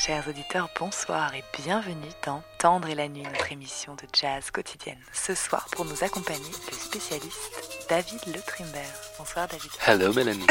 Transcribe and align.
Chers 0.00 0.28
auditeurs, 0.28 0.70
bonsoir 0.78 1.34
et 1.34 1.42
bienvenue 1.60 2.06
dans 2.24 2.40
Tendre 2.58 2.88
et 2.88 2.94
la 2.94 3.08
nuit, 3.08 3.24
notre 3.24 3.50
émission 3.50 3.96
de 3.96 4.04
jazz 4.12 4.52
quotidienne. 4.52 5.00
Ce 5.12 5.34
soir, 5.34 5.66
pour 5.72 5.84
nous 5.84 6.04
accompagner, 6.04 6.52
le 6.70 6.76
spécialiste 6.76 7.86
David 7.90 8.20
Le 8.28 8.40
Trimber. 8.40 8.86
Bonsoir 9.18 9.48
David. 9.48 9.70
Hello 9.84 10.12
Mélanie. 10.12 10.46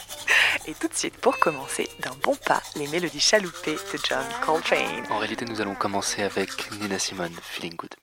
Et 0.66 0.74
tout 0.74 0.88
de 0.88 0.94
suite, 0.94 1.16
pour 1.16 1.38
commencer, 1.38 1.88
d'un 2.00 2.14
bon 2.22 2.36
pas, 2.36 2.62
les 2.76 2.86
mélodies 2.88 3.18
chaloupées 3.18 3.76
de 3.76 3.98
John 4.06 4.26
Coltrane. 4.44 5.06
En 5.08 5.16
réalité, 5.16 5.46
nous 5.46 5.62
allons 5.62 5.74
commencer 5.74 6.22
avec 6.22 6.70
Nina 6.72 6.98
Simone, 6.98 7.34
Feeling 7.42 7.76
Good. 7.76 7.94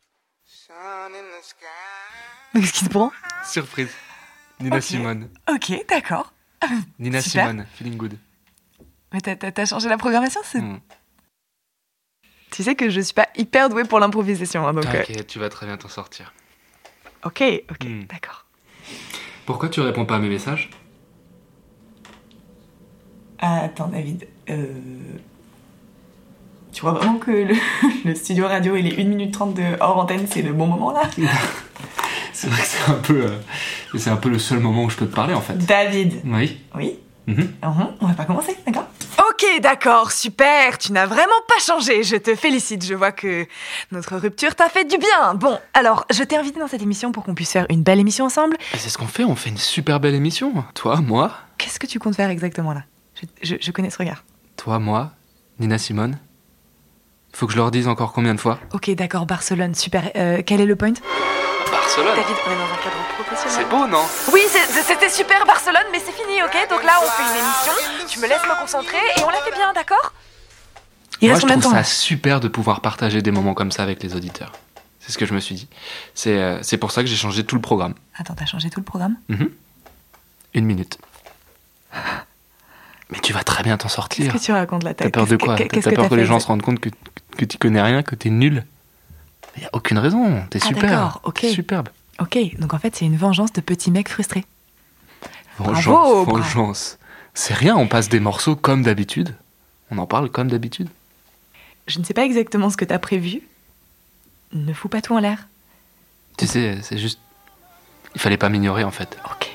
Qu'est-ce 2.55 2.73
qui 2.73 2.85
se 2.85 2.89
prend? 2.89 3.11
Surprise. 3.45 3.91
Nina. 4.59 4.81
Simone. 4.81 5.29
Ok, 5.47 5.85
d'accord. 5.87 6.33
Nina 6.97 7.21
Super. 7.21 7.47
Simone, 7.47 7.67
Feeling 7.75 7.95
Good. 7.97 8.17
Mais 9.13 9.21
t'as- 9.21 9.65
changé 9.65 9.89
la 9.89 9.97
programmation 9.97 10.41
c'est- 10.43 10.59
Hmm. 10.61 10.79
Tu 12.51 12.63
sais 12.63 12.75
que 12.75 12.89
je 12.89 12.99
suis 12.99 13.13
pas 13.13 13.27
hyper 13.37 13.69
douée 13.69 13.83
pour 13.83 13.99
l'improvisation, 13.99 14.67
hein, 14.67 14.73
donc... 14.73 14.85
euh, 14.87 14.91
T'inquiète, 14.91 15.27
tu 15.27 15.39
vas 15.39 15.49
très 15.49 15.65
bien 15.67 15.77
t'en 15.77 15.87
sortir. 15.87 16.33
ok, 17.23 17.43
ok, 17.71 17.83
Hmm. 17.85 18.03
d'accord. 18.05 18.45
Pourquoi 19.45 19.69
tu 19.69 19.81
réponds 19.81 20.05
pas 20.05 20.15
à 20.15 20.19
mes 20.19 20.29
messages? 20.29 20.69
Ah, 23.39 23.61
attends, 23.63 23.87
David. 23.87 24.27
Euh... 24.49 24.65
Tu 26.73 26.81
crois 26.81 26.91
vraiment 26.93 27.17
que 27.17 27.31
le, 27.31 27.55
le 28.05 28.15
studio 28.15 28.47
radio 28.47 28.75
et 28.75 28.81
les 28.81 29.01
1 29.01 29.05
minute 29.07 29.33
30 29.33 29.53
de 29.55 29.63
hors 29.79 29.97
antenne, 29.97 30.27
c'est 30.27 30.41
le 30.41 30.53
bon 30.53 30.67
moment 30.67 30.91
là? 30.91 31.01
C'est 32.31 32.47
vrai 32.47 32.61
que 32.61 32.67
c'est 32.67 32.89
un 32.91 32.93
peu, 32.95 33.25
euh, 33.25 33.37
c'est 33.97 34.09
un 34.11 34.15
peu 34.15 34.29
le 34.29 34.39
seul 34.39 34.59
moment 34.59 34.85
où 34.85 34.89
je 34.89 34.95
peux 34.95 35.07
te 35.07 35.13
parler 35.13 35.33
en 35.33 35.41
fait. 35.41 35.57
David 35.57 36.21
Oui. 36.23 36.61
Oui. 36.73 36.97
Mhm, 37.27 37.49
On 37.99 38.07
va 38.07 38.13
pas 38.13 38.23
commencer, 38.23 38.55
d'accord? 38.65 38.87
Ok, 39.29 39.61
d'accord, 39.61 40.11
super. 40.11 40.77
Tu 40.77 40.91
n'as 40.93 41.05
vraiment 41.05 41.31
pas 41.47 41.59
changé. 41.61 42.03
Je 42.03 42.15
te 42.15 42.35
félicite. 42.35 42.85
Je 42.85 42.93
vois 42.93 43.11
que 43.11 43.45
notre 43.91 44.15
rupture 44.17 44.55
t'a 44.55 44.69
fait 44.69 44.85
du 44.85 44.97
bien. 44.97 45.33
Bon, 45.35 45.59
alors, 45.73 46.05
je 46.09 46.23
t'ai 46.23 46.37
invité 46.37 46.59
dans 46.59 46.67
cette 46.67 46.81
émission 46.81 47.11
pour 47.11 47.23
qu'on 47.23 47.35
puisse 47.35 47.51
faire 47.51 47.65
une 47.69 47.83
belle 47.83 47.99
émission 47.99 48.25
ensemble. 48.25 48.55
C'est 48.75 48.89
ce 48.89 48.97
qu'on 48.97 49.07
fait, 49.07 49.23
on 49.25 49.35
fait 49.35 49.49
une 49.49 49.57
super 49.57 49.99
belle 49.99 50.15
émission. 50.15 50.53
Toi, 50.73 51.01
moi, 51.01 51.31
Qu'est-ce 51.57 51.79
que 51.79 51.87
tu 51.87 51.99
comptes 51.99 52.15
faire 52.15 52.29
exactement 52.29 52.71
là? 52.73 52.83
Je, 53.15 53.25
je- 53.41 53.55
je 53.59 53.71
connais 53.71 53.89
ce 53.89 53.97
regard. 53.97 54.23
toi, 54.55 54.79
moi, 54.79 55.11
Nina 55.59 55.77
Simone. 55.77 56.17
Faut 57.33 57.45
que 57.45 57.51
je 57.53 57.57
leur 57.57 57.69
dise 57.71 57.87
encore 57.87 58.13
combien 58.13 58.33
de 58.33 58.39
fois 58.39 58.59
Ok, 58.73 58.89
d'accord, 58.91 59.25
Barcelone, 59.25 59.75
super. 59.75 60.09
Euh, 60.15 60.41
quel 60.45 60.61
est 60.61 60.65
le 60.65 60.75
point? 60.75 60.93
Barcelone. 61.71 62.15
David, 62.15 62.35
on 62.47 62.51
est 62.51 62.55
dans 62.55 62.63
un 62.63 62.77
cadre 62.83 62.97
professionnel. 63.17 63.57
C'est 63.57 63.69
beau, 63.69 63.87
non? 63.87 64.03
Oui, 64.33 64.41
c'était 64.83 65.09
super 65.09 65.45
Barcelone, 65.45 65.85
mais 65.91 65.99
c'est 65.99 66.11
fini, 66.11 66.41
ok? 66.43 66.69
Donc 66.69 66.83
là, 66.83 66.93
on 67.03 67.07
fait 67.09 67.23
une 67.23 67.43
émission, 67.43 67.73
tu 68.07 68.19
me 68.19 68.27
laisses 68.27 68.43
me 68.43 68.59
concentrer 68.59 68.97
et 69.17 69.23
on 69.23 69.29
la 69.29 69.37
fait 69.41 69.53
bien, 69.53 69.71
d'accord? 69.73 70.13
Il 71.21 71.27
Moi, 71.27 71.33
reste 71.35 71.41
je 71.41 71.41
combien 71.41 71.57
de 71.57 71.61
trouve 71.61 71.73
temps 71.73 71.83
ça 71.83 71.89
super 71.89 72.39
de 72.39 72.47
pouvoir 72.47 72.81
partager 72.81 73.21
des 73.21 73.31
moments 73.31 73.53
comme 73.53 73.71
ça 73.71 73.83
avec 73.83 74.01
les 74.03 74.15
auditeurs. 74.15 74.53
C'est 74.99 75.11
ce 75.11 75.17
que 75.17 75.25
je 75.25 75.33
me 75.33 75.39
suis 75.39 75.55
dit. 75.55 75.67
C'est 76.13 76.37
euh, 76.37 76.59
c'est 76.61 76.77
pour 76.77 76.91
ça 76.91 77.01
que 77.01 77.07
j'ai 77.09 77.15
changé 77.15 77.43
tout 77.43 77.55
le 77.55 77.61
programme. 77.61 77.93
Attends, 78.17 78.35
t'as 78.35 78.45
changé 78.45 78.69
tout 78.69 78.79
le 78.79 78.85
programme? 78.85 79.15
Une 80.53 80.65
minute. 80.65 80.97
Mais 83.09 83.19
tu 83.19 83.33
vas 83.33 83.43
très 83.43 83.63
bien 83.63 83.75
t'en 83.75 83.87
Qu'est-ce 83.87 83.95
sortir. 83.95 84.33
que 84.33 84.37
tu 84.37 84.51
racontes 84.51 84.83
là 84.83 84.93
T'as 84.93 85.09
peur 85.09 85.25
de 85.25 85.35
quoi? 85.35 85.55
T'as 85.55 85.65
Qu'est-ce 85.65 85.85
t'as 85.85 85.89
que 85.91 85.95
peur 85.95 86.05
t'as 86.05 86.09
que 86.09 86.15
les 86.15 86.25
gens 86.25 86.39
se 86.39 86.45
rendent 86.47 86.61
compte 86.61 86.79
que, 86.79 86.89
que 87.37 87.45
tu 87.45 87.57
connais 87.57 87.81
rien, 87.81 88.03
que 88.03 88.13
t'es 88.15 88.29
nul? 88.29 88.65
Il 89.57 89.63
y 89.63 89.65
a 89.65 89.69
aucune 89.73 89.97
raison. 89.97 90.43
T'es 90.49 90.59
Ah, 90.61 90.65
super. 90.67 91.19
ok. 91.23 91.45
Superbe. 91.51 91.89
Ok, 92.19 92.37
donc 92.59 92.73
en 92.73 92.79
fait, 92.79 92.95
c'est 92.95 93.05
une 93.05 93.17
vengeance 93.17 93.53
de 93.53 93.61
petits 93.61 93.91
mecs 93.91 94.09
frustrés. 94.09 94.45
Vengeance. 95.57 95.83
Bravo, 95.85 96.25
vengeance. 96.25 96.97
C'est 97.33 97.53
rien, 97.53 97.75
on 97.75 97.87
passe 97.87 98.09
des 98.09 98.19
morceaux 98.19 98.55
comme 98.55 98.83
d'habitude. 98.83 99.35
On 99.91 99.97
en 99.97 100.05
parle 100.05 100.29
comme 100.29 100.49
d'habitude. 100.49 100.89
Je 101.87 101.99
ne 101.99 102.03
sais 102.03 102.13
pas 102.13 102.23
exactement 102.23 102.69
ce 102.69 102.77
que 102.77 102.85
t'as 102.85 102.99
prévu. 102.99 103.41
Ne 104.53 104.73
fous 104.73 104.89
pas 104.89 105.01
tout 105.01 105.15
en 105.15 105.19
l'air. 105.19 105.47
Tu 106.37 106.47
sais, 106.47 106.77
c'est 106.81 106.97
juste. 106.97 107.19
Il 108.15 108.21
fallait 108.21 108.37
pas 108.37 108.49
m'ignorer 108.49 108.83
en 108.83 108.91
fait. 108.91 109.17
Ok. 109.31 109.49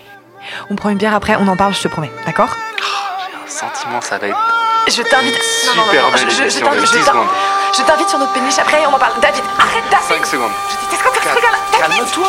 On 0.71 0.77
prend 0.77 0.91
une 0.91 0.99
bière 0.99 1.15
après, 1.15 1.37
on 1.37 1.49
en 1.49 1.57
parle, 1.57 1.75
je 1.75 1.83
te 1.83 1.89
promets, 1.89 2.11
d'accord? 2.27 2.55
J'ai 2.79 3.37
un 3.37 3.47
sentiment, 3.71 4.01
ça 4.01 4.19
va 4.19 4.29
être. 4.29 4.64
Je 4.87 5.03
t'invite. 5.03 5.35
Non, 5.67 5.75
non, 5.75 5.83
non, 5.83 5.91
Super 5.91 6.03
non, 6.05 6.11
belle 6.11 6.19
je- 6.21 6.25
t'invite- 6.25 6.39
de 6.45 6.51
je 6.51 6.59
10 6.59 6.61
t'invite- 6.63 7.05
secondes. 7.07 7.29
Je 7.77 7.83
t'invite 7.83 8.09
sur 8.09 8.19
notre 8.19 8.33
péniche 8.33 8.59
après 8.59 8.83
et 8.83 8.87
on 8.87 8.95
en 8.95 8.99
parle. 8.99 9.19
David, 9.21 9.43
arrête, 9.59 9.83
David 9.91 10.07
5 10.09 10.27
secondes. 10.27 10.53
David 10.91 11.43
Calme-toi 11.81 12.27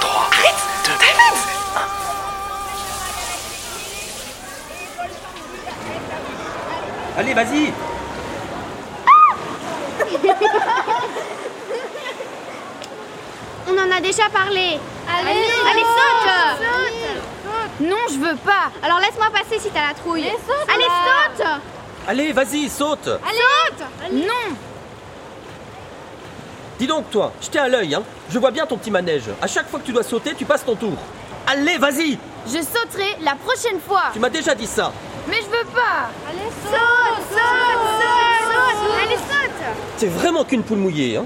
3, 0.00 0.30
2, 0.86 0.92
Allez, 7.18 7.34
vas-y 7.34 7.72
On 13.68 13.72
en 13.78 13.90
a 13.96 14.00
déjà 14.00 14.28
parlé. 14.32 14.78
Allez, 15.08 15.30
allez, 15.70 15.80
saute. 15.80 16.30
Non, 17.80 17.96
je 18.10 18.18
veux 18.18 18.36
pas. 18.36 18.70
Alors 18.82 18.98
laisse-moi 19.00 19.28
passer 19.32 19.58
si 19.60 19.70
t'as 19.70 19.88
la 19.88 19.94
trouille. 19.94 20.22
Allez, 20.24 20.36
saute. 20.46 20.68
Allez, 20.74 20.86
vas-y, 22.32 22.68
saute 22.68 23.04
Saute. 23.04 23.86
Non. 24.12 24.56
Dis 26.78 26.86
donc, 26.86 27.10
toi, 27.10 27.32
je 27.40 27.48
t'ai 27.48 27.58
à 27.58 27.68
l'œil, 27.68 27.94
hein 27.94 28.02
Je 28.30 28.38
vois 28.38 28.50
bien 28.50 28.66
ton 28.66 28.76
petit 28.76 28.90
manège. 28.90 29.24
À 29.40 29.46
chaque 29.46 29.68
fois 29.68 29.80
que 29.80 29.86
tu 29.86 29.92
dois 29.92 30.02
sauter, 30.02 30.34
tu 30.34 30.44
passes 30.44 30.64
ton 30.64 30.74
tour. 30.74 30.94
Allez, 31.46 31.78
vas-y 31.78 32.18
Je 32.46 32.58
sauterai 32.58 33.16
la 33.22 33.34
prochaine 33.34 33.80
fois. 33.86 34.04
Tu 34.12 34.18
m'as 34.18 34.30
déjà 34.30 34.54
dit 34.54 34.66
ça. 34.66 34.92
Mais 35.28 35.36
je 35.36 35.44
veux 35.46 35.66
pas. 35.74 36.10
Allez, 36.28 36.38
saute. 36.64 36.72
Saute, 37.30 37.38
saute, 38.00 38.80
saute. 38.80 39.04
Allez, 39.04 39.16
saute. 39.16 39.76
T'es 39.98 40.06
vraiment 40.06 40.44
qu'une 40.44 40.62
poule 40.62 40.78
mouillée, 40.78 41.16
hein 41.18 41.24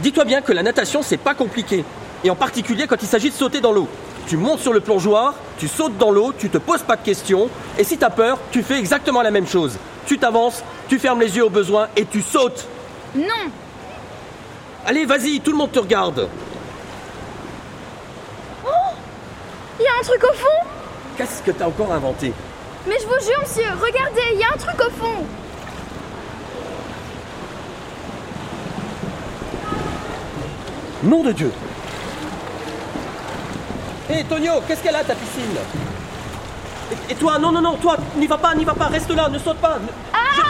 Dis-toi 0.00 0.24
bien 0.24 0.40
que 0.40 0.52
la 0.52 0.62
natation, 0.62 1.02
c'est 1.02 1.16
pas 1.16 1.34
compliqué. 1.34 1.84
Et 2.22 2.30
en 2.30 2.36
particulier 2.36 2.86
quand 2.86 3.02
il 3.02 3.08
s'agit 3.08 3.30
de 3.30 3.34
sauter 3.34 3.60
dans 3.60 3.72
l'eau. 3.72 3.88
Tu 4.26 4.36
montes 4.36 4.60
sur 4.60 4.72
le 4.72 4.80
plongeoir, 4.80 5.34
tu 5.58 5.68
sautes 5.68 5.98
dans 5.98 6.10
l'eau, 6.10 6.32
tu 6.36 6.48
te 6.48 6.58
poses 6.58 6.82
pas 6.82 6.96
de 6.96 7.02
questions, 7.02 7.50
et 7.78 7.84
si 7.84 7.98
t'as 7.98 8.10
peur, 8.10 8.38
tu 8.50 8.62
fais 8.62 8.78
exactement 8.78 9.22
la 9.22 9.30
même 9.30 9.46
chose. 9.46 9.76
Tu 10.06 10.18
t'avances, 10.18 10.62
tu 10.88 10.98
fermes 10.98 11.20
les 11.20 11.36
yeux 11.36 11.44
au 11.44 11.50
besoin 11.50 11.88
et 11.96 12.06
tu 12.06 12.22
sautes. 12.22 12.66
Non. 13.14 13.50
Allez, 14.86 15.04
vas-y, 15.04 15.40
tout 15.40 15.50
le 15.50 15.58
monde 15.58 15.72
te 15.72 15.78
regarde. 15.78 16.28
Il 19.78 19.82
y 19.82 19.86
a 19.86 20.00
un 20.00 20.04
truc 20.04 20.22
au 20.24 20.32
fond. 20.34 20.68
Qu'est-ce 21.16 21.42
que 21.42 21.50
t'as 21.50 21.66
encore 21.66 21.92
inventé? 21.92 22.32
Mais 22.86 22.96
je 23.00 23.06
vous 23.06 23.26
jure, 23.26 23.40
monsieur, 23.40 23.64
regardez, 23.80 24.22
il 24.34 24.40
y 24.40 24.44
a 24.44 24.48
un 24.48 24.56
truc 24.56 24.80
au 24.80 24.90
fond. 24.90 25.24
Nom 31.02 31.22
de 31.22 31.32
Dieu 31.32 31.52
Hé 34.10 34.24
Tonio, 34.24 34.52
qu'est-ce 34.66 34.82
qu'elle 34.82 34.96
a 34.96 35.04
ta 35.04 35.14
piscine? 35.14 35.56
Et, 37.08 37.12
et 37.12 37.14
toi, 37.14 37.38
non, 37.38 37.50
non, 37.52 37.60
non, 37.62 37.76
toi, 37.76 37.96
n'y 38.16 38.26
va 38.26 38.36
pas, 38.36 38.54
n'y 38.54 38.64
va 38.64 38.74
pas, 38.74 38.86
reste 38.86 39.10
là, 39.14 39.28
ne 39.28 39.38
saute 39.38 39.56
pas. 39.58 39.78
ne- 39.80 39.86
Je 40.36 40.40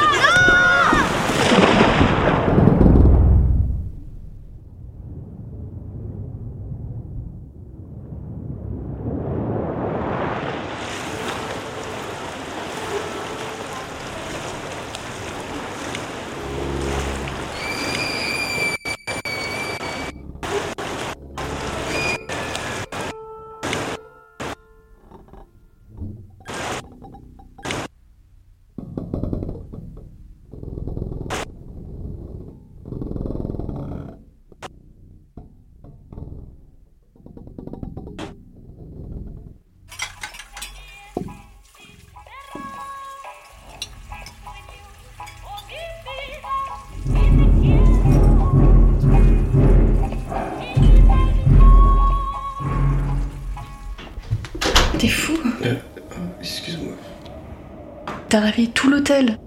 T'as 58.34 58.40
réveillé 58.40 58.66
tout 58.70 58.90
l'hôtel 58.90 59.38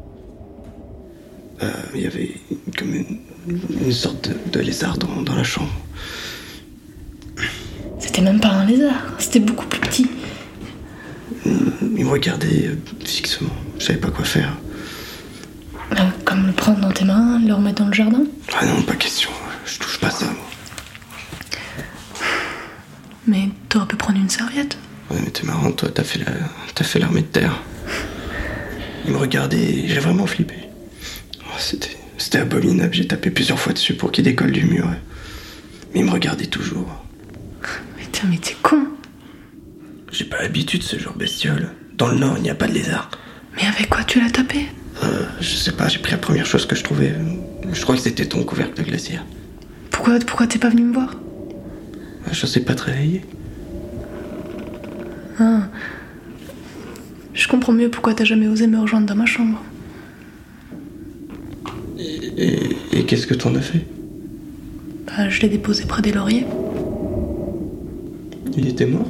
Euh, 1.62 1.70
Il 1.94 2.00
y 2.00 2.08
avait 2.08 2.36
comme 2.78 2.94
une, 2.96 3.20
une 3.82 3.92
sorte 3.92 4.30
de, 4.30 4.38
de 4.50 4.60
lézard 4.62 4.98
dans, 4.98 5.24
dans 5.24 5.36
la 5.36 5.44
chambre. 5.44 5.74
C'était 8.00 8.22
même 8.22 8.40
pas 8.40 8.48
un 8.48 8.66
lézard, 8.66 9.04
c'était 9.20 9.42
beaucoup 9.42 9.66
plus 9.66 9.82
petit. 9.82 10.10
Il 11.46 12.06
me 12.06 12.10
regardait 12.10 12.68
euh, 12.68 12.78
fixement. 13.04 13.50
Je 13.78 13.84
savais 13.84 14.00
pas 14.00 14.10
quoi 14.10 14.24
faire. 14.24 14.54
Ah, 15.92 16.06
prendre 16.56 16.80
dans 16.80 16.92
tes 16.94 17.04
mains, 17.04 17.42
le 17.46 17.54
remettre 17.56 17.82
dans 17.84 17.88
le 17.88 17.94
jardin? 17.94 18.24
Ah 18.58 18.66
non, 18.68 18.82
pas 18.84 18.96
question. 18.96 19.32
Je 19.66 19.80
touche 19.80 20.00
pas 20.00 20.12
ça, 20.12 20.28
moi. 20.28 20.46
Mais 23.28 23.50
t'aurais 23.68 23.88
pu 23.88 23.98
prendre 23.98 24.18
une 24.18 24.30
serviette? 24.30 24.78
Ouais, 25.12 25.18
mais 25.22 25.30
t'es 25.32 25.46
marrant, 25.46 25.74
toi, 25.74 25.90
t'as 25.94 26.06
fait 26.06 26.20
la... 26.20 26.32
T'as 26.74 26.86
fait 26.86 27.00
l'armée 27.00 27.20
de 27.24 27.26
terre. 27.26 27.60
Et 29.34 29.88
j'ai 29.88 30.00
vraiment 30.00 30.26
flippé. 30.26 30.56
Oh, 31.42 31.56
c'était... 31.58 31.98
C'était 32.20 32.40
abominable, 32.40 32.96
j'ai 32.96 33.06
tapé 33.06 33.30
plusieurs 33.30 33.60
fois 33.60 33.74
dessus 33.74 33.94
pour 33.94 34.12
qu'il 34.12 34.24
décolle 34.24 34.52
du 34.52 34.66
mur. 34.66 34.88
Mais 35.94 36.00
il 36.00 36.06
me 36.06 36.10
regardait 36.10 36.48
toujours. 36.48 37.06
Mais 37.96 38.06
tiens, 38.12 38.28
mais 38.30 38.38
t'es 38.38 38.56
con. 38.64 38.88
J'ai 40.12 40.26
pas 40.26 40.42
l'habitude 40.42 40.80
de 40.80 40.86
ce 40.86 40.98
genre 40.98 41.14
de 41.14 41.20
bestiole. 41.20 41.70
Dans 41.96 42.08
le 42.08 42.18
nord, 42.18 42.34
il 42.38 42.42
n'y 42.42 42.50
a 42.50 42.56
pas 42.56 42.68
de 42.68 42.74
lézard. 42.74 43.12
Mais 43.56 43.68
avec 43.68 43.88
quoi 43.90 44.04
tu 44.04 44.20
l'as 44.20 44.32
tapé? 44.32 44.66
Euh, 45.04 45.26
je 45.40 45.56
sais 45.56 45.74
pas, 45.74 45.88
j'ai 45.90 46.00
pris 46.00 46.12
la 46.12 46.18
première 46.18 46.48
chose 46.48 46.66
que 46.66 46.76
je 46.76 46.84
trouvais. 46.84 47.14
Je 47.72 47.82
crois 47.84 47.96
que 47.96 48.02
c'était 48.02 48.26
ton 48.26 48.44
couvercle 48.44 48.76
de 48.82 48.90
glacière. 48.90 49.24
Pourquoi, 49.92 50.18
pourquoi 50.20 50.48
t'es 50.48 50.58
pas 50.58 50.70
venu 50.70 50.82
me 50.82 50.94
voir? 50.94 51.16
Je 52.32 52.48
sais 52.48 52.62
pas 52.62 52.74
te 52.74 52.84
réveiller. 52.84 53.22
Ah. 55.40 55.68
Je 57.48 57.52
comprends 57.54 57.72
mieux 57.72 57.88
pourquoi 57.90 58.14
t'as 58.14 58.26
jamais 58.26 58.46
osé 58.50 58.68
me 58.68 58.78
rejoindre 58.78 59.06
dans 59.08 59.16
ma 59.16 59.26
chambre. 59.26 59.62
Et, 61.98 62.60
et 62.92 63.06
qu'est-ce 63.06 63.26
que 63.26 63.34
t'en 63.34 63.56
as 63.56 63.62
fait? 63.62 63.86
Bah, 65.08 65.30
je 65.30 65.40
l'ai 65.42 65.48
déposé 65.48 65.86
près 65.86 66.02
des 66.02 66.12
lauriers. 66.12 66.46
Il 68.58 68.68
était 68.68 68.86
mort? 68.86 69.10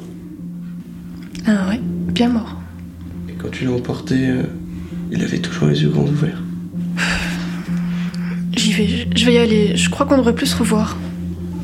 Ah 1.48 1.68
ouais, 1.70 1.80
bien 2.14 2.30
mort. 2.30 2.58
Et 3.28 3.34
quand 3.34 3.50
tu 3.50 3.66
l'as 3.66 3.72
emporté, 3.72 4.14
euh, 4.28 4.44
il 5.12 5.24
avait 5.24 5.40
toujours 5.40 5.70
les 5.70 5.82
yeux 5.82 5.90
grands 5.90 6.04
ouverts? 6.06 6.44
J'y 8.56 8.72
vais, 8.74 8.88
je- 8.88 9.08
je 9.20 9.26
vais 9.26 9.34
y 9.34 9.38
aller. 9.40 9.76
Je 9.76 9.90
crois 9.90 10.06
qu'on 10.06 10.18
devrait 10.18 10.36
plus 10.36 10.46
se 10.46 10.58
revoir. 10.58 10.96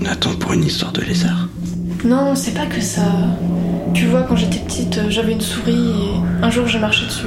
Attends, 0.07 0.33
pour 0.33 0.53
une 0.53 0.63
histoire 0.63 0.91
de 0.91 1.01
lézard. 1.01 1.49
Non, 2.03 2.33
c'est 2.33 2.55
pas 2.55 2.65
que 2.65 2.81
ça. 2.81 3.05
Tu 3.93 4.05
vois, 4.07 4.23
quand 4.23 4.35
j'étais 4.35 4.59
petite, 4.59 4.97
euh, 4.97 5.09
j'avais 5.09 5.33
une 5.33 5.41
souris 5.41 5.91
et 5.91 6.43
un 6.43 6.49
jour 6.49 6.67
j'ai 6.67 6.79
marché 6.79 7.05
dessus. 7.05 7.25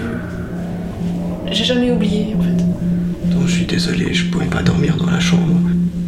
J'ai 1.51 1.65
jamais 1.65 1.91
oublié 1.93 2.35
en 2.39 2.43
fait. 2.43 3.35
Non, 3.35 3.47
je 3.47 3.53
suis 3.53 3.67
désolé, 3.67 4.13
je 4.13 4.27
pouvais 4.31 4.47
pas 4.47 4.63
dormir 4.63 4.97
dans 4.97 5.11
la 5.11 5.21
chambre. 5.21 5.55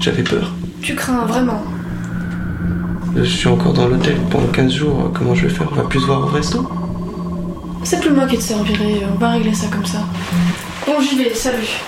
J'avais 0.00 0.22
peur. 0.22 0.52
Tu 0.82 0.94
crains 0.94 1.24
vraiment 1.26 1.62
Je 3.16 3.22
suis 3.24 3.48
encore 3.48 3.72
dans 3.72 3.88
l'hôtel 3.88 4.16
pendant 4.30 4.46
15 4.48 4.72
jours. 4.72 5.10
Comment 5.14 5.34
je 5.34 5.46
vais 5.46 5.54
faire? 5.54 5.68
On 5.72 5.74
va 5.74 5.84
plus 5.84 6.00
se 6.00 6.06
voir 6.06 6.22
au 6.22 6.26
resto? 6.26 6.68
C'est 7.84 8.00
plus 8.00 8.10
moi 8.10 8.26
qui 8.26 8.36
te 8.36 8.42
servirai, 8.42 9.02
on 9.12 9.18
va 9.18 9.30
régler 9.30 9.54
ça 9.54 9.68
comme 9.68 9.86
ça. 9.86 10.00
Bon, 10.86 11.00
j'y 11.00 11.16
vais, 11.22 11.32
salut. 11.34 11.80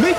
Mais 0.00 0.14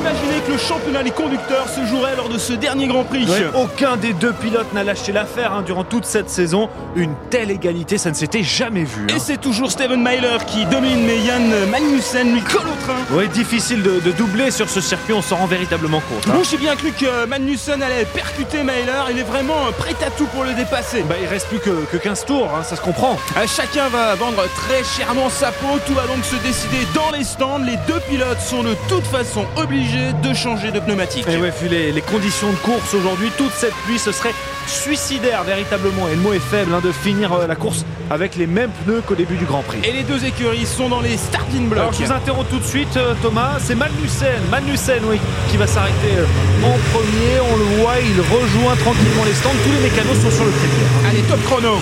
imaginé 0.00 0.40
que 0.46 0.52
le 0.52 0.58
championnat 0.58 1.02
des 1.02 1.10
conducteurs 1.10 1.68
se 1.68 1.84
jouerait 1.84 2.16
lors 2.16 2.28
de 2.28 2.38
ce 2.38 2.52
dernier 2.54 2.86
Grand 2.86 3.04
Prix 3.04 3.26
Ouais, 3.28 3.46
aucun 3.54 3.96
des 3.96 4.12
deux 4.14 4.32
pilotes 4.32 4.72
n'a 4.72 4.82
lâché 4.82 5.12
l'affaire 5.12 5.52
hein, 5.52 5.62
durant 5.62 5.84
toute 5.84 6.04
cette 6.06 6.30
saison. 6.30 6.68
Une 6.96 7.14
telle 7.28 7.50
égalité, 7.50 7.98
ça 7.98 8.10
ne 8.10 8.14
s'était 8.14 8.42
jamais 8.42 8.84
vu. 8.84 9.06
hein. 9.10 9.14
Et 9.14 9.18
c'est 9.18 9.36
toujours 9.40 9.70
Steven 9.70 10.00
Myler 10.00 10.38
qui 10.46 10.64
domine, 10.66 11.04
mais 11.06 11.18
Yann 11.18 11.52
Magnussen 11.70 12.32
lui 12.32 12.40
colle 12.42 12.66
au 12.68 12.84
train. 12.84 13.14
Ouais, 13.16 13.28
difficile 13.28 13.82
de, 13.82 14.00
de 14.00 14.12
doubler 14.12 14.50
sur 14.50 14.68
ce 14.70 14.80
circuit, 14.80 15.12
on 15.12 15.22
s'en 15.22 15.36
rend 15.36 15.46
véritablement 15.46 16.00
compte. 16.00 16.26
hein. 16.28 16.32
Bon, 16.34 16.42
j'ai 16.48 16.56
bien 16.56 16.76
cru 16.76 16.92
que 16.92 17.26
Magnussen 17.26 17.82
allait 17.82 18.06
percuter 18.06 18.62
Myler. 18.62 19.10
Il 19.10 19.18
est 19.18 19.22
vraiment 19.24 19.70
prêt 19.78 19.94
à 20.06 20.10
tout 20.10 20.26
pour 20.26 20.44
le 20.44 20.54
dépasser. 20.54 21.02
Bah, 21.08 21.16
il 21.20 21.28
reste 21.28 21.48
plus 21.48 21.58
que, 21.58 21.70
que 21.92 21.96
15 21.98 22.24
tours, 22.24 22.48
ça 22.62 22.76
se 22.76 22.80
comprend. 22.80 23.18
Euh, 23.36 23.46
Chacun 23.46 23.88
va 23.88 24.14
vendre 24.14 24.44
très 24.56 24.82
chèrement 24.84 25.28
sa 25.28 25.52
peau, 25.52 25.78
tout 25.86 25.94
va 25.94 26.06
donc 26.06 26.24
se 26.24 26.36
décider 26.36 26.86
dans 26.94 27.10
les 27.16 27.24
stands. 27.24 27.58
Les 27.58 27.76
deux 27.86 28.00
pilotes 28.08 28.40
sont 28.40 28.62
de 28.62 28.74
toute 28.88 29.04
façon 29.06 29.44
obligés 29.56 29.89
de 30.22 30.34
changer 30.34 30.70
de 30.70 30.80
pneumatique. 30.80 31.26
Et 31.28 31.36
ouais, 31.36 31.50
vu 31.50 31.68
les, 31.68 31.92
les 31.92 32.00
conditions 32.00 32.50
de 32.50 32.56
course 32.56 32.94
aujourd'hui, 32.94 33.30
toute 33.36 33.52
cette 33.52 33.74
pluie, 33.84 33.98
ce 33.98 34.12
serait 34.12 34.34
suicidaire 34.66 35.42
véritablement. 35.44 36.08
Et 36.08 36.14
le 36.14 36.20
mot 36.20 36.32
est 36.32 36.38
faible 36.38 36.72
hein, 36.74 36.80
de 36.82 36.92
finir 36.92 37.32
euh, 37.32 37.46
la 37.46 37.56
course 37.56 37.84
avec 38.10 38.36
les 38.36 38.46
mêmes 38.46 38.70
pneus 38.84 39.02
qu'au 39.06 39.14
début 39.14 39.36
du 39.36 39.44
Grand 39.44 39.62
Prix. 39.62 39.78
Et 39.84 39.92
les 39.92 40.02
deux 40.02 40.24
écuries 40.24 40.66
sont 40.66 40.88
dans 40.88 41.00
les 41.00 41.16
starting 41.16 41.68
blocks. 41.68 41.80
Alors 41.80 41.92
je 41.92 42.04
vous 42.04 42.12
interromps 42.12 42.48
tout 42.50 42.58
de 42.58 42.64
suite 42.64 42.96
euh, 42.96 43.14
Thomas, 43.22 43.58
c'est 43.60 43.74
Magnussen, 43.74 44.40
Magnussen 44.50 45.02
oui, 45.04 45.18
qui 45.50 45.56
va 45.56 45.66
s'arrêter 45.66 46.14
euh, 46.16 46.66
en 46.66 46.76
premier, 46.92 47.40
on 47.52 47.56
le 47.56 47.64
voit, 47.80 47.94
il 48.00 48.20
rejoint 48.20 48.76
tranquillement 48.76 49.24
les 49.24 49.34
stands, 49.34 49.50
tous 49.64 49.72
les 49.72 49.88
mécanos 49.88 50.16
sont 50.22 50.30
sur 50.30 50.44
le 50.44 50.52
trépied. 50.52 50.86
Allez, 51.08 51.22
top 51.22 51.42
chrono. 51.44 51.76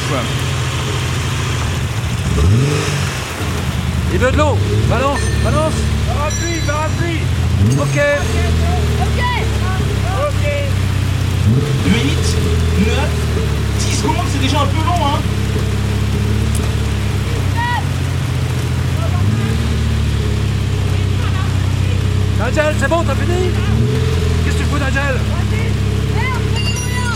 Il 4.12 4.18
veut 4.18 4.32
de 4.32 4.36
l'eau, 4.38 4.56
balance, 4.88 5.20
balance, 5.44 5.74
parapluie, 6.06 6.60
parapluie, 6.66 7.20
ok. 7.80 7.98
8, 11.86 12.36
9, 12.86 12.96
10 13.78 13.96
secondes, 13.96 14.16
c'est 14.32 14.40
déjà 14.40 14.60
un 14.60 14.66
peu 14.66 14.76
long, 14.86 15.06
hein. 15.06 15.18
Nigel, 22.40 22.74
c'est 22.78 22.88
bon, 22.88 23.02
t'as 23.02 23.14
fini? 23.14 23.50
Qu'est-ce 24.44 24.56
que 24.56 24.62
tu 24.62 24.68
fous 24.68 24.78
Nigel 24.78 25.18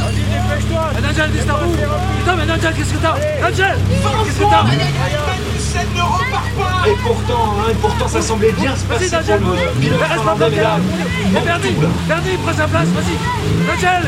Vas-y, 0.01 0.25
dépêche-toi. 0.33 0.85
Nigel, 1.09 1.31
dis 1.31 1.47
ta 1.47 1.53
roue. 1.55 1.73
Putain, 2.19 2.37
mais 2.37 2.47
Nigel, 2.47 2.75
qu'est-ce 2.77 2.93
que 2.93 2.99
t'as? 2.99 3.15
Nigel 3.49 3.77
Qu'est-ce 4.25 4.39
que 4.39 4.45
t'as? 4.51 5.32
Magnussen 5.73 5.95
ne 5.95 6.03
repart 6.03 6.51
pas. 6.57 6.89
Et 6.89 6.95
pourtant, 7.03 7.55
hein, 7.59 7.71
et 7.71 7.75
pourtant 7.75 8.09
ça 8.09 8.23
semblait 8.23 8.53
bien 8.53 8.75
se 8.77 8.85
passer 8.85 9.09
Vas-y, 9.09 9.39
pour 9.39 9.53
Nigel, 9.53 9.67
le 9.75 9.81
pilote 9.81 10.01
reste 10.01 10.11
pas 10.11 10.19
finlandais, 10.19 10.45
mais 10.51 10.57
bloqué 10.57 10.63
là, 10.63 11.41
Verdi, 11.45 11.69
Verdi, 12.09 12.31
prends 12.45 12.57
sa 12.57 12.69
place, 12.69 12.89
vas-y. 12.89 13.77
Nigel 13.77 14.03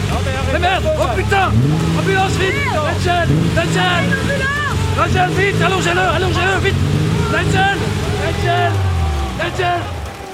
Mais 0.52 0.58
merde 0.58 0.84
Oh 0.98 1.16
putain. 1.16 1.52
Ambulance, 1.98 2.32
vite. 2.32 2.54
Nigel 2.98 3.28
Nigel 3.56 4.04
Nigel, 5.06 5.30
vite 5.30 5.62
Allongez-le, 5.62 6.00
allongez-le, 6.00 6.60
vite. 6.64 6.76
Nigel 7.30 7.76
Nigel 8.24 8.72
Nigel 9.38 9.80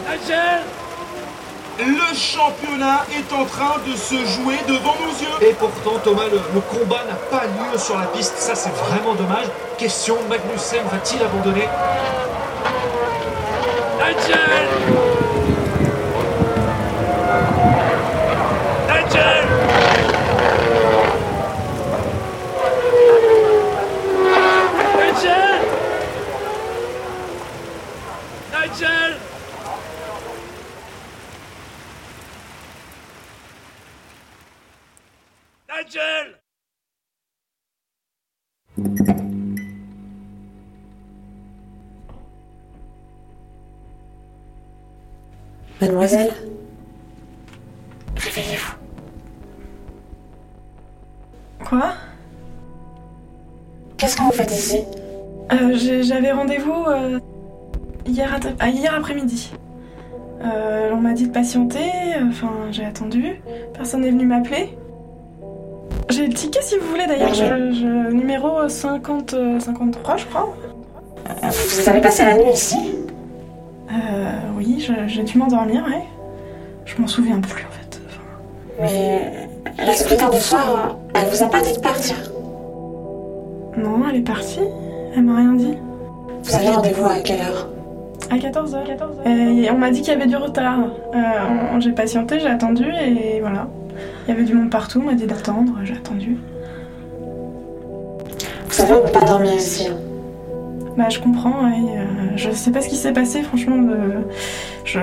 Nigel 0.08 0.79
Le 1.82 2.14
championnat 2.14 3.06
est 3.16 3.32
en 3.32 3.44
train 3.46 3.78
de 3.86 3.96
se 3.96 4.14
jouer 4.14 4.56
devant 4.68 4.94
nos 5.00 5.12
yeux. 5.12 5.48
Et 5.48 5.54
pourtant, 5.54 5.98
Thomas, 6.04 6.28
le, 6.30 6.40
le 6.54 6.60
combat 6.60 7.04
n'a 7.08 7.14
pas 7.14 7.46
lieu 7.46 7.78
sur 7.78 7.98
la 7.98 8.06
piste. 8.06 8.36
Ça, 8.36 8.54
c'est 8.54 8.74
vraiment 8.74 9.14
dommage. 9.14 9.46
Question, 9.78 10.16
Magnussen 10.28 10.84
va-t-il 10.90 11.22
abandonner 11.22 11.68
Nigel 13.98 14.68
Nigel 18.88 19.46
Nigel 28.52 29.16
Nigel 29.18 29.18
Nigel 35.68 36.40
Mademoiselle 45.80 46.32
Réveillez-vous. 48.16 48.74
Quoi? 51.64 51.94
Qu'est-ce 53.96 54.16
que 54.16 54.22
vous 54.22 54.32
faites 54.32 54.50
ici? 54.50 54.78
Euh, 55.52 56.02
J'avais 56.02 56.32
rendez-vous 56.32 56.84
euh, 56.88 57.18
hier, 58.06 58.38
ah, 58.58 58.68
hier 58.68 58.94
après-midi. 58.94 59.52
Euh, 60.42 60.90
on 60.92 60.96
m'a 60.96 61.12
dit 61.12 61.26
de 61.28 61.32
patienter, 61.32 61.90
euh, 62.16 62.28
enfin 62.30 62.50
j'ai 62.70 62.84
attendu, 62.84 63.42
personne 63.74 64.00
n'est 64.02 64.10
venu 64.10 64.24
m'appeler. 64.24 64.70
J'ai 66.10 66.26
le 66.26 66.34
ticket 66.34 66.60
si 66.62 66.76
vous 66.76 66.86
voulez 66.88 67.06
d'ailleurs, 67.06 67.32
je, 67.34 67.44
je- 67.72 68.12
numéro 68.12 68.68
50, 68.68 69.34
euh, 69.34 69.60
53 69.60 70.16
je 70.16 70.26
crois. 70.26 70.54
Vous 71.42 71.88
avez 71.88 72.00
passé 72.00 72.24
la 72.24 72.34
nuit 72.36 72.50
ici? 72.52 72.76
Euh, 73.90 73.94
oui, 74.56 74.86
j'ai 75.06 75.22
dû 75.22 75.38
m'endormir, 75.38 75.84
ouais. 75.86 76.02
Je 76.84 77.00
m'en 77.00 77.06
souviens 77.06 77.40
plus 77.40 77.64
en 77.64 77.70
fait. 77.70 78.00
Mais 78.80 79.48
la 79.84 79.92
secrétaire 79.94 80.30
du 80.30 80.38
soir, 80.38 80.96
elle 81.14 81.26
vous 81.28 81.42
a 81.42 81.46
pas 81.48 81.60
dit 81.60 81.72
de 81.74 81.80
partir? 81.80 82.16
Non, 83.76 84.02
elle 84.10 84.16
est 84.16 84.20
partie, 84.24 84.60
elle 85.14 85.22
m'a 85.22 85.36
rien 85.36 85.52
dit. 85.52 85.74
Vous 86.42 86.54
avez 86.54 86.70
rendez-vous 86.70 87.04
à 87.06 87.20
quelle 87.20 87.40
heure? 87.40 87.68
À 88.30 88.36
14h. 88.36 88.76
Et 89.26 89.70
on 89.70 89.78
m'a 89.78 89.90
dit 89.90 90.00
qu'il 90.02 90.12
y 90.12 90.16
avait 90.16 90.26
du 90.26 90.36
retard. 90.36 90.78
Euh, 91.14 91.80
j'ai 91.80 91.92
patienté, 91.92 92.38
j'ai 92.40 92.48
attendu 92.48 92.84
et 92.84 93.40
voilà. 93.40 93.66
Il 94.30 94.34
y 94.34 94.36
avait 94.36 94.46
du 94.46 94.54
monde 94.54 94.70
partout, 94.70 95.00
on 95.02 95.06
m'a 95.06 95.14
dit 95.14 95.26
d'attendre, 95.26 95.72
j'ai 95.82 95.94
attendu. 95.94 96.36
Vous 98.68 98.72
savez, 98.72 98.92
on 98.92 99.02
peut 99.04 99.10
pas 99.10 99.24
dormir 99.24 99.52
ici. 99.54 99.88
hein. 99.88 99.96
Bah, 100.96 101.08
je 101.08 101.18
comprends, 101.18 101.64
oui. 101.64 101.88
euh, 101.96 102.04
je 102.36 102.52
sais 102.52 102.70
pas 102.70 102.80
ce 102.80 102.88
qui 102.88 102.94
s'est 102.94 103.12
passé, 103.12 103.42
franchement. 103.42 103.82
Je... 104.84 105.00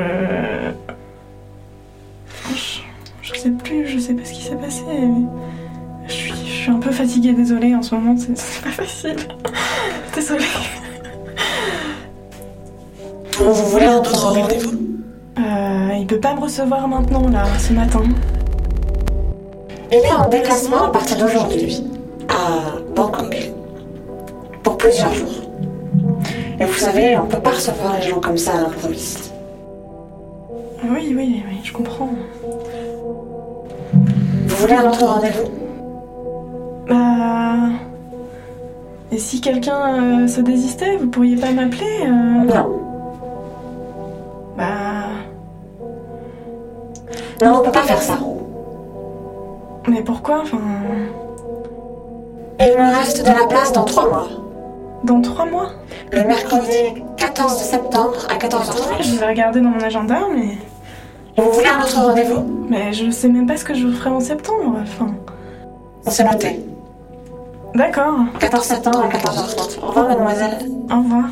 je. 2.53 2.79
Je 3.21 3.33
sais 3.37 3.49
plus, 3.49 3.85
je 3.85 3.99
sais 3.99 4.13
pas 4.13 4.23
ce 4.23 4.31
qui 4.31 4.43
s'est 4.43 4.55
passé. 4.55 4.83
Je 6.07 6.13
suis, 6.13 6.31
je 6.31 6.49
suis 6.61 6.71
un 6.71 6.79
peu 6.79 6.91
fatiguée, 6.91 7.33
désolée, 7.33 7.75
en 7.75 7.81
ce 7.81 7.95
moment, 7.95 8.15
c'est 8.17 8.37
c'est 8.37 8.63
pas 8.63 8.71
facile. 8.71 9.17
désolée. 10.15 10.45
Vous 13.39 13.53
voulez 13.53 13.87
un 13.87 13.97
autre 13.97 14.25
rendez-vous? 14.25 14.77
Euh, 15.37 15.89
il 15.99 16.07
peut 16.07 16.21
pas 16.21 16.33
me 16.33 16.39
recevoir 16.39 16.87
maintenant, 16.87 17.27
là, 17.27 17.43
ce 17.59 17.73
matin. 17.73 18.03
Il 19.89 19.99
est 19.99 20.11
en 20.11 20.27
déplacement 20.27 20.83
à 20.83 20.89
partir 20.89 21.17
d'aujourd'hui, 21.17 21.81
à 22.27 22.77
Bangkok, 22.93 23.51
pour 24.61 24.77
plusieurs 24.77 25.13
jours. 25.13 25.49
Et 26.59 26.65
vous 26.65 26.73
savez, 26.73 27.17
on 27.17 27.25
peut 27.25 27.39
pas 27.39 27.51
recevoir 27.51 27.95
les 27.95 28.01
gens 28.01 28.19
comme 28.19 28.37
ça 28.37 28.51
à 28.53 28.61
l'improviste. 28.61 29.31
Oui, 30.83 31.13
oui, 31.15 31.43
oui, 31.47 31.57
je 31.63 31.71
comprends. 31.71 32.09
Vous 33.93 34.55
voulez 34.57 34.73
un 34.73 34.89
autre 34.89 35.05
rendez-vous? 35.05 35.49
Bah. 36.89 37.69
Et 39.11 39.17
si 39.17 39.39
quelqu'un 39.39 40.23
euh, 40.23 40.27
se 40.27 40.41
désistait, 40.41 40.97
vous 40.97 41.07
pourriez 41.07 41.37
pas 41.37 41.51
m'appeler 41.51 42.01
euh, 42.03 42.43
Non. 42.43 42.81
Bah. 44.57 45.07
Non, 47.41 47.59
on 47.59 47.63
peut 47.63 47.71
pas 47.71 47.83
faire 47.83 48.01
ça. 48.01 48.17
Mais 49.87 50.01
pourquoi 50.01 50.41
Enfin. 50.41 50.57
Il 52.59 52.65
me 52.77 52.97
reste 52.97 53.21
de 53.25 53.31
la 53.31 53.45
place 53.47 53.71
dans 53.71 53.85
trois 53.85 54.07
mois. 54.09 54.27
Dans 55.03 55.21
trois 55.21 55.45
mois? 55.45 55.69
Le 56.11 56.23
mercredi 56.23 57.03
14 57.17 57.55
septembre 57.55 58.15
à 58.29 58.35
14h30. 58.35 59.03
Je 59.03 59.15
vais 59.17 59.27
regarder 59.27 59.61
dans 59.61 59.69
mon 59.69 59.81
agenda, 59.81 60.17
mais. 60.33 60.57
Vous 61.37 61.51
voulez 61.51 61.67
un 61.67 61.81
autre 61.83 61.95
rendez-vous? 62.01 62.43
Mais 62.69 62.93
je 62.93 63.11
sais 63.11 63.27
même 63.29 63.45
pas 63.45 63.57
ce 63.57 63.63
que 63.63 63.75
je 63.75 63.87
ferai 63.87 64.09
en 64.09 64.19
septembre. 64.19 64.77
Enfin. 64.81 65.13
C'est 66.07 66.23
noté. 66.23 66.65
D'accord. 67.75 68.15
14 68.39 68.63
septembre 68.65 69.01
à 69.03 69.07
14h30. 69.09 69.79
Au 69.83 69.87
revoir, 69.87 70.07
mademoiselle. 70.09 70.57
Au 70.91 70.97
revoir. 70.97 71.25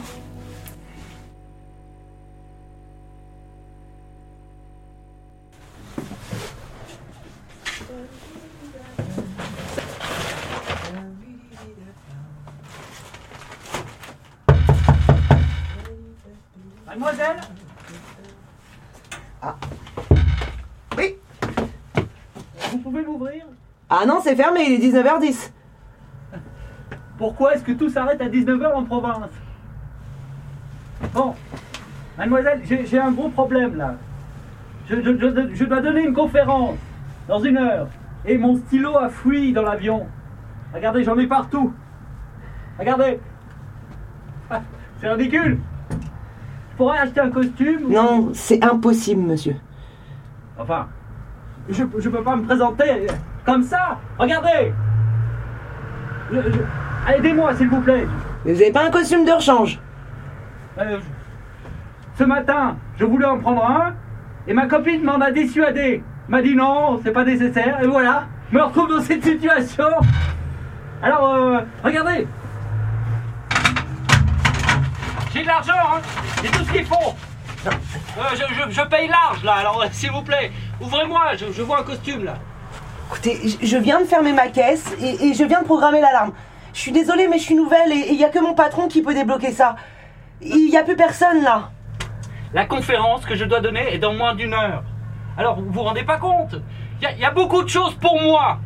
C'est 24.35 24.43
fermé, 24.43 24.63
il 24.67 24.73
est 24.83 24.91
19h10. 24.91 25.51
Pourquoi 27.17 27.53
est-ce 27.55 27.63
que 27.63 27.71
tout 27.71 27.87
s'arrête 27.87 28.19
à 28.19 28.27
19h 28.27 28.73
en 28.73 28.83
province? 28.83 29.29
Bon, 31.13 31.33
mademoiselle, 32.17 32.61
j'ai 32.65 32.99
un 32.99 33.11
gros 33.11 33.29
problème 33.29 33.77
là. 33.77 33.95
Je, 34.89 34.95
je- 34.97 35.17
je- 35.17 35.55
je 35.55 35.63
dois 35.63 35.79
donner 35.79 36.03
une 36.03 36.13
conférence 36.13 36.75
dans 37.29 37.39
une 37.39 37.55
heure. 37.55 37.87
Et 38.25 38.37
mon 38.37 38.57
stylo 38.57 38.97
a 38.97 39.07
fui 39.07 39.53
dans 39.53 39.61
l'avion. 39.61 40.05
Regardez, 40.73 41.05
j'en 41.05 41.17
ai 41.17 41.27
partout. 41.27 41.71
Regardez. 42.77 43.21
Ah, 44.49 44.61
C'est 44.99 45.09
ridicule. 45.11 45.59
Je 45.91 46.75
pourrais 46.77 46.97
acheter 46.99 47.21
un 47.21 47.29
costume 47.31 47.85
ou- 47.85 47.93
Non, 47.93 48.31
c'est 48.33 48.61
impossible, 48.65 49.21
monsieur. 49.21 49.55
Enfin, 50.59 50.87
je, 51.69 51.83
je 51.99 52.09
peux 52.09 52.21
pas 52.23 52.35
me 52.35 52.43
présenter 52.43 53.07
comme 53.45 53.63
ça. 53.63 53.99
Regardez. 54.17 54.73
Je- 56.31 56.41
je- 56.41 57.13
Aidez-moi, 57.13 57.53
s'il 57.55 57.69
vous 57.69 57.81
plaît. 57.81 58.07
Mais 58.43 58.53
vous 58.53 58.61
avez 58.61 58.71
pas 58.71 58.85
un 58.85 58.89
costume 58.91 59.25
de 59.25 59.31
rechange 59.31 59.79
Euh, 60.79 60.97
ce 62.17 62.23
matin, 62.23 62.75
je 62.97 63.05
voulais 63.05 63.25
en 63.27 63.37
prendre 63.39 63.63
un, 63.65 63.93
et 64.47 64.53
ma 64.53 64.65
copine 64.67 65.03
m'en 65.03 65.19
a 65.21 65.31
dissuadé. 65.31 66.03
M'a 66.27 66.41
dit 66.41 66.55
non, 66.55 66.99
c'est 67.03 67.11
pas 67.11 67.23
nécessaire, 67.23 67.79
et 67.81 67.87
voilà, 67.87 68.25
me 68.51 68.61
retrouve 68.61 68.89
dans 68.89 69.01
cette 69.01 69.23
situation. 69.23 69.85
Alors, 71.03 71.33
euh, 71.35 71.59
regardez. 71.83 72.27
J'ai 75.33 75.41
de 75.43 75.47
l'argent, 75.47 75.73
hein, 75.73 75.99
j'ai 76.43 76.49
tout 76.49 76.63
ce 76.65 76.71
qu'il 76.71 76.85
faut. 76.85 77.13
Euh, 77.67 77.71
je, 78.33 78.53
je- 78.53 78.71
je 78.71 78.81
paye 78.87 79.07
large, 79.07 79.43
là, 79.43 79.53
alors 79.59 79.83
s'il 79.91 80.11
vous 80.11 80.21
plaît, 80.23 80.51
ouvrez-moi, 80.81 81.35
je, 81.37 81.51
je 81.51 81.61
vois 81.61 81.79
un 81.81 81.83
costume, 81.83 82.23
là. 82.23 82.35
Écoutez, 83.07 83.39
je- 83.61 83.77
viens 83.77 83.99
de 84.01 84.05
fermer 84.05 84.33
ma 84.33 84.47
caisse 84.47 84.85
et, 85.01 85.27
et 85.27 85.33
je 85.33 85.43
viens 85.43 85.61
de 85.61 85.65
programmer 85.65 86.01
l'alarme. 86.01 86.33
Je 86.73 86.79
suis 86.79 86.91
désolée, 86.91 87.27
mais 87.27 87.37
je 87.37 87.43
suis 87.43 87.55
nouvelle 87.55 87.91
et 87.91 88.07
il 88.11 88.15
y 88.19 88.23
a 88.25 88.29
que 88.29 88.39
mon 88.39 88.53
patron 88.53 88.87
qui 88.87 89.01
peut 89.01 89.13
débloquer 89.13 89.51
ça. 89.51 89.75
Il 90.41 90.69
y 90.69 90.77
a 90.77 90.83
plus 90.83 90.95
personne 90.95 91.41
là. 91.43 91.69
La 92.53 92.65
conférence 92.65 93.25
que 93.25 93.35
je 93.35 93.45
dois 93.45 93.59
donner 93.61 93.93
est 93.93 93.97
dans 93.99 94.13
moins 94.13 94.35
d'une 94.35 94.53
heure. 94.53 94.83
Alors, 95.37 95.59
vous 95.61 95.71
vous 95.71 95.81
rendez 95.83 96.03
pas 96.03 96.17
compte? 96.17 96.55
Il 96.99 97.03
y, 97.03 97.07
a- 97.07 97.11
il 97.11 97.19
y 97.19 97.25
a 97.25 97.31
beaucoup 97.31 97.61
de 97.63 97.69
choses 97.69 97.93
pour 97.95 98.19
moi, 98.21 98.57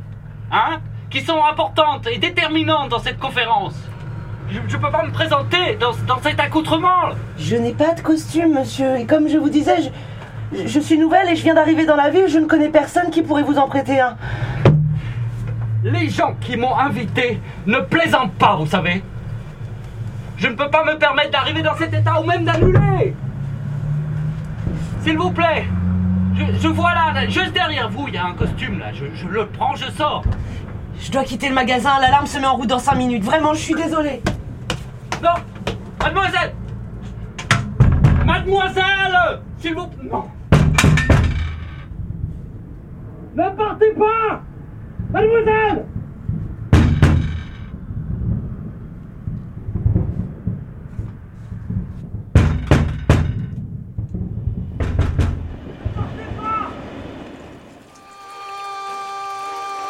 hein, 0.52 0.80
qui 1.10 1.22
sont 1.22 1.44
importantes 1.44 2.08
et 2.08 2.18
déterminantes 2.18 2.90
dans 2.90 3.00
cette 3.00 3.20
conférence. 3.20 3.76
Je, 4.50 4.60
je 4.68 4.78
peux 4.78 4.90
pas 4.92 5.04
me 5.04 5.12
présenter 5.12 5.76
dans, 5.80 5.92
dans 6.08 6.22
cet 6.22 6.40
accoutrement. 6.40 7.10
Je 7.38 7.56
n'ai 7.56 7.74
pas 7.74 7.94
de 7.94 8.02
costume, 8.02 8.54
monsieur. 8.54 8.98
Et 8.98 9.06
comme 9.06 9.28
je 9.28 9.38
vous 9.38 9.50
disais, 9.50 9.82
je, 9.84 9.90
je 10.54 10.80
suis 10.80 10.98
nouvelle 10.98 11.30
et 11.30 11.36
je 11.36 11.44
viens 11.44 11.54
d'arriver 11.54 11.86
dans 11.86 11.96
la 11.96 12.10
ville. 12.10 12.28
Je 12.28 12.40
ne 12.40 12.46
connais 12.46 12.70
personne 12.70 13.10
qui 13.10 13.22
pourrait 13.22 13.44
vous 13.44 13.58
en 13.58 13.68
prêter 13.68 14.00
un. 14.00 14.18
Les 15.84 16.10
gens 16.10 16.36
qui 16.42 16.58
m'ont 16.58 16.78
invité 16.78 17.40
ne 17.66 17.80
plaisantent 17.80 18.34
pas, 18.34 18.56
vous 18.56 18.68
savez. 18.68 19.04
Je 20.38 20.48
ne 20.48 20.56
peux 20.56 20.70
pas 20.70 20.84
me 20.86 20.98
permettre 20.98 21.32
d'arriver 21.32 21.62
dans 21.62 21.76
cet 21.76 21.94
état 21.94 22.20
ou 22.22 22.26
même 22.26 22.46
d'annuler. 22.46 23.14
S'il 25.02 25.18
vous 25.18 25.32
plaît, 25.32 25.66
je, 26.36 26.60
je 26.62 26.68
vois 26.68 26.94
là, 26.94 27.14
là, 27.14 27.28
juste 27.28 27.54
derrière 27.54 27.90
vous, 27.90 28.08
il 28.08 28.16
y 28.16 28.18
a 28.18 28.26
un 28.26 28.34
costume 28.34 28.80
là. 28.80 28.88
Je, 28.94 29.06
je 29.14 29.28
le 29.28 29.46
prends, 29.46 29.76
je 29.76 29.90
sors. 29.92 30.24
Je 31.00 31.12
dois 31.12 31.24
quitter 31.24 31.48
le 31.50 31.56
magasin. 31.56 32.00
L'alarme 32.02 32.26
se 32.28 32.38
met 32.40 32.48
en 32.48 32.56
route 32.56 32.68
dans 32.68 32.80
5 32.80 32.96
minutes. 32.96 33.24
Vraiment, 33.24 33.54
je 33.54 33.60
suis 33.60 33.76
désolée. 33.76 34.22
Non 35.24 35.30
Mademoiselle 36.02 36.54
Mademoiselle 38.26 39.42
S'il 39.60 39.76
vous 39.76 39.88
plaît 39.88 40.10
Non 40.10 40.26
Ne 43.40 43.50
partez 43.56 43.92
pas 43.94 44.42
Mademoiselle 45.12 45.86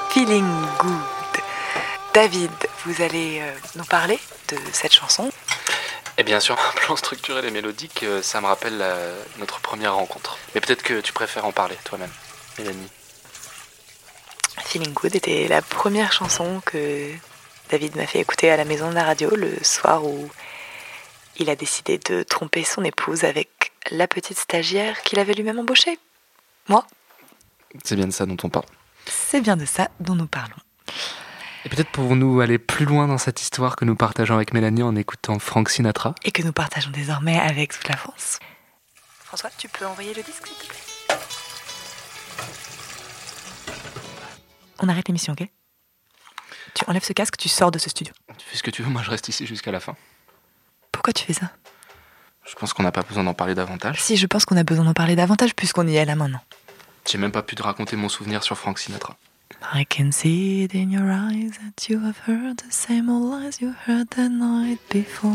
Feeling 0.10 0.46
Good. 0.78 0.92
David, 2.14 2.52
vous 2.86 3.02
allez 3.02 3.40
euh, 3.42 3.52
nous 3.76 3.84
parler 3.86 4.20
de 4.50 4.58
cette 4.74 4.94
chanson. 4.94 5.32
Et 6.20 6.24
bien 6.24 6.40
sûr, 6.40 6.54
un 6.54 6.76
plan 6.76 6.96
structurel 6.96 7.46
et 7.46 7.52
mélodique, 7.52 8.04
euh, 8.04 8.22
ça 8.22 8.42
me 8.42 8.46
rappelle 8.46 8.78
euh, 8.80 9.20
notre 9.40 9.60
première 9.60 9.96
rencontre. 9.96 10.38
Mais 10.54 10.62
peut-être 10.62 10.84
que 10.84 11.02
tu 11.02 11.14
préfères 11.14 11.46
en 11.46 11.52
parler 11.52 11.78
toi-même, 11.84 12.12
Mélanie. 12.60 12.92
Feeling 14.70 14.94
Good 14.94 15.16
était 15.16 15.48
la 15.48 15.64
première 15.64 16.12
chanson 16.12 16.62
que 16.64 17.12
David 17.72 17.96
m'a 17.96 18.06
fait 18.06 18.20
écouter 18.20 18.52
à 18.52 18.56
la 18.56 18.66
maison 18.66 18.92
de 18.92 18.94
la 18.94 19.04
radio 19.04 19.36
le 19.36 19.58
soir 19.64 20.06
où 20.06 20.30
il 21.38 21.50
a 21.50 21.56
décidé 21.56 21.98
de 21.98 22.22
tromper 22.22 22.64
son 22.64 22.84
épouse 22.84 23.24
avec 23.24 23.72
la 23.90 24.08
petite 24.08 24.38
stagiaire 24.38 25.02
qu'il 25.02 25.18
avait 25.18 25.34
lui-même 25.34 25.58
embauchée. 25.58 25.98
Moi, 26.68 26.86
C'est 27.84 27.96
bien 27.96 28.06
de 28.06 28.12
ça 28.12 28.28
dont 28.28 28.38
on 28.44 28.50
parle. 28.50 28.68
c'est 29.08 29.42
bien 29.42 29.58
de 29.58 29.66
ça 29.66 29.90
dont 30.00 30.14
nous 30.14 30.28
parlons. 30.28 30.62
Et 31.66 31.70
peut-être 31.70 31.90
pouvons-nous 31.90 32.40
aller 32.40 32.60
plus 32.60 32.86
loin 32.86 33.08
dans 33.08 33.18
cette 33.18 33.42
histoire 33.42 33.76
que 33.76 33.86
nous 33.86 33.96
partageons 33.96 34.36
avec 34.36 34.54
Mélanie 34.54 34.84
en 34.84 34.96
écoutant 34.96 35.40
Frank 35.40 35.68
Sinatra. 35.70 36.14
Et 36.24 36.32
que 36.32 36.44
nous 36.44 36.54
partageons 36.54 36.92
désormais 36.92 37.40
avec 37.40 37.74
toute 37.74 37.88
la 37.88 37.98
France. 37.98 38.38
François, 39.26 39.50
tu 39.58 39.68
peux 39.68 39.88
envoyer 39.88 40.14
le 40.14 40.22
disque, 40.22 40.46
s'il 40.46 40.58
te 40.58 40.68
plaît? 40.68 40.89
On 44.82 44.90
arrête 44.90 45.08
l'émission, 45.08 45.34
ok? 45.34 45.48
Tu 46.74 46.84
enlèves 46.88 47.04
ce 47.04 47.14
casque, 47.14 47.38
tu 47.38 47.50
sors 47.50 47.72
de 47.72 47.80
ce 47.80 47.90
studio. 47.90 48.14
Tu 48.38 48.46
fais 48.46 48.58
ce 48.58 48.64
que 48.64 48.72
tu 48.72 48.84
veux, 48.84 48.90
moi 48.90 49.02
je 49.04 49.10
reste 49.10 49.28
ici 49.28 49.46
jusqu'à 49.46 49.72
la 49.72 49.80
fin. 49.80 49.96
Pourquoi 50.92 51.14
tu 51.14 51.26
fais 51.26 51.34
ça? 51.34 51.52
Je 52.46 52.56
pense 52.56 52.74
qu'on 52.74 52.84
n'a 52.84 52.92
pas 52.92 53.02
besoin 53.02 53.24
d'en 53.24 53.34
parler 53.34 53.56
davantage. 53.56 54.02
Si, 54.02 54.18
je 54.18 54.26
pense 54.26 54.46
qu'on 54.46 54.58
a 54.58 54.64
besoin 54.64 54.86
d'en 54.86 54.94
parler 54.94 55.16
davantage 55.16 55.56
puisqu'on 55.56 55.88
y 55.88 55.96
est 55.96 56.06
là 56.06 56.16
maintenant. 56.16 56.42
J'ai 57.10 57.18
même 57.18 57.32
pas 57.32 57.44
pu 57.44 57.56
te 57.56 57.64
raconter 57.64 57.96
mon 57.96 58.10
souvenir 58.10 58.44
sur 58.44 58.58
Frank 58.58 58.80
Sinatra. 58.80 59.18
I 59.74 59.86
can 59.86 60.12
see 60.12 60.64
it 60.64 60.74
in 60.74 60.90
your 60.90 61.10
eyes 61.10 61.52
that 61.60 61.90
you 61.90 62.00
have 62.06 62.18
heard 62.28 62.58
the 62.58 62.72
same 62.72 63.10
old 63.10 63.44
lies 63.44 63.60
you 63.60 63.74
heard 63.88 64.10
the 64.12 64.30
night 64.30 64.80
before. 64.90 65.32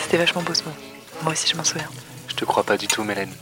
C'était 0.00 0.16
vachement 0.16 0.42
beau 0.42 0.54
ce 0.54 0.64
mot. 0.64 0.74
Moi 1.22 1.32
aussi, 1.32 1.48
je 1.48 1.56
m'en 1.56 1.64
souviens. 1.64 1.88
Je 2.28 2.34
te 2.34 2.44
crois 2.44 2.64
pas 2.64 2.76
du 2.76 2.86
tout, 2.86 3.02
Mélène. 3.02 3.32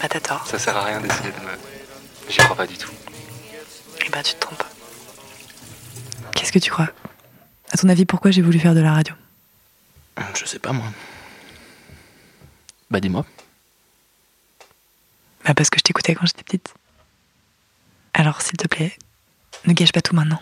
Bah, 0.00 0.08
t'as 0.08 0.20
tort. 0.20 0.46
Ça 0.46 0.58
sert 0.58 0.76
à 0.76 0.84
rien 0.84 1.00
d'essayer 1.00 1.30
de 1.30 1.40
me. 1.40 1.73
J'y 2.28 2.38
crois 2.38 2.56
pas 2.56 2.66
du 2.66 2.76
tout. 2.76 2.90
Eh 4.04 4.10
ben, 4.10 4.22
tu 4.22 4.34
te 4.34 4.40
trompes. 4.40 4.64
Qu'est-ce 6.34 6.52
que 6.52 6.58
tu 6.58 6.70
crois? 6.70 6.90
À 7.70 7.76
ton 7.76 7.88
avis, 7.88 8.04
pourquoi 8.04 8.30
j'ai 8.30 8.42
voulu 8.42 8.58
faire 8.58 8.74
de 8.74 8.80
la 8.80 8.92
radio? 8.92 9.14
Je 10.34 10.44
sais 10.44 10.58
pas, 10.58 10.72
moi. 10.72 10.86
Bah, 12.90 13.00
dis-moi. 13.00 13.24
Bah, 15.44 15.54
parce 15.54 15.70
que 15.70 15.78
je 15.78 15.82
t'écoutais 15.82 16.14
quand 16.14 16.26
j'étais 16.26 16.44
petite. 16.44 16.74
Alors, 18.12 18.42
s'il 18.42 18.56
te 18.56 18.68
plaît, 18.68 18.96
ne 19.66 19.72
gâche 19.72 19.92
pas 19.92 20.02
tout 20.02 20.14
maintenant. 20.14 20.40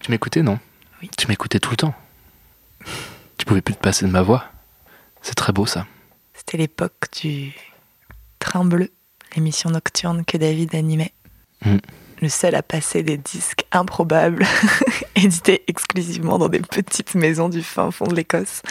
Tu 0.00 0.10
m'écoutais, 0.10 0.42
non? 0.42 0.58
Oui. 1.00 1.10
Tu 1.16 1.26
m'écoutais 1.26 1.60
tout 1.60 1.70
le 1.70 1.76
temps. 1.76 1.94
Tu 3.38 3.44
pouvais 3.44 3.60
plus 3.60 3.74
te 3.74 3.80
passer 3.80 4.06
de 4.06 4.10
ma 4.10 4.22
voix. 4.22 4.44
C'est 5.20 5.34
très 5.34 5.52
beau, 5.52 5.66
ça. 5.66 5.86
C'était 6.34 6.58
l'époque 6.58 7.08
du 7.20 7.52
Train 8.38 8.64
Bleu, 8.64 8.92
l'émission 9.34 9.70
nocturne 9.70 10.24
que 10.24 10.36
David 10.36 10.74
animait. 10.74 11.12
Mm. 11.64 11.78
Le 12.20 12.28
seul 12.28 12.54
à 12.54 12.62
passer 12.62 13.02
des 13.02 13.16
disques 13.16 13.64
improbables, 13.72 14.46
édités 15.16 15.64
exclusivement 15.66 16.38
dans 16.38 16.48
des 16.48 16.60
petites 16.60 17.16
maisons 17.16 17.48
du 17.48 17.62
fin 17.62 17.90
fond 17.90 18.06
de 18.06 18.14
l'Écosse, 18.14 18.62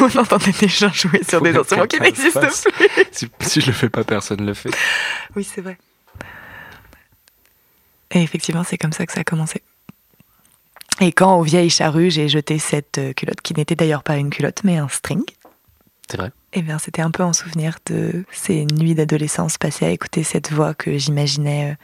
on 0.00 0.18
entendait 0.18 0.52
des 0.60 0.68
gens 0.68 0.92
jouer 0.92 1.22
sur 1.26 1.38
Faut 1.38 1.44
des 1.44 1.56
instruments 1.56 1.86
qui 1.86 2.00
n'existent 2.00 2.40
plus. 2.40 2.64
Si, 3.12 3.28
si 3.40 3.60
je 3.62 3.66
le 3.68 3.72
fais 3.72 3.88
pas, 3.88 4.04
personne 4.04 4.44
le 4.44 4.52
fait. 4.52 4.70
Oui, 5.34 5.42
c'est 5.42 5.62
vrai. 5.62 5.78
Et 8.10 8.22
effectivement, 8.22 8.62
c'est 8.62 8.78
comme 8.78 8.92
ça 8.92 9.06
que 9.06 9.12
ça 9.12 9.20
a 9.20 9.24
commencé. 9.24 9.62
Et 11.00 11.12
quand 11.12 11.38
au 11.38 11.42
vieille 11.42 11.70
charrue, 11.70 12.10
j'ai 12.10 12.28
jeté 12.28 12.58
cette 12.58 12.98
euh, 12.98 13.12
culotte, 13.12 13.40
qui 13.42 13.52
n'était 13.54 13.74
d'ailleurs 13.74 14.02
pas 14.02 14.16
une 14.16 14.30
culotte, 14.30 14.62
mais 14.64 14.78
un 14.78 14.88
string, 14.88 15.22
C'est 16.10 16.16
vrai. 16.16 16.32
Eh 16.58 16.62
bien, 16.62 16.78
c'était 16.78 17.02
un 17.02 17.10
peu 17.10 17.22
en 17.22 17.34
souvenir 17.34 17.76
de 17.84 18.24
ces 18.32 18.64
nuits 18.64 18.94
d'adolescence 18.94 19.58
passées 19.58 19.84
à 19.84 19.90
écouter 19.90 20.24
cette 20.24 20.50
voix 20.50 20.72
que 20.72 20.96
j'imaginais 20.96 21.72
euh, 21.72 21.74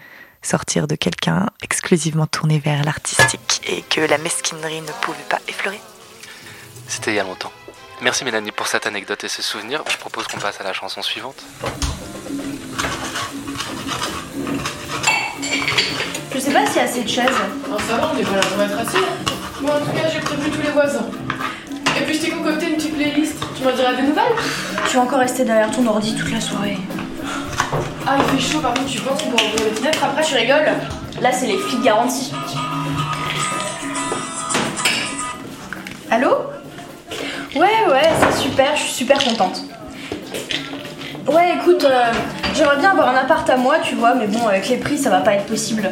sortir 0.40 0.86
de 0.86 0.94
quelqu'un 0.94 1.50
exclusivement 1.60 2.26
tourné 2.26 2.58
vers 2.58 2.82
l'artistique 2.82 3.60
et 3.68 3.82
que 3.82 4.00
la 4.00 4.16
mesquinerie 4.16 4.80
ne 4.80 4.92
pouvait 5.02 5.18
pas 5.28 5.40
effleurer. 5.46 5.78
C'était 6.88 7.12
il 7.12 7.16
y 7.16 7.20
a 7.20 7.22
longtemps. 7.22 7.52
Merci 8.00 8.24
Mélanie 8.24 8.50
pour 8.50 8.66
cette 8.66 8.86
anecdote 8.86 9.22
et 9.24 9.28
ce 9.28 9.42
souvenir. 9.42 9.84
Je 9.90 9.98
propose 9.98 10.26
qu'on 10.26 10.40
passe 10.40 10.58
à 10.58 10.64
la 10.64 10.72
chanson 10.72 11.02
suivante. 11.02 11.44
Je 16.34 16.38
sais 16.38 16.52
pas 16.52 16.66
s'il 16.66 16.76
y 16.76 16.78
a 16.78 16.84
assez 16.84 17.02
de 17.02 17.08
chaises. 17.08 17.28
Oh, 17.70 17.76
ça 17.86 17.98
va, 17.98 18.10
on 18.14 18.18
est 18.18 18.24
pas 18.24 18.36
là 18.36 18.40
pour 18.40 18.62
être 18.62 18.78
assis. 18.78 19.04
Bon, 19.60 19.68
en 19.68 19.80
tout 19.80 19.92
cas, 19.92 20.08
j'ai 20.10 20.20
prévenu 20.20 20.50
tous 20.50 20.62
les 20.62 20.70
voisins. 20.70 21.10
Et 22.02 22.04
puis, 22.04 22.14
je 22.14 22.20
t'ai 22.22 22.30
concocté 22.30 22.66
une 22.66 22.74
petite 22.74 22.96
playlist. 22.96 23.36
Tu 23.56 23.62
m'en 23.62 23.70
diras 23.70 23.92
des 23.92 24.02
nouvelles 24.02 24.34
Tu 24.88 24.96
vas 24.96 25.02
encore 25.04 25.20
rester 25.20 25.44
derrière 25.44 25.70
ton 25.70 25.86
ordi 25.86 26.16
toute 26.16 26.32
la 26.32 26.40
soirée. 26.40 26.76
Ah, 28.04 28.16
il 28.18 28.40
fait 28.40 28.52
chaud, 28.52 28.58
par 28.58 28.74
contre, 28.74 28.90
tu 28.90 29.00
penses 29.00 29.22
qu'on 29.22 29.30
pourra 29.30 29.44
ouvrir 29.44 29.66
les 29.66 29.76
fenêtres 29.76 30.02
après 30.02 30.24
Tu 30.24 30.34
rigoles 30.34 30.72
Là, 31.20 31.30
c'est 31.30 31.46
les 31.46 31.58
filles 31.58 31.78
de 31.78 31.84
garantie. 31.84 32.32
Allô? 36.10 36.30
Ouais, 37.54 37.86
ouais, 37.88 38.10
c'est 38.20 38.42
super, 38.42 38.74
je 38.74 38.82
suis 38.82 38.92
super 38.92 39.22
contente. 39.22 39.62
Ouais, 41.28 41.54
écoute, 41.54 41.84
euh, 41.84 42.12
j'aimerais 42.52 42.78
bien 42.78 42.90
avoir 42.90 43.10
un 43.10 43.16
appart 43.16 43.48
à 43.48 43.56
moi, 43.56 43.76
tu 43.80 43.94
vois, 43.94 44.16
mais 44.16 44.26
bon, 44.26 44.48
avec 44.48 44.68
les 44.68 44.78
prix, 44.78 44.98
ça 44.98 45.08
va 45.08 45.20
pas 45.20 45.34
être 45.34 45.46
possible. 45.46 45.88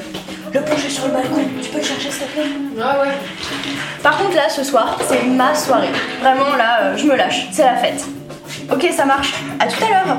Le 0.52 0.60
plancher 0.62 0.90
sur 0.90 1.06
le 1.06 1.12
balcon, 1.12 1.42
tu 1.62 1.68
peux 1.70 1.78
le 1.78 1.84
chercher 1.84 2.10
s'il 2.10 2.26
te 2.26 2.32
plaît 2.32 2.42
Ah 2.82 3.00
ouais. 3.00 3.12
Par 4.02 4.18
contre, 4.18 4.34
là, 4.34 4.48
ce 4.48 4.64
soir, 4.64 4.98
c'est 5.08 5.22
ma 5.24 5.54
soirée. 5.54 5.90
Vraiment, 6.20 6.56
là, 6.56 6.82
euh, 6.82 6.96
je 6.96 7.04
me 7.06 7.14
lâche, 7.14 7.46
c'est 7.52 7.62
la 7.62 7.76
fête. 7.76 8.04
Ok, 8.72 8.88
ça 8.96 9.04
marche. 9.04 9.32
À 9.60 9.66
tout 9.66 9.84
à 9.84 9.88
l'heure. 9.90 10.16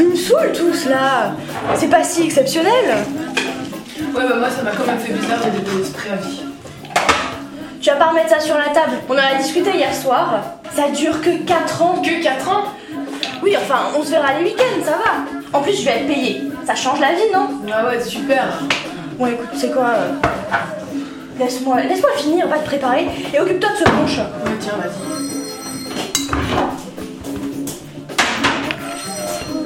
Ils 0.00 0.08
me 0.08 0.16
saoulent 0.16 0.52
tous, 0.52 0.86
là. 0.86 1.32
C'est 1.74 1.90
pas 1.90 2.02
si 2.02 2.24
exceptionnel. 2.24 2.96
Ouais, 4.14 4.22
bah, 4.28 4.36
moi, 4.38 4.48
ça 4.48 4.62
m'a 4.62 4.70
quand 4.70 4.86
même 4.86 4.98
fait 4.98 5.12
bizarre 5.12 5.44
de 5.44 5.50
déposer 5.58 5.84
ce 5.84 5.92
préavis. 5.92 6.42
Tu 7.80 7.90
vas 7.90 7.96
pas 7.96 8.06
remettre 8.06 8.30
ça 8.30 8.40
sur 8.40 8.56
la 8.56 8.68
table. 8.68 8.96
On 9.08 9.14
en 9.14 9.18
a 9.18 9.34
discuté 9.40 9.70
hier 9.76 9.94
soir. 9.94 10.40
Ça 10.74 10.88
dure 10.90 11.20
que 11.20 11.44
4 11.44 11.82
ans. 11.82 12.00
Que 12.02 12.22
4 12.22 12.48
ans? 12.48 12.64
Oui, 13.42 13.54
enfin, 13.56 13.80
on 13.98 14.02
se 14.02 14.10
verra 14.10 14.38
les 14.38 14.44
week-ends, 14.44 14.84
ça 14.84 14.92
va. 14.92 15.58
En 15.58 15.62
plus, 15.62 15.78
je 15.78 15.84
vais 15.84 15.90
être 15.90 16.06
payée. 16.06 16.42
Ça 16.68 16.74
change 16.74 17.00
la 17.00 17.14
vie, 17.14 17.30
non 17.32 17.48
Ah 17.72 17.86
ouais, 17.86 17.98
super. 17.98 18.44
Bon, 19.18 19.26
écoute, 19.26 19.48
c'est 19.56 19.72
quoi 19.72 19.86
euh, 19.86 20.12
Laisse-moi 21.38 21.80
laisse 21.80 22.02
finir, 22.18 22.46
va 22.46 22.58
te 22.58 22.66
préparer 22.66 23.06
et 23.32 23.40
occupe-toi 23.40 23.70
de 23.70 23.76
ce 23.76 23.84
punch. 23.84 24.18
Ouais, 24.18 24.52
tiens, 24.60 24.74
vas-y. 24.76 24.92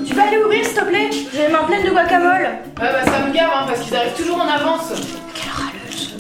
Tu 0.07 0.15
peux 0.15 0.21
aller 0.21 0.37
ouvrir, 0.45 0.65
s'il 0.65 0.75
te 0.75 0.85
plaît? 0.85 1.11
J'ai 1.11 1.49
les 1.49 1.49
mains 1.49 1.65
pleines 1.65 1.85
de 1.85 1.91
guacamole. 1.91 2.43
Ouais, 2.43 2.53
bah, 2.77 3.05
ça 3.05 3.19
me 3.27 3.33
gave, 3.33 3.51
hein, 3.53 3.65
parce 3.67 3.81
qu'ils 3.81 3.97
arrivent 3.97 4.17
toujours 4.17 4.37
en 4.37 4.47
avance. 4.47 4.93
Quelle 5.35 5.51
râleuse. 5.51 6.15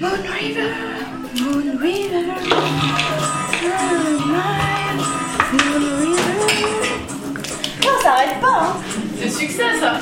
Moon 0.00 0.08
River, 0.40 0.72
Moon 1.38 1.78
River, 1.82 2.24
Moon 5.52 5.74
River. 5.80 5.93
Ça 8.04 8.12
arrête 8.12 8.38
pas, 8.38 8.60
hein. 8.60 8.76
C'est 9.16 9.30
succès, 9.30 9.80
ça. 9.80 9.94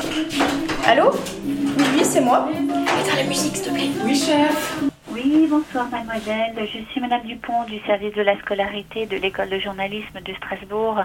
Allô? 0.89 1.13
Oui, 1.47 1.85
oui, 1.95 2.01
c'est 2.03 2.21
moi. 2.21 2.49
Éteins 2.51 3.15
la 3.15 3.23
musique, 3.23 3.55
s'il 3.55 3.65
te 3.65 3.73
plaît. 3.73 3.91
Oui, 4.05 4.17
chef. 4.17 4.83
Oui, 5.13 5.47
bonsoir 5.49 5.89
mademoiselle. 5.89 6.53
Je 6.59 6.81
suis 6.91 7.01
madame 7.01 7.23
Dupont 7.23 7.63
du 7.63 7.79
service 7.87 8.13
de 8.15 8.23
la 8.23 8.37
scolarité 8.41 9.07
de 9.07 9.19
l'école 9.19 9.51
de 9.51 9.61
journalisme 9.61 10.21
de 10.21 10.35
Strasbourg. 10.35 11.05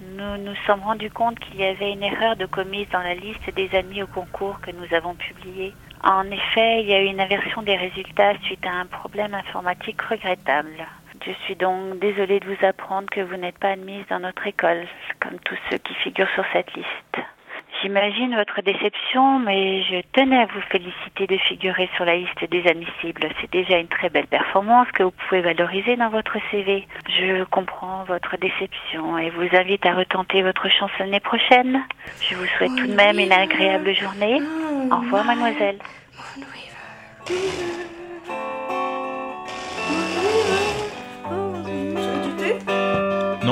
Nous 0.00 0.36
nous 0.38 0.56
sommes 0.66 0.80
rendus 0.80 1.08
compte 1.08 1.38
qu'il 1.38 1.60
y 1.60 1.64
avait 1.64 1.92
une 1.92 2.02
erreur 2.02 2.34
de 2.34 2.46
commise 2.46 2.88
dans 2.92 3.02
la 3.02 3.14
liste 3.14 3.54
des 3.54 3.70
admis 3.72 4.02
au 4.02 4.08
concours 4.08 4.58
que 4.60 4.72
nous 4.72 4.92
avons 4.92 5.14
publiée. 5.14 5.72
En 6.02 6.28
effet, 6.32 6.82
il 6.82 6.88
y 6.88 6.94
a 6.94 7.00
eu 7.00 7.06
une 7.06 7.20
inversion 7.20 7.62
des 7.62 7.76
résultats 7.76 8.34
suite 8.42 8.66
à 8.66 8.72
un 8.72 8.86
problème 8.86 9.34
informatique 9.34 10.02
regrettable. 10.02 10.84
Je 11.26 11.32
suis 11.44 11.56
donc 11.56 11.98
désolée 12.00 12.38
de 12.38 12.46
vous 12.46 12.66
apprendre 12.66 13.08
que 13.10 13.20
vous 13.20 13.36
n'êtes 13.36 13.58
pas 13.58 13.70
admise 13.70 14.04
dans 14.10 14.20
notre 14.20 14.46
école, 14.46 14.86
comme 15.20 15.38
tous 15.40 15.56
ceux 15.70 15.78
qui 15.78 15.94
figurent 15.94 16.28
sur 16.34 16.44
cette 16.52 16.74
liste. 16.74 17.26
J'imagine 17.82 18.34
votre 18.36 18.60
déception, 18.60 19.38
mais 19.38 19.82
je 19.84 20.02
tenais 20.12 20.42
à 20.42 20.46
vous 20.46 20.60
féliciter 20.70 21.26
de 21.26 21.36
figurer 21.38 21.88
sur 21.96 22.04
la 22.04 22.16
liste 22.16 22.44
des 22.50 22.66
admissibles. 22.68 23.28
C'est 23.40 23.50
déjà 23.50 23.78
une 23.78 23.88
très 23.88 24.10
belle 24.10 24.26
performance 24.26 24.86
que 24.92 25.02
vous 25.02 25.12
pouvez 25.12 25.40
valoriser 25.40 25.96
dans 25.96 26.10
votre 26.10 26.36
CV. 26.50 26.86
Je 27.08 27.44
comprends 27.44 28.04
votre 28.04 28.36
déception 28.36 29.16
et 29.16 29.30
vous 29.30 29.48
invite 29.56 29.84
à 29.86 29.94
retenter 29.94 30.42
votre 30.42 30.68
chance 30.68 30.90
l'année 30.98 31.20
prochaine. 31.20 31.82
Je 32.20 32.36
vous 32.36 32.46
souhaite 32.58 32.74
tout 32.76 32.86
de 32.86 32.94
même 32.94 33.18
une 33.18 33.32
agréable 33.32 33.94
journée. 33.94 34.40
Au 34.90 34.96
revoir, 34.96 35.24
mademoiselle. 35.24 35.78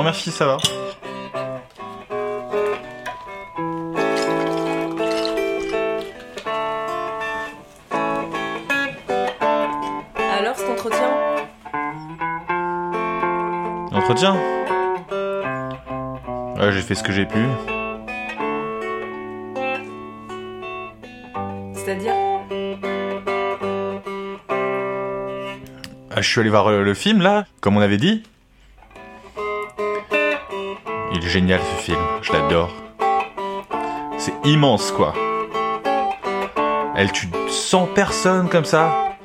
Non 0.03 0.07
merci, 0.07 0.33
ça 0.33 0.47
va. 0.47 0.57
Alors, 10.41 10.57
cet 10.57 10.71
entretien? 10.71 11.09
Entretien? 13.93 14.37
J'ai 16.73 16.83
fait 16.83 16.97
ce 16.97 17.05
que 17.05 17.12
j'ai 17.12 17.27
pu. 17.27 17.47
C'est-à-dire? 21.75 22.15
Ah, 26.11 26.21
je 26.21 26.29
suis 26.29 26.41
allé 26.41 26.51
voir 26.51 26.67
euh, 26.67 26.83
le 26.83 26.95
film 26.95 27.23
là, 27.23 27.47
comme 27.61 27.77
on 27.77 27.81
avait 27.81 27.99
dit. 27.99 28.25
Génial 31.33 31.61
ce 31.61 31.83
film, 31.83 31.99
je 32.21 32.31
l'adore. 32.31 32.68
C'est 34.18 34.35
immense 34.45 34.92
quoi. 34.92 35.14
Elle 36.95 37.11
tue 37.11 37.29
100 37.49 37.87
personnes 37.95 38.51
comme 38.51 38.66
ça. 38.66 39.16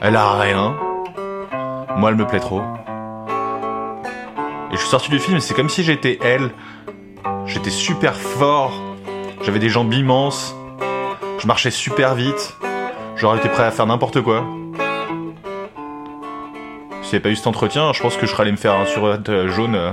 Elle 0.00 0.16
a 0.16 0.32
rien. 0.40 0.74
Moi 1.96 2.10
elle 2.10 2.16
me 2.16 2.26
plaît 2.26 2.40
trop. 2.40 2.62
Et 4.72 4.74
je 4.74 4.78
suis 4.78 4.88
sorti 4.88 5.08
du 5.08 5.20
film, 5.20 5.38
c'est 5.38 5.54
comme 5.54 5.68
si 5.68 5.84
j'étais 5.84 6.18
elle. 6.20 6.50
J'étais 7.46 7.70
super 7.70 8.16
fort. 8.16 8.72
J'avais 9.42 9.60
des 9.60 9.68
jambes 9.68 9.94
immenses. 9.94 10.52
Je 11.38 11.46
marchais 11.46 11.70
super 11.70 12.16
vite. 12.16 12.56
J'aurais 13.14 13.38
été 13.38 13.48
prêt 13.48 13.66
à 13.66 13.70
faire 13.70 13.86
n'importe 13.86 14.20
quoi. 14.20 14.44
S'il 17.10 17.16
n'y 17.16 17.22
avait 17.22 17.30
pas 17.30 17.32
eu 17.32 17.36
cet 17.36 17.48
entretien, 17.48 17.92
je 17.92 18.00
pense 18.00 18.16
que 18.16 18.24
je 18.24 18.30
serais 18.30 18.42
allé 18.42 18.52
me 18.52 18.56
faire 18.56 18.74
un 18.74 18.86
survêt 18.86 19.18
euh, 19.30 19.48
jaune 19.48 19.74
euh, 19.74 19.90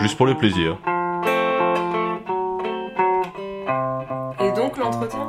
juste 0.00 0.16
pour 0.16 0.24
le 0.24 0.34
plaisir. 0.34 0.78
Et 4.40 4.50
donc 4.52 4.78
l'entretien? 4.78 5.28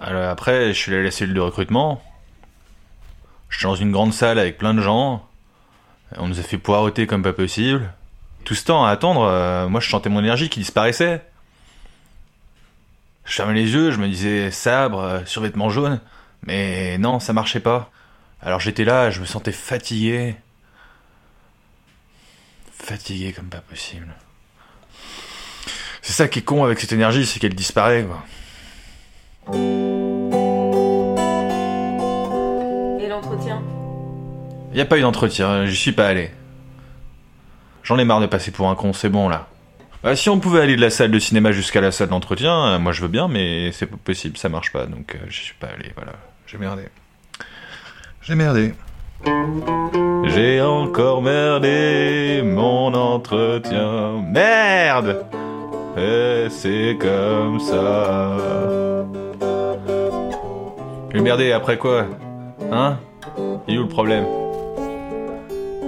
Alors 0.00 0.30
après, 0.30 0.68
je 0.68 0.78
suis 0.78 0.92
allé 0.92 1.02
à 1.02 1.04
la 1.04 1.10
cellule 1.10 1.34
de 1.34 1.40
recrutement. 1.40 2.02
Je 3.50 3.58
suis 3.58 3.66
dans 3.66 3.74
une 3.74 3.92
grande 3.92 4.14
salle 4.14 4.38
avec 4.38 4.56
plein 4.56 4.72
de 4.72 4.80
gens. 4.80 5.22
On 6.16 6.26
nous 6.26 6.40
a 6.40 6.42
fait 6.42 6.56
poireauter 6.56 7.06
comme 7.06 7.22
pas 7.22 7.34
possible. 7.34 7.92
Tout 8.46 8.54
ce 8.54 8.64
temps 8.64 8.86
à 8.86 8.88
attendre, 8.92 9.24
euh, 9.24 9.68
moi 9.68 9.80
je 9.80 9.90
sentais 9.90 10.08
mon 10.08 10.20
énergie 10.20 10.48
qui 10.48 10.60
disparaissait. 10.60 11.22
Je 13.26 13.34
fermais 13.34 13.52
les 13.52 13.70
yeux, 13.70 13.90
je 13.90 13.98
me 13.98 14.08
disais 14.08 14.50
sabre, 14.50 15.20
survêtement 15.26 15.68
jaune. 15.68 16.00
Mais 16.44 16.98
non, 16.98 17.20
ça 17.20 17.32
marchait 17.32 17.60
pas. 17.60 17.90
Alors 18.42 18.60
j'étais 18.60 18.84
là, 18.84 19.10
je 19.10 19.20
me 19.20 19.26
sentais 19.26 19.52
fatigué. 19.52 20.36
Fatigué 22.72 23.32
comme 23.32 23.48
pas 23.48 23.60
possible. 23.60 24.08
C'est 26.02 26.12
ça 26.12 26.28
qui 26.28 26.38
est 26.38 26.42
con 26.42 26.64
avec 26.64 26.80
cette 26.80 26.92
énergie, 26.92 27.26
c'est 27.26 27.38
qu'elle 27.38 27.54
disparaît, 27.54 28.04
quoi. 28.04 28.24
Et 33.00 33.08
l'entretien? 33.08 33.62
Y 34.72 34.80
a 34.80 34.86
pas 34.86 34.98
eu 34.98 35.02
d'entretien, 35.02 35.66
j'y 35.66 35.76
suis 35.76 35.92
pas 35.92 36.08
allé. 36.08 36.30
J'en 37.82 37.98
ai 37.98 38.04
marre 38.04 38.20
de 38.20 38.26
passer 38.26 38.50
pour 38.50 38.68
un 38.70 38.74
con, 38.74 38.92
c'est 38.92 39.08
bon 39.08 39.28
là. 39.28 39.48
Bah, 40.02 40.16
si 40.16 40.30
on 40.30 40.40
pouvait 40.40 40.62
aller 40.62 40.76
de 40.76 40.80
la 40.80 40.90
salle 40.90 41.10
de 41.10 41.18
cinéma 41.18 41.52
jusqu'à 41.52 41.82
la 41.82 41.92
salle 41.92 42.08
d'entretien, 42.08 42.66
euh, 42.66 42.78
moi 42.78 42.92
je 42.92 43.02
veux 43.02 43.08
bien, 43.08 43.28
mais 43.28 43.70
c'est 43.72 43.86
pas 43.86 43.98
possible, 44.02 44.38
ça 44.38 44.48
marche 44.48 44.72
pas, 44.72 44.86
donc 44.86 45.14
euh, 45.14 45.18
j'y 45.28 45.42
suis 45.42 45.54
pas 45.54 45.66
allé, 45.66 45.92
voilà. 45.94 46.12
J'ai 46.50 46.58
merdé. 46.58 46.82
J'ai 48.22 48.34
merdé. 48.34 48.74
J'ai 50.24 50.60
encore 50.60 51.22
merdé 51.22 52.42
mon 52.44 52.92
entretien. 52.92 54.20
Merde 54.20 55.26
Et 55.96 56.48
c'est 56.50 56.98
comme 57.00 57.60
ça. 57.60 58.36
J'ai 61.14 61.20
merdé 61.20 61.52
après 61.52 61.78
quoi? 61.78 62.06
Hein? 62.72 62.98
Il 63.68 63.76
est 63.76 63.78
où 63.78 63.82
le 63.82 63.88
problème? 63.88 64.24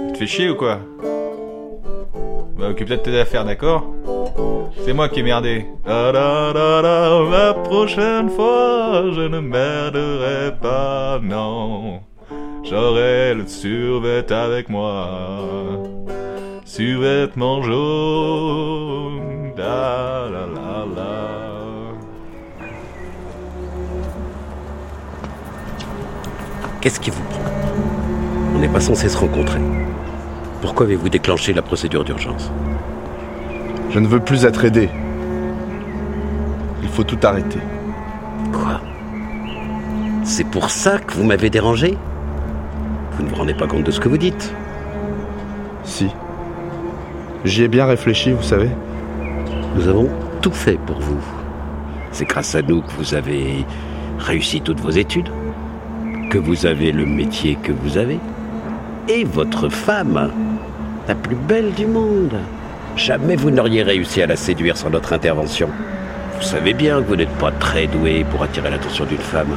Tu 0.07 0.13
te 0.13 0.17
fais 0.19 0.27
chier 0.27 0.49
ou 0.49 0.55
quoi? 0.55 0.79
Bah 2.57 2.69
occupe-toi 2.69 2.95
de 2.95 3.01
tes 3.01 3.19
affaires, 3.19 3.43
d'accord? 3.43 3.85
C'est 4.85 4.93
moi 4.93 5.09
qui 5.09 5.21
ai 5.21 5.23
merdé. 5.23 5.65
La 5.85 7.53
prochaine 7.63 8.29
fois, 8.29 9.03
je 9.13 9.21
ne 9.21 9.39
merderai 9.39 10.55
pas, 10.61 11.19
non. 11.21 12.01
J'aurai 12.63 13.33
le 13.33 13.47
survêt 13.47 14.31
avec 14.31 14.69
moi. 14.69 15.09
Survêtement 16.65 17.61
jaune. 17.61 19.53
Da, 19.55 20.27
la, 20.31 20.47
la, 20.47 20.85
la. 20.95 21.29
Qu'est-ce 26.81 26.99
qui 26.99 27.11
vous 27.11 27.23
prend 27.23 27.43
On 28.55 28.59
n'est 28.59 28.67
pas 28.67 28.79
censé 28.79 29.07
se 29.07 29.17
rencontrer. 29.17 29.59
Pourquoi 30.61 30.85
avez-vous 30.85 31.09
déclenché 31.09 31.53
la 31.53 31.61
procédure 31.61 32.03
d'urgence? 32.03 32.51
Je 33.93 33.99
ne 33.99 34.07
veux 34.07 34.19
plus 34.19 34.43
être 34.43 34.65
aidé. 34.65 34.89
Il 36.81 36.89
faut 36.89 37.03
tout 37.03 37.19
arrêter. 37.21 37.59
Quoi? 38.51 38.81
C'est 40.23 40.47
pour 40.47 40.71
ça 40.71 40.97
que 40.97 41.13
vous 41.13 41.23
m'avez 41.23 41.51
dérangé? 41.51 41.95
Vous 43.11 43.23
ne 43.23 43.29
vous 43.29 43.35
rendez 43.35 43.53
pas 43.53 43.67
compte 43.67 43.83
de 43.83 43.91
ce 43.91 43.99
que 43.99 44.09
vous 44.09 44.17
dites 44.17 44.51
Si. 45.83 46.07
J'y 47.45 47.63
ai 47.63 47.67
bien 47.67 47.85
réfléchi, 47.85 48.31
vous 48.31 48.41
savez. 48.41 48.71
Nous 49.75 49.87
avons 49.87 50.09
tout 50.41 50.51
fait 50.51 50.79
pour 50.87 50.99
vous. 50.99 51.21
C'est 52.11 52.25
grâce 52.25 52.55
à 52.55 52.63
nous 52.63 52.81
que 52.81 52.93
vous 52.97 53.13
avez 53.13 53.63
réussi 54.17 54.61
toutes 54.61 54.79
vos 54.79 54.89
études, 54.89 55.29
que 56.31 56.39
vous 56.39 56.65
avez 56.65 56.91
le 56.91 57.05
métier 57.05 57.59
que 57.61 57.71
vous 57.71 57.99
avez, 57.99 58.17
et 59.07 59.23
votre 59.23 59.69
femme, 59.69 60.31
la 61.07 61.13
plus 61.13 61.35
belle 61.35 61.73
du 61.73 61.85
monde. 61.85 62.39
Jamais 62.95 63.35
vous 63.35 63.49
n'auriez 63.49 63.81
réussi 63.83 64.21
à 64.21 64.27
la 64.27 64.35
séduire 64.35 64.77
sans 64.77 64.89
notre 64.89 65.13
intervention. 65.13 65.69
Vous 66.35 66.43
savez 66.43 66.73
bien 66.73 67.01
que 67.01 67.07
vous 67.07 67.15
n'êtes 67.15 67.37
pas 67.37 67.51
très 67.51 67.87
doué 67.87 68.25
pour 68.29 68.43
attirer 68.43 68.69
l'attention 68.69 69.05
d'une 69.05 69.17
femme. 69.17 69.55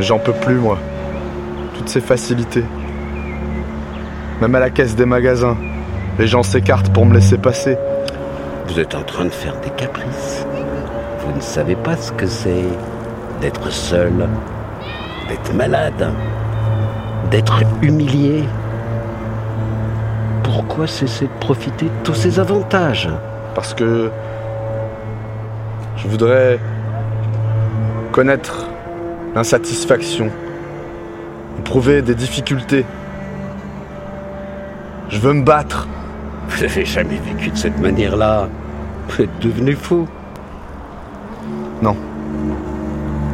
J'en 0.00 0.18
peux 0.18 0.32
plus, 0.32 0.56
moi. 0.56 0.78
Toutes 1.76 1.88
ces 1.88 2.00
facilités. 2.00 2.64
Même 4.40 4.54
à 4.54 4.60
la 4.60 4.70
caisse 4.70 4.94
des 4.94 5.06
magasins, 5.06 5.56
les 6.18 6.26
gens 6.26 6.42
s'écartent 6.42 6.92
pour 6.92 7.06
me 7.06 7.14
laisser 7.14 7.38
passer. 7.38 7.78
Vous 8.68 8.78
êtes 8.78 8.94
en 8.94 9.02
train 9.02 9.24
de 9.24 9.30
faire 9.30 9.58
des 9.60 9.70
caprices. 9.70 10.46
Vous 11.20 11.34
ne 11.34 11.40
savez 11.40 11.74
pas 11.74 11.96
ce 11.96 12.12
que 12.12 12.26
c'est 12.26 12.64
d'être 13.40 13.70
seul, 13.70 14.28
d'être 15.28 15.54
malade, 15.54 16.12
d'être 17.30 17.62
humilié. 17.82 18.44
Pourquoi 20.52 20.88
cesser 20.88 21.26
de 21.26 21.38
profiter 21.38 21.86
de 21.86 22.02
tous 22.02 22.14
ces 22.14 22.40
avantages 22.40 23.08
Parce 23.54 23.72
que 23.72 24.10
je 25.96 26.08
voudrais 26.08 26.58
connaître 28.10 28.66
l'insatisfaction, 29.36 30.28
éprouver 31.60 32.02
des 32.02 32.16
difficultés. 32.16 32.84
Je 35.08 35.20
veux 35.20 35.34
me 35.34 35.44
battre. 35.44 35.86
Vous 36.48 36.62
n'avez 36.62 36.84
jamais 36.84 37.20
vécu 37.24 37.50
de 37.50 37.56
cette 37.56 37.78
manière-là. 37.78 38.48
Vous 39.08 39.22
êtes 39.22 39.38
devenu 39.38 39.74
fou. 39.74 40.08
Non. 41.80 41.96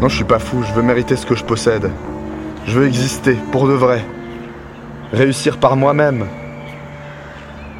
Non, 0.02 0.09
je 0.09 0.16
suis 0.16 0.24
pas 0.24 0.38
fou, 0.38 0.62
je 0.68 0.72
veux 0.74 0.83
mériter 0.83 1.16
ce 1.16 1.24
que 1.24 1.35
je 1.35 1.44
possède. 1.44 1.90
Je 2.66 2.79
veux 2.79 2.87
exister, 2.87 3.38
pour 3.52 3.66
de 3.66 3.72
vrai. 3.72 4.05
Réussir 5.14 5.57
par 5.57 5.76
moi-même. 5.76 6.26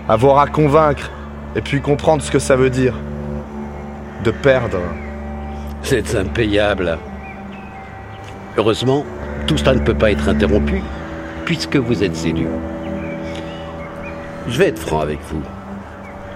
Avoir 0.09 0.39
à 0.39 0.47
convaincre, 0.47 1.11
et 1.57 1.61
puis 1.61 1.81
comprendre 1.81 2.23
ce 2.23 2.31
que 2.31 2.39
ça 2.39 2.55
veut 2.55 2.71
dire. 2.71 2.95
De 4.23 4.31
perdre. 4.31 4.79
Êtes 5.91 6.15
impayable. 6.15 6.97
Heureusement, 8.57 9.05
tout 9.49 9.57
cela 9.57 9.75
ne 9.75 9.81
peut 9.81 9.95
pas 9.95 10.13
être 10.13 10.29
interrompu, 10.29 10.81
puisque 11.45 11.77
vous 11.77 12.05
êtes 12.05 12.15
séduit. 12.15 12.47
Je 14.49 14.59
vais 14.59 14.69
être 14.69 14.79
franc 14.79 15.01
avec 15.01 15.19
vous. 15.29 15.43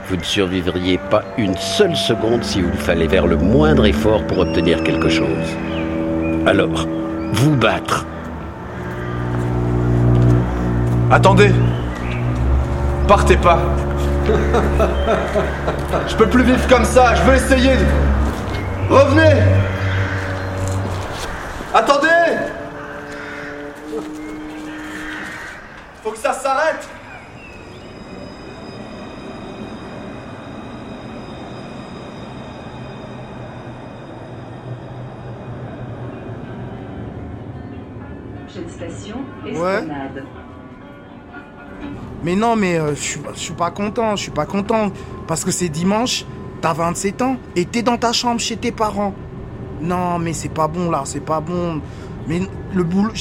Vous 0.09 0.17
ne 0.17 0.25
survivriez 0.25 0.99
pas 0.99 1.23
une 1.39 1.57
seule 1.57 1.95
seconde 1.95 2.43
si 2.43 2.61
vous 2.61 2.77
fallait 2.77 3.09
faire 3.09 3.29
le 3.29 3.37
moindre 3.37 3.87
effort 3.87 4.27
pour 4.27 4.41
obtenir 4.41 4.83
quelque 4.83 5.09
chose. 5.09 5.57
Alors, 6.45 6.89
vous 7.33 7.55
battre. 7.55 8.05
Attendez 11.13 11.53
Partez 13.11 13.37
pas. 13.39 13.59
Je 16.07 16.15
peux 16.15 16.29
plus 16.29 16.45
vivre 16.45 16.65
comme 16.69 16.85
ça, 16.85 17.13
je 17.17 17.23
veux 17.23 17.35
essayer. 17.35 17.73
Revenez. 18.89 19.43
Attendez. 21.75 22.07
Faut 26.05 26.13
que 26.13 26.19
ça 26.19 26.33
s'arrête. 26.33 26.89
Ouais. 39.53 39.85
Mais 42.23 42.37
non, 42.37 42.57
mais 42.57 42.79
euh, 42.79 42.95
je 42.95 43.19
suis- 43.35 43.53
pas 43.55 43.71
content, 43.71 44.17
je 44.17 44.23
suis 44.23 44.31
pas 44.31 44.47
content. 44.47 44.91
Parce 45.27 45.45
que 45.45 45.51
c'est 45.51 45.69
dimanche, 45.69 46.25
t'as 46.61 46.73
27 46.73 47.23
ans, 47.23 47.37
et 47.57 47.65
t'es 47.65 47.83
dans 47.83 47.97
ta 47.97 48.13
chambre 48.13 48.41
chez 48.41 48.57
tes 48.57 48.73
parents. 48.73 49.15
Non, 49.81 50.19
mais 50.19 50.33
c'est 50.33 50.51
pas 50.53 50.69
bon 50.69 50.91
là, 50.91 51.03
c'est 51.05 51.21
pas 51.25 51.41
bon. 51.41 51.81
Mais 52.29 52.41
le 52.75 52.85
boulot, 52.85 53.13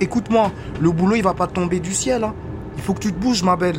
écoute-moi, 0.00 0.50
le 0.80 0.90
boulot 0.90 1.16
il 1.16 1.22
va 1.22 1.34
pas 1.34 1.46
tomber 1.46 1.80
du 1.80 1.94
ciel. 1.94 2.24
hein. 2.24 2.34
Il 2.76 2.82
faut 2.82 2.94
que 2.94 3.00
tu 3.00 3.12
te 3.12 3.18
bouges, 3.18 3.42
ma 3.42 3.56
belle. 3.56 3.76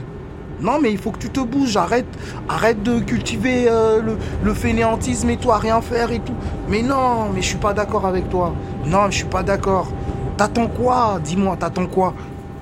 Non, 0.62 0.80
mais 0.82 0.92
il 0.92 0.98
faut 0.98 1.12
que 1.12 1.18
tu 1.20 1.30
te 1.30 1.40
bouges. 1.42 1.76
Arrête, 1.78 2.06
arrête 2.48 2.82
de 2.84 3.00
cultiver 3.00 3.66
euh, 3.68 4.02
le, 4.44 4.54
fainéantisme 4.54 5.30
et 5.30 5.38
toi, 5.38 5.58
rien 5.58 5.82
faire 5.82 6.12
et 6.12 6.20
tout. 6.20 6.36
Mais 6.70 6.82
non, 6.82 7.30
mais 7.34 7.42
je 7.42 7.48
suis 7.48 7.58
pas 7.58 7.74
d'accord 7.74 8.06
avec 8.06 8.30
toi. 8.30 8.54
Non, 8.86 9.06
je 9.10 9.18
suis 9.18 9.26
pas 9.26 9.44
d'accord. 9.44 9.88
T'attends 10.38 10.68
quoi? 10.68 11.20
Dis-moi, 11.24 11.58
t'attends 11.58 11.88
quoi? 11.88 12.14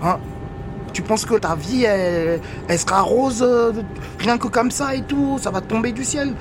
Hein? 0.04 0.18
Tu 0.94 1.02
penses 1.02 1.26
que 1.26 1.36
ta 1.36 1.56
vie, 1.56 1.86
elle, 1.86 2.42
sera 2.78 3.02
rose 3.02 3.42
euh, 3.42 3.72
rien 4.20 4.38
que 4.38 4.48
comme 4.48 4.72
ça 4.72 4.94
et 4.96 5.02
tout 5.02 5.38
Ça 5.40 5.52
va 5.52 5.62
tomber 5.62 5.92
du 5.92 6.04
ciel? 6.04 6.34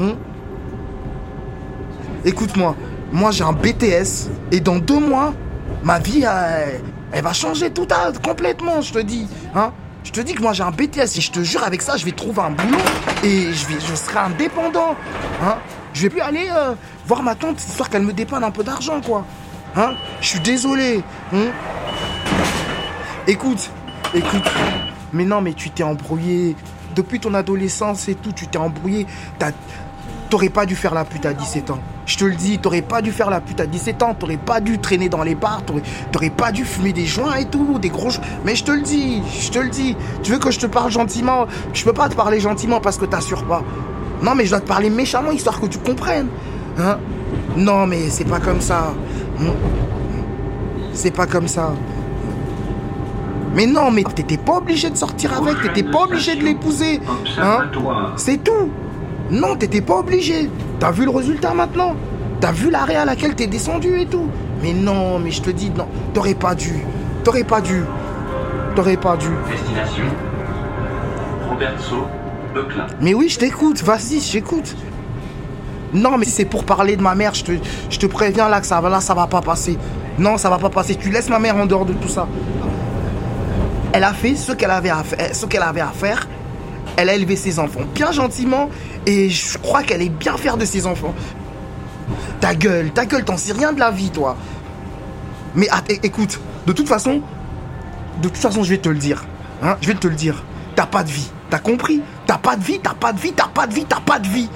Hein? 0.00 0.14
Écoute-moi, 2.24 2.76
moi 3.12 3.30
j'ai 3.30 3.44
un 3.44 3.52
BTS 3.52 4.28
et 4.52 4.60
dans 4.60 4.78
deux 4.78 5.00
mois, 5.00 5.34
ma 5.82 5.98
vie, 5.98 6.24
elle, 7.12 7.22
va 7.22 7.32
changer 7.32 7.70
tout 7.70 7.88
à, 7.90 8.12
complètement, 8.12 8.80
je 8.80 8.92
te 8.92 8.98
dis. 8.98 9.26
Hein? 9.54 9.72
Je 10.04 10.12
te 10.12 10.20
dis 10.20 10.34
que 10.34 10.42
moi 10.42 10.52
j'ai 10.52 10.62
un 10.62 10.70
BTS 10.70 11.16
et 11.16 11.20
je 11.20 11.30
te 11.32 11.40
jure 11.40 11.64
avec 11.64 11.82
ça, 11.82 11.96
je 11.96 12.04
vais 12.04 12.12
trouver 12.12 12.42
un 12.42 12.50
boulot 12.50 12.78
et 13.24 13.52
je 13.52 13.94
serai 13.94 14.18
indépendant. 14.18 14.94
Hein? 15.42 15.56
Je 15.92 16.02
vais 16.02 16.10
plus 16.10 16.20
aller 16.20 16.48
euh, 16.50 16.74
voir 17.06 17.22
ma 17.22 17.34
tante 17.34 17.60
histoire 17.60 17.90
qu'elle 17.90 18.02
me 18.02 18.12
dépanne 18.12 18.44
un 18.44 18.50
peu 18.52 18.62
d'argent, 18.62 19.00
quoi. 19.00 19.24
Hein? 19.76 19.94
Je 20.20 20.28
suis 20.28 20.40
désolé. 20.40 21.02
hein? 21.32 21.48
Écoute, 23.28 23.70
écoute. 24.14 24.50
Mais 25.12 25.24
non, 25.24 25.40
mais 25.40 25.52
tu 25.52 25.70
t'es 25.70 25.84
embrouillé. 25.84 26.56
Depuis 26.96 27.20
ton 27.20 27.34
adolescence 27.34 28.08
et 28.08 28.14
tout, 28.14 28.32
tu 28.32 28.48
t'es 28.48 28.58
embrouillé. 28.58 29.06
T'aurais 30.30 30.48
pas 30.48 30.66
dû 30.66 30.74
faire 30.74 30.94
la 30.94 31.04
pute 31.04 31.24
à 31.24 31.32
17 31.32 31.70
ans. 31.70 31.78
Je 32.04 32.16
te 32.16 32.24
le 32.24 32.34
dis, 32.34 32.58
t'aurais 32.58 32.82
pas 32.82 33.00
dû 33.00 33.12
faire 33.12 33.30
la 33.30 33.40
pute 33.40 33.60
à 33.60 33.66
17 33.66 34.02
ans. 34.02 34.14
T'aurais 34.14 34.36
pas 34.36 34.60
dû 34.60 34.78
traîner 34.78 35.08
dans 35.08 35.22
les 35.22 35.34
bars. 35.34 35.62
T'aurais, 36.10 36.30
pas 36.30 36.52
dû 36.52 36.64
fumer 36.64 36.92
des 36.92 37.06
joints 37.06 37.36
et 37.36 37.46
tout, 37.46 37.78
des 37.78 37.88
gros. 37.88 38.10
Mais 38.44 38.54
je 38.54 38.64
te 38.64 38.72
le 38.72 38.82
dis, 38.82 39.22
je 39.40 39.50
te 39.50 39.58
le 39.58 39.68
dis. 39.68 39.96
Tu 40.22 40.32
veux 40.32 40.38
que 40.38 40.50
je 40.50 40.58
te 40.58 40.66
parle 40.66 40.90
gentiment? 40.90 41.46
Je 41.72 41.84
peux 41.84 41.92
pas 41.92 42.08
te 42.08 42.14
parler 42.14 42.40
gentiment 42.40 42.80
parce 42.80 42.98
que 42.98 43.04
t'assures 43.04 43.44
pas. 43.44 43.62
Non, 44.22 44.34
mais 44.34 44.44
je 44.44 44.50
dois 44.50 44.60
te 44.60 44.66
parler 44.66 44.90
méchamment 44.90 45.30
histoire 45.30 45.60
que 45.60 45.66
tu 45.66 45.78
comprennes. 45.78 46.28
Hein? 46.78 46.98
Non, 47.56 47.86
mais 47.86 48.10
c'est 48.10 48.24
pas 48.24 48.40
comme 48.40 48.60
ça. 48.60 48.92
C'est 50.92 51.12
pas 51.12 51.26
comme 51.26 51.48
ça. 51.48 51.72
Mais 53.54 53.66
non, 53.66 53.90
mais 53.90 54.02
t'étais 54.04 54.36
pas 54.36 54.58
obligé 54.58 54.90
de 54.90 54.96
sortir 54.96 55.32
avec, 55.36 55.60
t'étais 55.62 55.88
pas 55.88 56.02
obligé 56.04 56.36
de 56.36 56.44
l'épouser. 56.44 57.00
Hein? 57.40 57.64
C'est 58.16 58.42
tout. 58.44 58.70
Non, 59.30 59.56
t'étais 59.56 59.80
pas 59.80 59.96
obligé. 59.98 60.50
T'as 60.78 60.90
vu 60.90 61.04
le 61.04 61.10
résultat 61.10 61.54
maintenant? 61.54 61.94
T'as 62.40 62.52
vu 62.52 62.70
l'arrêt 62.70 62.96
à 62.96 63.04
laquelle 63.04 63.34
t'es 63.34 63.46
descendu 63.46 64.00
et 64.00 64.06
tout? 64.06 64.26
Mais 64.62 64.72
non, 64.72 65.18
mais 65.18 65.30
je 65.30 65.42
te 65.42 65.50
dis, 65.50 65.70
non, 65.70 65.86
t'aurais 66.14 66.34
pas 66.34 66.54
dû. 66.54 66.72
T'aurais 67.24 67.44
pas 67.44 67.60
dû. 67.60 67.82
T'aurais 68.76 68.96
pas 68.96 69.16
dû. 69.16 69.28
Destination 69.50 70.04
Roberto 71.48 72.06
Leclin. 72.54 72.86
Mais 73.00 73.14
oui, 73.14 73.28
je 73.28 73.38
t'écoute, 73.38 73.82
vas-y, 73.82 74.20
j'écoute. 74.20 74.76
Non, 75.94 76.16
mais 76.18 76.26
c'est 76.26 76.44
pour 76.44 76.64
parler 76.64 76.96
de 76.96 77.02
ma 77.02 77.14
mère, 77.14 77.34
je 77.34 77.44
te, 77.44 77.52
je 77.90 77.98
te 77.98 78.06
préviens 78.06 78.48
là 78.48 78.60
que 78.60 78.66
ça, 78.66 78.80
va- 78.80 78.88
là, 78.90 79.00
ça 79.00 79.14
va 79.14 79.26
pas 79.26 79.40
passer. 79.40 79.78
Non, 80.18 80.36
ça 80.36 80.50
va 80.50 80.58
pas 80.58 80.68
passer. 80.70 80.96
Tu 80.96 81.10
laisses 81.10 81.28
ma 81.30 81.38
mère 81.38 81.56
en 81.56 81.66
dehors 81.66 81.86
de 81.86 81.92
tout 81.94 82.08
ça. 82.08 82.26
Elle 83.92 84.04
a 84.04 84.12
fait 84.12 84.34
ce 84.34 84.52
qu'elle 84.52 84.70
avait 84.70 84.90
à 84.90 85.92
faire. 85.92 86.28
Elle 86.96 87.08
a 87.08 87.14
élevé 87.14 87.36
ses 87.36 87.58
enfants 87.58 87.80
bien 87.94 88.12
gentiment 88.12 88.70
et 89.06 89.30
je 89.30 89.56
crois 89.58 89.82
qu'elle 89.82 90.02
est 90.02 90.08
bien 90.08 90.36
fière 90.36 90.56
de 90.56 90.64
ses 90.64 90.86
enfants. 90.86 91.14
Ta 92.40 92.54
gueule, 92.54 92.90
ta 92.90 93.06
gueule, 93.06 93.24
t'en 93.24 93.36
sais 93.36 93.52
rien 93.52 93.72
de 93.72 93.78
la 93.78 93.90
vie, 93.90 94.10
toi. 94.10 94.36
Mais 95.54 95.68
écoute, 96.02 96.40
de 96.66 96.72
toute 96.72 96.88
façon, 96.88 97.22
de 98.20 98.28
toute 98.28 98.36
façon, 98.36 98.62
je 98.62 98.70
vais 98.70 98.78
te 98.78 98.88
le 98.88 98.98
dire. 98.98 99.24
Hein, 99.62 99.76
je 99.80 99.88
vais 99.88 99.94
te 99.94 100.08
le 100.08 100.14
dire. 100.14 100.44
T'as 100.74 100.86
pas 100.86 101.02
de 101.02 101.10
vie. 101.10 101.30
T'as 101.50 101.58
compris? 101.58 102.02
T'as 102.26 102.38
pas 102.38 102.56
de 102.56 102.64
vie, 102.64 102.80
t'as 102.82 102.94
pas 102.94 103.12
de 103.12 103.20
vie, 103.20 103.32
t'as 103.32 103.48
pas 103.48 103.66
de 103.66 103.74
vie, 103.74 103.84
t'as 103.84 104.00
pas 104.00 104.18
de 104.18 104.28
vie. 104.28 104.48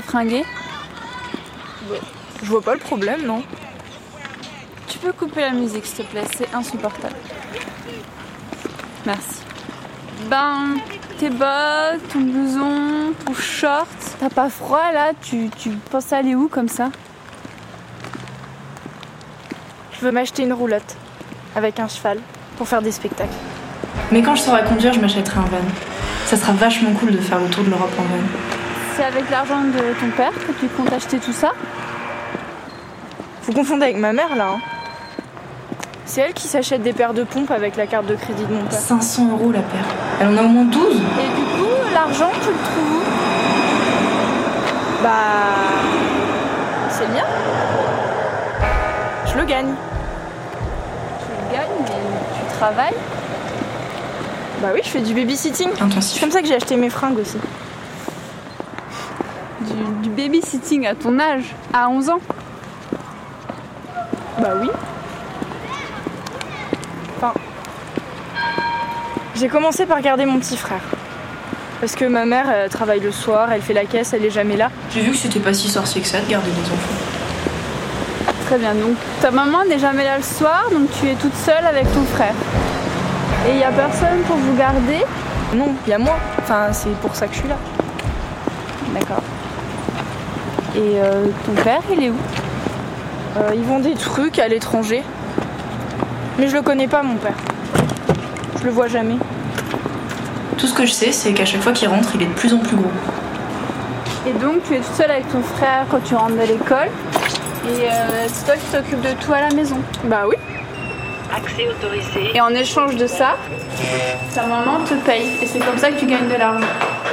Fringué 0.00 0.44
Je 2.42 2.48
vois 2.48 2.62
pas 2.62 2.74
le 2.74 2.80
problème, 2.80 3.24
non 3.26 3.42
Tu 4.86 4.98
peux 4.98 5.12
couper 5.12 5.40
la 5.40 5.50
musique, 5.50 5.86
s'il 5.86 6.04
te 6.04 6.10
plaît, 6.10 6.24
c'est 6.36 6.54
insupportable. 6.54 7.16
Merci. 9.06 9.42
Ben, 10.28 10.76
tes 11.18 11.30
bottes, 11.30 12.08
ton 12.12 12.20
blouson, 12.20 13.12
ton 13.24 13.34
short, 13.34 13.88
t'as 14.20 14.28
pas 14.30 14.50
froid 14.50 14.92
là? 14.92 15.12
Tu, 15.22 15.48
tu 15.56 15.70
penses 15.90 16.12
aller 16.12 16.34
où 16.34 16.48
comme 16.48 16.68
ça? 16.68 16.90
Je 19.92 20.04
veux 20.04 20.12
m'acheter 20.12 20.42
une 20.44 20.52
roulotte 20.52 20.96
avec 21.56 21.80
un 21.80 21.88
cheval 21.88 22.18
pour 22.56 22.68
faire 22.68 22.82
des 22.82 22.92
spectacles. 22.92 23.34
Mais 24.12 24.22
quand 24.22 24.34
je 24.36 24.42
saurai 24.42 24.62
conduire, 24.64 24.92
je 24.92 25.00
m'achèterai 25.00 25.38
un 25.38 25.44
van. 25.44 25.58
Ça 26.26 26.36
sera 26.36 26.52
vachement 26.52 26.92
cool 26.92 27.12
de 27.12 27.18
faire 27.18 27.40
le 27.40 27.48
tour 27.48 27.64
de 27.64 27.70
l'Europe 27.70 27.92
en 27.98 28.02
van. 28.02 28.57
C'est 28.98 29.04
avec 29.04 29.30
l'argent 29.30 29.60
de 29.60 29.78
ton 30.00 30.10
père 30.16 30.32
que 30.32 30.50
tu 30.58 30.66
comptes 30.66 30.92
acheter 30.92 31.18
tout 31.20 31.32
ça 31.32 31.52
Vous 33.44 33.52
confondez 33.52 33.84
avec 33.84 33.96
ma 33.96 34.12
mère 34.12 34.34
là. 34.34 34.48
hein. 34.54 34.58
C'est 36.04 36.22
elle 36.22 36.32
qui 36.34 36.48
s'achète 36.48 36.82
des 36.82 36.92
paires 36.92 37.14
de 37.14 37.22
pompes 37.22 37.52
avec 37.52 37.76
la 37.76 37.86
carte 37.86 38.06
de 38.06 38.16
crédit 38.16 38.44
de 38.44 38.52
mon 38.52 38.64
père. 38.64 38.76
500 38.76 39.28
euros 39.30 39.52
la 39.52 39.60
paire. 39.60 39.84
Elle 40.20 40.26
en 40.26 40.36
a 40.36 40.42
au 40.42 40.48
moins 40.48 40.64
12. 40.64 40.82
Et 40.82 40.96
du 40.96 40.96
coup, 40.96 41.68
l'argent, 41.94 42.30
tu 42.42 42.48
le 42.48 42.54
trouves 42.54 42.96
où? 42.96 43.02
Bah. 45.04 45.10
C'est 46.90 47.06
le 47.06 47.12
mien. 47.12 47.24
Je 49.26 49.38
le 49.38 49.44
gagne. 49.44 49.74
Tu 51.20 51.26
le 51.30 51.56
gagnes, 51.56 51.68
mais 51.82 51.86
tu 52.50 52.56
travailles 52.58 52.94
Bah 54.60 54.68
oui, 54.74 54.80
je 54.82 54.88
fais 54.88 55.02
du 55.02 55.14
babysitting. 55.14 55.68
C'est 56.00 56.18
comme 56.20 56.32
ça 56.32 56.40
que 56.42 56.48
j'ai 56.48 56.56
acheté 56.56 56.74
mes 56.76 56.90
fringues 56.90 57.18
aussi. 57.20 57.38
Du, 59.74 60.08
du 60.08 60.10
babysitting 60.10 60.86
à 60.86 60.94
ton 60.94 61.18
âge, 61.18 61.54
à 61.72 61.88
11 61.88 62.10
ans 62.10 62.20
Bah 64.40 64.54
oui. 64.60 64.68
Enfin. 67.16 67.32
J'ai 69.34 69.48
commencé 69.48 69.86
par 69.86 70.00
garder 70.00 70.26
mon 70.26 70.38
petit 70.38 70.56
frère. 70.56 70.80
Parce 71.80 71.94
que 71.94 72.04
ma 72.04 72.24
mère 72.24 72.50
elle 72.50 72.70
travaille 72.70 73.00
le 73.00 73.12
soir, 73.12 73.52
elle 73.52 73.62
fait 73.62 73.74
la 73.74 73.84
caisse, 73.84 74.12
elle 74.12 74.24
est 74.24 74.30
jamais 74.30 74.56
là. 74.56 74.70
J'ai 74.90 75.00
vu 75.00 75.12
que 75.12 75.16
c'était 75.16 75.38
pas 75.38 75.52
si 75.52 75.68
sorcier 75.68 76.00
que 76.00 76.08
ça 76.08 76.20
de 76.20 76.28
garder 76.28 76.50
des 76.50 76.72
enfants. 76.72 78.34
Très 78.46 78.58
bien, 78.58 78.74
donc 78.74 78.96
ta 79.20 79.30
maman 79.30 79.64
n'est 79.64 79.78
jamais 79.78 80.04
là 80.04 80.16
le 80.16 80.22
soir, 80.22 80.64
donc 80.72 80.88
tu 80.98 81.08
es 81.08 81.14
toute 81.14 81.34
seule 81.36 81.64
avec 81.64 81.84
ton 81.92 82.02
frère. 82.04 82.34
Et 83.46 83.50
il 83.50 83.56
n'y 83.58 83.64
a 83.64 83.70
personne 83.70 84.22
pour 84.26 84.36
vous 84.36 84.56
garder? 84.56 85.04
Non, 85.54 85.74
il 85.86 85.90
y 85.90 85.92
a 85.92 85.98
moi. 85.98 86.16
Enfin, 86.40 86.72
c'est 86.72 86.94
pour 87.00 87.14
ça 87.14 87.28
que 87.28 87.34
je 87.34 87.38
suis 87.40 87.48
là. 87.48 87.56
D'accord. 88.92 89.22
Et 90.78 91.00
euh, 91.00 91.24
ton 91.44 91.60
père, 91.64 91.82
il 91.92 92.04
est 92.04 92.10
où? 92.10 92.16
Euh, 93.36 93.50
ils 93.52 93.64
vendent 93.64 93.82
des 93.82 93.94
trucs 93.94 94.38
à 94.38 94.46
l'étranger. 94.46 95.02
Mais 96.38 96.46
je 96.46 96.54
le 96.54 96.62
connais 96.62 96.86
pas, 96.86 97.02
mon 97.02 97.16
père. 97.16 97.34
Je 98.60 98.64
le 98.64 98.70
vois 98.70 98.86
jamais. 98.86 99.16
Tout 100.56 100.68
ce 100.68 100.74
que 100.74 100.86
je 100.86 100.92
sais, 100.92 101.10
c'est 101.10 101.32
qu'à 101.32 101.44
chaque 101.44 101.62
fois 101.62 101.72
qu'il 101.72 101.88
rentre, 101.88 102.10
il 102.14 102.22
est 102.22 102.26
de 102.26 102.32
plus 102.32 102.54
en 102.54 102.58
plus 102.58 102.76
gros. 102.76 102.90
Et 104.24 104.32
donc 104.34 104.62
tu 104.68 104.74
es 104.74 104.78
toute 104.78 104.94
seule 104.94 105.10
avec 105.10 105.28
ton 105.32 105.42
frère 105.42 105.86
quand 105.90 105.98
tu 106.04 106.14
rentres 106.14 106.36
de 106.36 106.46
l'école. 106.46 106.90
Et 107.66 107.88
euh, 107.88 108.26
c'est 108.28 108.44
toi 108.44 108.54
qui 108.54 108.66
t'occupes 108.70 109.00
de 109.00 109.20
tout 109.20 109.32
à 109.32 109.40
la 109.40 109.50
maison. 109.50 109.78
Bah 110.04 110.26
oui. 110.28 110.36
Accès 111.34 111.66
autorisé. 111.68 112.36
Et 112.36 112.40
en 112.40 112.50
échange 112.50 112.94
de 112.94 113.08
ça, 113.08 113.36
ta 114.32 114.46
maman 114.46 114.78
te 114.88 114.94
paye. 114.94 115.28
Et 115.42 115.46
c'est 115.46 115.58
comme 115.58 115.76
ça 115.76 115.90
que 115.90 115.98
tu 115.98 116.06
gagnes 116.06 116.28
de 116.28 116.36
l'argent. 116.36 116.66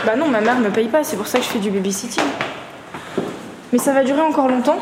Bah 0.06 0.15
non, 0.15 0.28
ma 0.28 0.41
mère 0.41 0.60
me 0.60 0.69
paye 0.69 0.88
pas, 0.88 1.04
c'est 1.04 1.17
pour 1.17 1.25
ça 1.25 1.39
que 1.39 1.45
je 1.45 1.49
fais 1.49 1.60
du 1.60 1.71
babysitting. 1.71 2.23
Mais 3.75 3.79
ça 3.79 3.91
va 3.91 4.05
durer 4.05 4.21
encore 4.21 4.47
longtemps. 4.47 4.77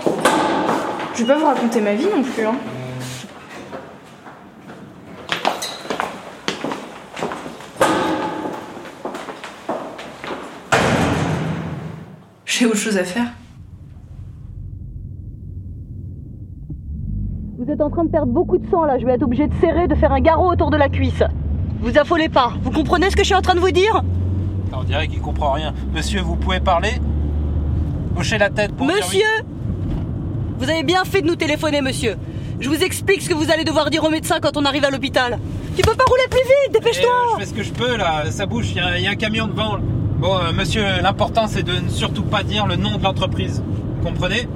Je 1.15 1.23
vais 1.23 1.34
pas 1.34 1.39
vous 1.39 1.47
raconter 1.47 1.82
ma 1.82 1.95
vie 1.95 2.06
non 2.15 2.21
plus, 2.21 2.45
hein. 2.45 2.53
J'ai 12.45 12.67
autre 12.67 12.75
chose 12.75 12.95
à 12.99 13.03
faire. 13.03 13.34
Vous 17.58 17.71
êtes 17.71 17.82
en 17.82 17.89
train 17.89 18.03
de 18.03 18.12
perdre 18.12 18.32
beaucoup 18.32 18.60
de 18.60 18.69
sang 18.69 18.84
là, 18.84 18.99
je 18.99 19.08
vais 19.08 19.13
être 19.13 19.23
obligée 19.23 19.47
de 19.47 19.53
serrer, 19.60 19.88
de 19.88 19.95
faire 19.95 20.12
un 20.12 20.21
garrot 20.21 20.51
autour 20.51 20.69
de 20.69 20.77
la 20.77 20.89
cuisse. 20.89 21.23
Vous 21.79 21.97
affolez 21.97 22.29
pas, 22.29 22.53
vous 22.62 22.69
comprenez 22.69 23.10
ce 23.10 23.15
que 23.15 23.23
je 23.23 23.25
suis 23.29 23.36
en 23.36 23.41
train 23.41 23.56
de 23.56 23.60
vous 23.60 23.71
dire? 23.71 24.03
On 24.71 24.84
dirait 24.84 25.08
qu'il 25.08 25.19
comprend 25.19 25.53
rien. 25.53 25.73
Monsieur, 25.95 26.21
vous 26.21 26.36
pouvez 26.36 26.60
parler? 26.60 26.91
Hochez 28.17 28.38
la 28.38 28.49
tête 28.49 28.73
pour 28.73 28.88
dire 28.88 28.95
oui. 28.97 29.02
Monsieur 29.02 29.28
Vous 30.60 30.69
avez 30.69 30.84
bien 30.84 31.04
fait 31.06 31.21
de 31.21 31.28
nous 31.28 31.36
téléphoner, 31.36 31.82
monsieur. 31.82 32.15
Je 32.60 32.69
vous 32.69 32.82
explique 32.84 33.21
ce 33.21 33.30
que 33.30 33.34
vous 33.34 33.52
allez 33.52 33.63
devoir 33.63 33.89
dire 33.89 34.04
au 34.04 34.10
médecin 34.10 34.38
quand 34.41 34.56
on 34.56 34.65
arrive 34.65 34.86
à 34.86 34.91
l'hôpital. 34.91 35.39
Tu 35.76 35.82
peux 35.82 35.95
pas 35.95 36.06
rouler 36.08 36.23
plus 36.30 36.39
vite, 36.39 36.73
dépêche-toi 36.73 37.10
Eh, 37.12 37.34
Je 37.34 37.39
fais 37.39 37.45
ce 37.49 37.54
que 37.54 37.63
je 37.63 37.71
peux 37.73 37.97
là, 37.97 38.30
ça 38.30 38.45
bouge, 38.45 38.67
il 38.71 38.78
y, 38.78 38.80
a- 38.80 38.97
il 38.97 39.04
y 39.04 39.08
a 39.08 39.12
un 39.12 39.15
camion 39.15 39.47
devant. 39.47 39.78
Bon, 40.19 40.38
euh, 40.38 40.54
monsieur, 40.54 40.84
l'important 41.02 41.47
c'est 41.47 41.63
de 41.63 41.73
ne 41.73 41.89
surtout 41.89 42.23
pas 42.23 42.43
dire 42.43 42.67
le 42.67 42.76
nom 42.76 42.97
de 42.97 43.04
l'entreprise. 43.04 43.62
Vous 43.97 44.08
comprenez? 44.08 44.47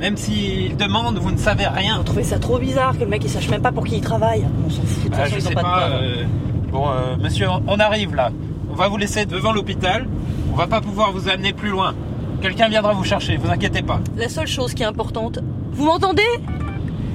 Même 0.00 0.16
s'il 0.16 0.76
demande, 0.78 1.18
vous 1.18 1.30
ne 1.30 1.36
savez 1.36 1.66
rien. 1.66 1.98
Vous 1.98 2.04
trouvez 2.04 2.24
ça 2.24 2.38
trop 2.38 2.58
bizarre 2.58 2.94
que 2.94 3.00
le 3.04 3.06
mec 3.10 3.22
il 3.22 3.28
sache 3.30 3.48
même 3.50 3.60
pas 3.62 3.70
pour 3.70 3.84
qui 3.84 3.96
il 3.96 4.00
travaille 4.00 4.44
On 4.66 4.70
s'en 4.70 4.80
fout, 4.82 4.96
de 4.96 5.02
toute 5.02 5.10
Bah, 5.10 5.16
façon, 5.18 5.34
je 5.34 5.40
ils 5.40 5.44
ont 5.46 5.48
sais 5.50 5.54
pas 5.54 5.88
euh, 5.92 6.24
Bon, 6.72 6.86
monsieur, 7.22 7.48
on- 7.50 7.62
on 7.68 7.78
arrive 7.78 8.14
là. 8.14 8.30
On 8.70 8.74
va 8.74 8.88
vous 8.88 8.96
laisser 8.96 9.26
devant 9.26 9.52
l'hôpital. 9.52 10.06
On 10.52 10.56
va 10.56 10.66
pas 10.66 10.80
pouvoir 10.80 11.12
vous 11.12 11.28
amener 11.28 11.52
plus 11.52 11.68
loin. 11.68 11.94
Quelqu'un 12.40 12.68
viendra 12.68 12.92
vous 12.94 13.04
chercher, 13.04 13.36
vous 13.36 13.50
inquiétez 13.50 13.82
pas. 13.82 14.00
La 14.16 14.28
seule 14.28 14.46
chose 14.46 14.72
qui 14.74 14.82
est 14.82 14.86
importante, 14.86 15.38
vous 15.72 15.84
m'entendez? 15.84 16.22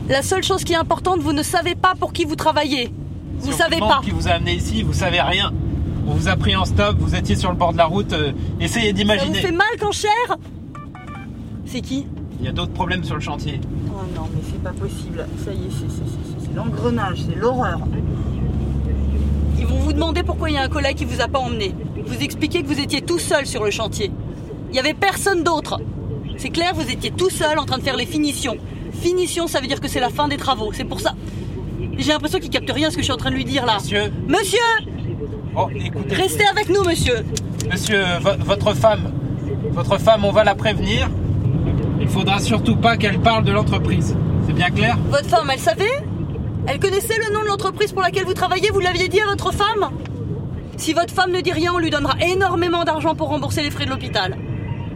La 0.07 0.21
seule 0.21 0.43
chose 0.43 0.63
qui 0.63 0.73
est 0.73 0.77
importante, 0.77 1.19
vous 1.21 1.33
ne 1.33 1.41
savez 1.41 1.73
pas 1.75 1.93
pour 1.99 2.13
qui 2.13 2.25
vous 2.25 2.35
travaillez. 2.35 2.91
Vous 3.39 3.47
Si 3.47 3.53
on 3.53 3.57
savez 3.57 3.79
pas. 3.79 4.01
qui 4.03 4.11
vous 4.11 4.27
a 4.27 4.31
amené 4.31 4.53
ici, 4.53 4.83
vous 4.83 4.93
savez 4.93 5.19
rien. 5.21 5.51
On 6.07 6.11
vous 6.13 6.27
a 6.27 6.35
pris 6.35 6.55
en 6.55 6.65
stop, 6.65 6.97
vous 6.99 7.15
étiez 7.15 7.35
sur 7.35 7.49
le 7.49 7.57
bord 7.57 7.73
de 7.73 7.77
la 7.77 7.85
route. 7.85 8.13
euh, 8.13 8.31
essayez 8.59 8.87
Ça 8.87 8.91
vous 8.91 8.97
d'imaginer. 8.97 9.39
fait 9.39 9.51
mal 9.51 9.67
quand 9.79 9.91
cher? 9.91 10.11
C'est 11.65 11.81
qui? 11.81 12.05
Il 12.39 12.45
y 12.45 12.47
a 12.47 12.51
d'autres 12.51 12.73
problèmes 12.73 13.03
sur 13.03 13.15
le 13.15 13.21
chantier. 13.21 13.59
Oh 13.89 14.01
non, 14.15 14.27
mais 14.31 14.41
c'est 14.51 14.61
pas 14.61 14.71
possible. 14.73 15.25
Ça 15.43 15.51
y 15.51 15.55
est, 15.55 15.71
c'est- 15.71 15.89
c'est- 15.89 16.39
c'est 16.39 16.45
c'est 16.45 16.55
l'engrenage, 16.55 17.23
c'est 17.27 17.35
l'horreur. 17.35 17.79
Ils 19.57 19.65
vont 19.65 19.77
vous 19.79 19.93
demander 19.93 20.21
pourquoi 20.21 20.49
il 20.51 20.53
y 20.53 20.57
a 20.57 20.61
un 20.61 20.69
collègue 20.69 20.97
qui 20.97 21.05
vous 21.05 21.21
a 21.21 21.27
pas 21.27 21.39
emmené. 21.39 21.73
Vous 22.05 22.21
expliquez 22.21 22.61
que 22.61 22.67
vous 22.67 22.79
étiez 22.79 23.01
tout 23.01 23.17
seul 23.19 23.47
sur 23.47 23.63
le 23.63 23.71
chantier. 23.71 24.11
Il 24.69 24.75
y 24.75 24.79
avait 24.79 24.93
personne 24.93 25.43
d'autre. 25.43 25.79
C'est 26.37 26.49
clair, 26.49 26.73
vous 26.73 26.89
étiez 26.89 27.11
tout 27.11 27.29
seul 27.29 27.57
en 27.59 27.65
train 27.65 27.77
de 27.77 27.83
faire 27.83 27.95
les 27.95 28.05
finitions. 28.05 28.57
Finition, 28.93 29.47
ça 29.47 29.59
veut 29.61 29.67
dire 29.67 29.79
que 29.79 29.87
c'est 29.87 29.99
la 29.99 30.09
fin 30.09 30.27
des 30.27 30.37
travaux. 30.37 30.71
C'est 30.73 30.83
pour 30.83 30.99
ça. 30.99 31.13
J'ai 31.97 32.11
l'impression 32.11 32.39
qu'il 32.39 32.49
capte 32.49 32.69
rien 32.71 32.87
à 32.89 32.91
ce 32.91 32.95
que 32.95 33.01
je 33.01 33.05
suis 33.05 33.13
en 33.13 33.17
train 33.17 33.29
de 33.31 33.35
lui 33.35 33.45
dire 33.45 33.65
là. 33.65 33.75
Monsieur 33.79 34.11
Monsieur 34.27 34.59
Oh, 35.57 35.67
écoutez. 35.73 36.15
Restez 36.15 36.45
avec 36.45 36.67
nous, 36.69 36.83
monsieur 36.83 37.23
Monsieur, 37.71 38.03
vo- 38.21 38.31
votre 38.39 38.73
femme, 38.73 39.11
votre 39.71 39.97
femme, 39.97 40.25
on 40.25 40.31
va 40.31 40.43
la 40.43 40.53
prévenir. 40.55 41.09
Il 42.01 42.07
faudra 42.09 42.39
surtout 42.39 42.75
pas 42.75 42.97
qu'elle 42.97 43.19
parle 43.19 43.45
de 43.45 43.51
l'entreprise. 43.53 44.15
C'est 44.45 44.53
bien 44.53 44.69
clair? 44.69 44.97
Votre 45.09 45.29
femme, 45.29 45.49
elle 45.51 45.59
savait? 45.59 46.03
Elle 46.67 46.79
connaissait 46.79 47.17
le 47.27 47.33
nom 47.33 47.41
de 47.43 47.47
l'entreprise 47.47 47.93
pour 47.93 48.01
laquelle 48.01 48.25
vous 48.25 48.33
travaillez 48.33 48.69
Vous 48.71 48.81
l'aviez 48.81 49.07
dit 49.07 49.21
à 49.21 49.25
votre 49.27 49.53
femme? 49.53 49.89
Si 50.77 50.91
votre 50.93 51.13
femme 51.13 51.31
ne 51.31 51.39
dit 51.39 51.53
rien, 51.53 51.71
on 51.73 51.77
lui 51.79 51.89
donnera 51.89 52.15
énormément 52.21 52.83
d'argent 52.83 53.15
pour 53.15 53.29
rembourser 53.29 53.63
les 53.63 53.71
frais 53.71 53.85
de 53.85 53.91
l'hôpital. 53.91 54.35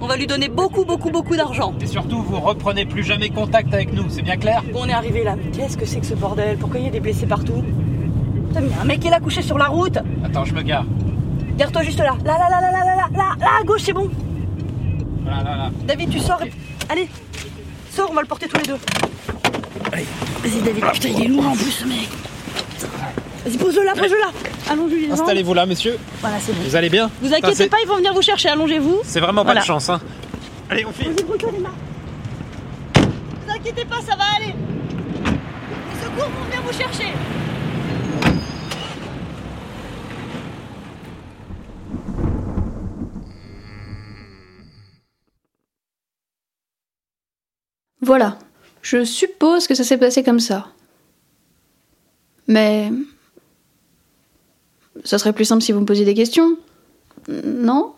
On 0.01 0.07
va 0.07 0.15
lui 0.15 0.27
donner 0.27 0.47
beaucoup, 0.47 0.85
beaucoup, 0.85 1.09
beaucoup 1.09 1.35
d'argent. 1.35 1.73
Et 1.81 1.85
surtout, 1.85 2.21
vous 2.21 2.39
reprenez 2.39 2.85
plus 2.85 3.03
jamais 3.03 3.29
contact 3.29 3.73
avec 3.73 3.93
nous, 3.93 4.09
c'est 4.09 4.21
bien 4.21 4.37
clair? 4.37 4.63
On 4.73 4.87
est 4.87 4.93
arrivé 4.93 5.23
là, 5.23 5.35
mais 5.35 5.51
qu'est-ce 5.51 5.77
que 5.77 5.85
c'est 5.85 5.99
que 5.99 6.05
ce 6.05 6.13
bordel? 6.13 6.57
Pourquoi 6.57 6.79
il 6.79 6.85
y 6.85 6.87
a 6.87 6.91
des 6.91 7.01
blessés 7.01 7.25
partout? 7.25 7.63
Putain, 8.47 8.61
mais 8.61 8.69
y 8.69 8.73
a 8.73 8.81
un 8.81 8.85
mec 8.85 9.01
qui 9.01 9.07
est 9.07 9.11
là 9.11 9.19
couché 9.19 9.41
sur 9.41 9.57
la 9.57 9.67
route 9.67 9.97
Attends, 10.23 10.45
je 10.45 10.53
me 10.53 10.61
gare. 10.61 10.85
Gare-toi 11.57 11.83
juste 11.83 11.99
là. 11.99 12.15
Là, 12.23 12.37
là, 12.37 12.49
là, 12.49 12.61
là, 12.61 12.71
là, 12.71 12.85
là, 12.85 13.07
là, 13.11 13.35
là, 13.39 13.47
à 13.59 13.63
gauche, 13.65 13.81
c'est 13.83 13.93
bon. 13.93 14.09
Voilà, 15.23 15.43
là, 15.43 15.57
là. 15.57 15.71
David, 15.85 16.09
tu 16.09 16.19
sors. 16.19 16.41
Et... 16.43 16.51
Allez, 16.87 17.09
sors, 17.91 18.09
on 18.09 18.13
va 18.13 18.21
le 18.21 18.27
porter 18.27 18.47
tous 18.47 18.57
les 18.57 18.63
deux. 18.63 18.77
Vas-y, 19.91 20.61
David. 20.63 20.85
Putain, 20.93 21.09
il 21.09 21.23
est 21.23 21.27
lourd 21.27 21.45
en 21.45 21.53
plus, 21.53 21.71
ce 21.71 21.85
mec. 21.85 22.07
Putain. 22.75 22.87
Vas-y, 23.45 23.57
pose-le 23.57 23.83
là, 23.83 23.93
pose-le 23.93 24.17
là. 24.19 24.31
Allongez 24.69 24.95
les 24.99 25.07
jambes. 25.07 25.19
Installez-vous 25.19 25.53
là, 25.53 25.65
monsieur. 25.65 25.97
Voilà, 26.21 26.39
c'est 26.39 26.51
bon. 26.53 26.61
Vous 26.63 26.75
allez 26.75 26.89
bien 26.89 27.07
Vous 27.21 27.25
Putain, 27.27 27.37
inquiétez 27.37 27.55
c'est- 27.55 27.69
pas, 27.69 27.77
ils 27.81 27.87
vont 27.87 27.95
venir 27.97 28.13
vous 28.13 28.21
chercher. 28.21 28.49
Allongez-vous. 28.49 28.99
C'est 29.03 29.19
vraiment 29.19 29.43
Voilà. 29.43 29.59
pas 29.59 29.63
de 29.63 29.67
chance, 29.67 29.89
hein. 29.89 30.01
Allez, 30.69 30.85
on 30.85 30.91
file. 30.91 31.11
Vas-y, 31.11 31.23
brûle-toi 31.23 31.51
les 31.53 31.59
mains. 31.59 31.73
Vous 32.95 33.51
inquiétez 33.55 33.85
pas, 33.85 34.01
ça 34.01 34.15
va 34.15 34.25
aller. 34.37 34.53
Les 34.53 36.03
secours 36.05 36.29
vont 36.29 36.45
venir 36.45 36.61
vous 36.65 36.73
chercher. 36.77 37.13
Voilà. 48.01 48.37
Je 48.81 49.03
suppose 49.03 49.67
que 49.67 49.75
ça 49.75 49.83
s'est 49.83 49.97
passé 49.97 50.23
comme 50.23 50.39
ça. 50.39 50.67
Mais. 52.47 52.91
Ça 55.03 55.17
serait 55.17 55.33
plus 55.33 55.45
simple 55.45 55.61
si 55.61 55.71
vous 55.71 55.79
me 55.79 55.85
posiez 55.85 56.05
des 56.05 56.13
questions. 56.13 56.57
Non 57.27 57.93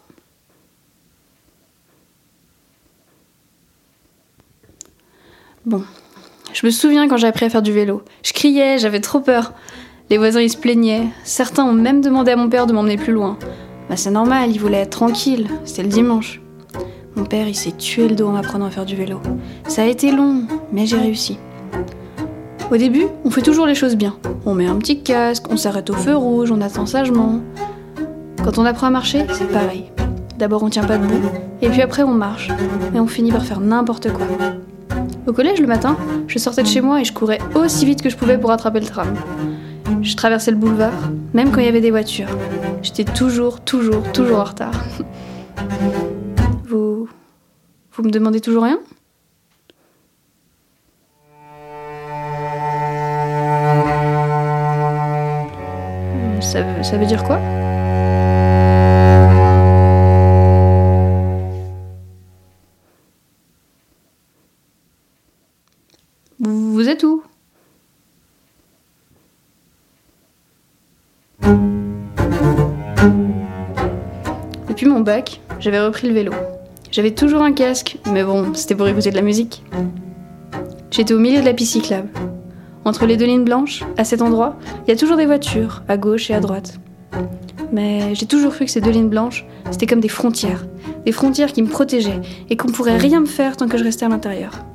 Bon. 5.65 5.83
Je 6.53 6.65
me 6.65 6.71
souviens 6.71 7.07
quand 7.07 7.17
j'ai 7.17 7.27
appris 7.27 7.45
à 7.45 7.49
faire 7.49 7.61
du 7.61 7.71
vélo. 7.71 8.01
Je 8.23 8.33
criais, 8.33 8.77
j'avais 8.77 8.99
trop 8.99 9.19
peur. 9.19 9.53
Les 10.09 10.17
voisins 10.17 10.41
ils 10.41 10.49
se 10.49 10.57
plaignaient. 10.57 11.07
Certains 11.23 11.63
ont 11.63 11.73
même 11.73 12.01
demandé 12.01 12.31
à 12.31 12.35
mon 12.35 12.49
père 12.49 12.67
de 12.67 12.73
m'emmener 12.73 12.97
plus 12.97 13.13
loin. 13.13 13.37
Bah 13.89 13.95
c'est 13.95 14.11
normal, 14.11 14.51
il 14.51 14.59
voulait 14.59 14.79
être 14.81 14.91
tranquille. 14.91 15.47
C'était 15.63 15.83
le 15.83 15.89
dimanche. 15.89 16.41
Mon 17.15 17.25
père, 17.25 17.47
il 17.47 17.55
s'est 17.55 17.73
tué 17.73 18.07
le 18.07 18.15
dos 18.15 18.27
en 18.27 18.31
m'apprenant 18.31 18.65
à 18.65 18.69
faire 18.69 18.85
du 18.85 18.95
vélo. 18.95 19.21
Ça 19.67 19.83
a 19.83 19.85
été 19.85 20.11
long, 20.11 20.43
mais 20.71 20.85
j'ai 20.85 20.97
réussi. 20.97 21.37
Au 22.71 22.77
début, 22.77 23.07
on 23.25 23.29
fait 23.29 23.41
toujours 23.41 23.65
les 23.65 23.75
choses 23.75 23.97
bien. 23.97 24.15
On 24.45 24.53
met 24.53 24.65
un 24.65 24.77
petit 24.77 25.03
casque, 25.03 25.43
on 25.49 25.57
s'arrête 25.57 25.89
au 25.89 25.93
feu 25.93 26.15
rouge, 26.15 26.51
on 26.51 26.61
attend 26.61 26.85
sagement. 26.85 27.41
Quand 28.45 28.57
on 28.57 28.63
apprend 28.63 28.87
à 28.87 28.89
marcher, 28.89 29.25
c'est 29.33 29.51
pareil. 29.51 29.91
D'abord, 30.39 30.63
on 30.63 30.69
tient 30.69 30.85
pas 30.85 30.97
debout, 30.97 31.29
et 31.61 31.67
puis 31.67 31.81
après, 31.81 32.03
on 32.03 32.13
marche. 32.13 32.49
Et 32.95 32.99
on 33.01 33.07
finit 33.07 33.33
par 33.33 33.43
faire 33.43 33.59
n'importe 33.59 34.13
quoi. 34.13 34.25
Au 35.27 35.33
collège, 35.33 35.59
le 35.59 35.67
matin, 35.67 35.97
je 36.27 36.39
sortais 36.39 36.63
de 36.63 36.67
chez 36.67 36.79
moi 36.79 37.01
et 37.01 37.03
je 37.03 37.11
courais 37.11 37.39
aussi 37.55 37.85
vite 37.85 38.01
que 38.01 38.09
je 38.09 38.15
pouvais 38.15 38.37
pour 38.37 38.51
attraper 38.51 38.79
le 38.79 38.85
tram. 38.85 39.15
Je 40.01 40.15
traversais 40.15 40.51
le 40.51 40.57
boulevard, 40.57 41.11
même 41.33 41.51
quand 41.51 41.59
il 41.59 41.65
y 41.65 41.69
avait 41.69 41.81
des 41.81 41.91
voitures. 41.91 42.29
J'étais 42.83 43.03
toujours, 43.03 43.59
toujours, 43.59 44.09
toujours 44.13 44.39
en 44.39 44.45
retard. 44.45 44.81
Vous. 46.69 47.09
Vous 47.91 48.03
me 48.03 48.11
demandez 48.11 48.39
toujours 48.39 48.63
rien? 48.63 48.79
Ça 56.51 56.97
veut, 56.97 57.05
dire 57.05 57.23
quoi 57.23 57.39
vous, 66.39 66.89
êtes 66.89 67.03
où 67.03 67.23
Depuis 74.67 74.87
mon 74.87 74.99
bac, 74.99 75.39
j'avais 75.59 75.79
repris 75.79 76.09
le 76.09 76.13
vélo. 76.13 76.33
J'avais 76.91 77.11
toujours 77.11 77.43
un 77.43 77.53
casque, 77.53 77.97
mais 78.11 78.23
bon, 78.23 78.53
c'était 78.53 78.75
pour 78.75 78.87
écouter 78.89 79.11
de 79.11 79.15
la 79.15 79.21
musique. 79.21 79.63
J'étais 80.89 81.13
au 81.13 81.19
milieu 81.19 81.39
de 81.39 81.45
la 81.45 81.53
piste. 81.53 81.77
Entre 82.83 83.05
les 83.05 83.15
deux 83.15 83.25
lignes 83.25 83.43
blanches, 83.43 83.83
à 83.97 84.03
cet 84.03 84.21
endroit, 84.21 84.55
il 84.85 84.89
y 84.89 84.93
a 84.93 84.97
toujours 84.97 85.17
des 85.17 85.27
voitures, 85.27 85.83
à 85.87 85.97
gauche 85.97 86.31
et 86.31 86.33
à 86.33 86.39
droite. 86.39 86.79
Mais 87.71 88.15
j'ai 88.15 88.25
toujours 88.25 88.53
cru 88.53 88.65
que 88.65 88.71
ces 88.71 88.81
deux 88.81 88.91
lignes 88.91 89.09
blanches, 89.09 89.45
c'était 89.69 89.85
comme 89.85 89.99
des 89.99 90.09
frontières. 90.09 90.65
Des 91.05 91.11
frontières 91.11 91.53
qui 91.53 91.61
me 91.61 91.67
protégeaient 91.67 92.21
et 92.49 92.57
qu'on 92.57 92.71
pourrait 92.71 92.97
rien 92.97 93.21
me 93.21 93.27
faire 93.27 93.55
tant 93.55 93.67
que 93.67 93.77
je 93.77 93.83
restais 93.83 94.05
à 94.05 94.09
l'intérieur. 94.09 94.65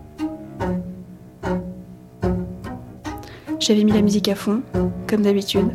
J'avais 3.58 3.82
mis 3.82 3.92
la 3.92 4.02
musique 4.02 4.28
à 4.28 4.36
fond, 4.36 4.62
comme 5.08 5.22
d'habitude. 5.22 5.70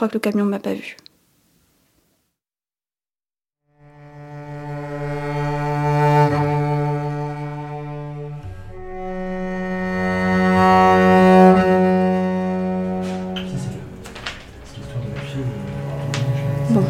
Crois 0.00 0.08
que 0.08 0.14
le 0.14 0.20
camion 0.20 0.46
m'a 0.46 0.58
pas 0.58 0.72
vu. 0.72 0.96
Bon. 16.70 16.82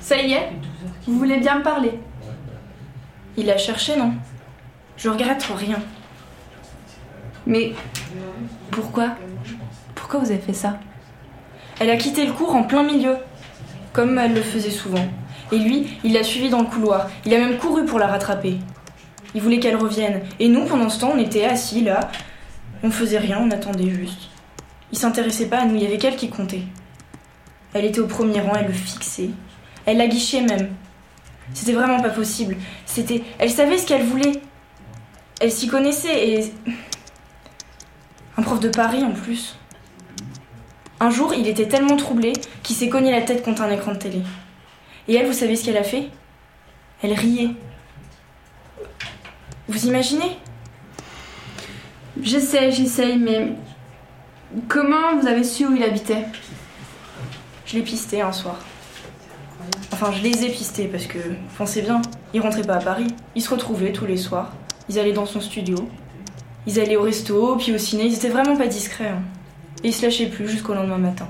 Ça 0.00 0.16
y 0.22 0.32
est 0.32 0.52
Vous 1.06 1.18
voulez 1.18 1.36
bien 1.36 1.58
me 1.58 1.62
parler 1.62 1.98
Il 3.36 3.50
a 3.50 3.58
cherché, 3.58 3.94
non 3.98 4.14
Je 4.96 5.10
regrette 5.10 5.42
rien. 5.42 5.82
Mais 7.46 7.74
pourquoi 8.70 9.16
Vous 10.18 10.30
avez 10.30 10.40
fait 10.40 10.52
ça? 10.52 10.78
Elle 11.80 11.90
a 11.90 11.96
quitté 11.96 12.24
le 12.26 12.32
cours 12.32 12.54
en 12.54 12.62
plein 12.62 12.82
milieu, 12.82 13.16
comme 13.92 14.18
elle 14.18 14.34
le 14.34 14.42
faisait 14.42 14.70
souvent. 14.70 15.06
Et 15.52 15.58
lui, 15.58 15.98
il 16.04 16.12
l'a 16.12 16.22
suivie 16.22 16.50
dans 16.50 16.60
le 16.60 16.66
couloir. 16.66 17.08
Il 17.24 17.34
a 17.34 17.38
même 17.38 17.58
couru 17.58 17.84
pour 17.84 17.98
la 17.98 18.06
rattraper. 18.06 18.58
Il 19.34 19.42
voulait 19.42 19.58
qu'elle 19.58 19.76
revienne. 19.76 20.22
Et 20.38 20.48
nous, 20.48 20.64
pendant 20.64 20.88
ce 20.88 21.00
temps, 21.00 21.12
on 21.14 21.18
était 21.18 21.44
assis 21.44 21.82
là. 21.82 22.10
On 22.82 22.90
faisait 22.90 23.18
rien, 23.18 23.40
on 23.40 23.50
attendait 23.50 23.90
juste. 23.90 24.30
Il 24.92 24.98
s'intéressait 24.98 25.46
pas 25.46 25.58
à 25.58 25.64
nous, 25.64 25.74
il 25.74 25.82
y 25.82 25.86
avait 25.86 25.98
qu'elle 25.98 26.16
qui 26.16 26.28
comptait. 26.28 26.62
Elle 27.72 27.84
était 27.84 28.00
au 28.00 28.06
premier 28.06 28.40
rang, 28.40 28.52
elle 28.54 28.68
le 28.68 28.72
fixait. 28.72 29.30
Elle 29.86 29.96
la 29.96 30.06
guichait 30.06 30.42
même. 30.42 30.70
C'était 31.52 31.72
vraiment 31.72 32.00
pas 32.00 32.10
possible. 32.10 32.56
C'était. 32.86 33.22
Elle 33.38 33.50
savait 33.50 33.76
ce 33.76 33.86
qu'elle 33.86 34.04
voulait. 34.04 34.40
Elle 35.40 35.50
s'y 35.50 35.66
connaissait 35.66 36.28
et. 36.28 36.54
Un 38.36 38.42
prof 38.42 38.60
de 38.60 38.68
Paris 38.68 39.02
en 39.02 39.12
plus. 39.12 39.56
Un 41.04 41.10
jour, 41.10 41.34
il 41.34 41.46
était 41.46 41.68
tellement 41.68 41.96
troublé 41.96 42.32
qu'il 42.62 42.74
s'est 42.74 42.88
cogné 42.88 43.10
la 43.10 43.20
tête 43.20 43.44
contre 43.44 43.60
un 43.60 43.70
écran 43.70 43.92
de 43.92 43.98
télé. 43.98 44.22
Et 45.06 45.16
elle, 45.16 45.26
vous 45.26 45.34
savez 45.34 45.54
ce 45.54 45.66
qu'elle 45.66 45.76
a 45.76 45.82
fait? 45.82 46.08
Elle 47.02 47.12
riait. 47.12 47.50
Vous 49.68 49.86
imaginez? 49.86 50.38
J'essaie, 52.22 52.72
j'essaye, 52.72 53.18
mais. 53.18 53.52
Comment 54.66 55.18
vous 55.20 55.26
avez 55.26 55.44
su 55.44 55.66
où 55.66 55.76
il 55.76 55.82
habitait? 55.82 56.24
Je 57.66 57.76
l'ai 57.76 57.82
pisté 57.82 58.22
un 58.22 58.32
soir. 58.32 58.56
Enfin, 59.92 60.10
je 60.10 60.22
les 60.22 60.46
ai 60.46 60.48
pistés 60.48 60.86
parce 60.86 61.04
que, 61.04 61.18
pensez 61.58 61.82
bien, 61.82 62.00
ils 62.32 62.40
rentraient 62.40 62.62
pas 62.62 62.76
à 62.76 62.82
Paris. 62.82 63.08
Ils 63.34 63.42
se 63.42 63.50
retrouvaient 63.50 63.92
tous 63.92 64.06
les 64.06 64.16
soirs. 64.16 64.54
Ils 64.88 64.98
allaient 64.98 65.12
dans 65.12 65.26
son 65.26 65.42
studio. 65.42 65.86
Ils 66.66 66.80
allaient 66.80 66.96
au 66.96 67.02
resto, 67.02 67.56
puis 67.56 67.74
au 67.74 67.78
ciné. 67.78 68.06
Ils 68.06 68.14
étaient 68.14 68.30
vraiment 68.30 68.56
pas 68.56 68.68
discrets. 68.68 69.08
hein. 69.08 69.20
Et 69.84 69.88
ils 69.88 69.92
se 69.92 70.02
lâchaient 70.02 70.26
plus 70.28 70.48
jusqu'au 70.48 70.74
lendemain 70.74 70.98
matin. 70.98 71.28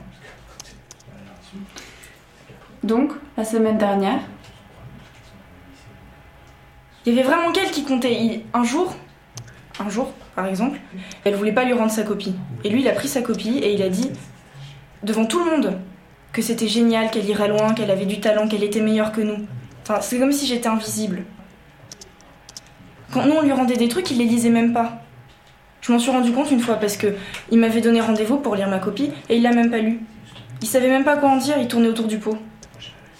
Donc, 2.83 3.13
la 3.37 3.45
semaine 3.45 3.79
dernière 3.79 4.21
Il 7.07 7.13
y 7.15 7.19
avait 7.19 7.29
vraiment 7.29 7.53
qu'elle 7.53 7.71
qui 7.71 7.85
comptait. 7.85 8.15
Il- 8.15 8.43
Un 8.55 8.65
jour, 8.65 8.95
un 9.79 9.91
jour, 9.91 10.13
par 10.35 10.47
exemple, 10.47 10.79
elle 11.25 11.35
voulait 11.35 11.53
pas 11.53 11.65
lui 11.65 11.75
rendre 11.75 11.91
sa 11.91 12.03
copie. 12.03 12.35
Et 12.65 12.71
lui, 12.71 12.81
il 12.81 12.89
a 12.89 12.93
pris 12.93 13.09
sa 13.09 13.21
copie 13.21 13.59
et 13.59 13.75
il 13.75 13.83
a 13.83 13.91
dit, 13.91 14.11
devant 15.03 15.27
tout 15.27 15.45
le 15.45 15.51
monde, 15.51 15.79
que 16.33 16.41
c'était 16.41 16.67
génial, 16.69 17.11
qu'elle 17.11 17.27
irait 17.29 17.49
loin, 17.49 17.75
qu'elle 17.75 17.91
avait 17.91 18.07
du 18.07 18.21
talent, 18.21 18.49
qu'elle 18.49 18.65
était 18.65 18.81
meilleure 18.81 19.13
que 19.13 19.21
nous. 19.21 19.47
Enfin, 19.83 20.01
c'est 20.01 20.19
comme 20.19 20.33
si 20.33 20.47
j'étais 20.47 20.69
invisible. 20.69 21.25
Quand 23.13 23.27
nous, 23.27 23.33
on 23.35 23.43
lui 23.43 23.53
rendait 23.53 23.77
des 23.77 23.89
trucs, 23.89 24.11
il 24.11 24.19
les 24.19 24.25
lisait 24.25 24.49
même 24.51 24.73
pas. 24.73 25.04
Je 25.85 25.93
m'en 25.93 25.99
suis 25.99 26.11
rendu 26.11 26.33
compte 26.33 26.51
une 26.51 26.61
fois 26.61 26.77
parce 26.77 26.97
que 26.97 27.15
il 27.51 27.59
m'avait 27.59 27.83
donné 27.83 28.01
rendez-vous 28.01 28.39
pour 28.39 28.57
lire 28.57 28.69
ma 28.69 28.79
copie 28.79 29.13
et 29.29 29.37
il 29.37 29.43
l'a 29.43 29.53
même 29.53 29.71
pas 29.71 29.81
lu. 29.81 30.01
Il 30.63 30.67
savait 30.67 30.89
même 30.89 31.05
pas 31.05 31.19
quoi 31.19 31.29
en 31.29 31.37
dire, 31.37 31.59
il 31.59 31.69
tournait 31.69 31.89
autour 31.89 32.07
du 32.07 32.17
pot. 32.17 32.39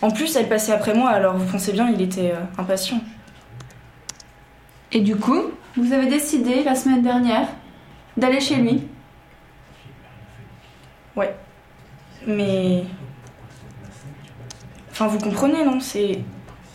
En 0.01 0.11
plus, 0.11 0.35
elle 0.35 0.49
passait 0.49 0.73
après 0.73 0.95
moi, 0.95 1.11
alors 1.11 1.37
vous 1.37 1.45
pensez 1.45 1.73
bien, 1.73 1.91
il 1.91 2.01
était 2.01 2.31
euh, 2.31 2.41
impatient. 2.57 3.01
Et 4.93 5.01
du 5.01 5.15
coup, 5.15 5.43
vous 5.77 5.93
avez 5.93 6.07
décidé 6.07 6.65
la 6.65 6.75
semaine 6.75 7.03
dernière 7.03 7.49
d'aller 8.17 8.41
chez 8.41 8.57
lui. 8.57 8.85
Ouais. 11.17 11.37
Mais. 12.27 12.85
Enfin, 14.91 15.09
vous 15.09 15.19
comprenez, 15.19 15.67
non? 15.67 15.81
C'est. 15.81 16.21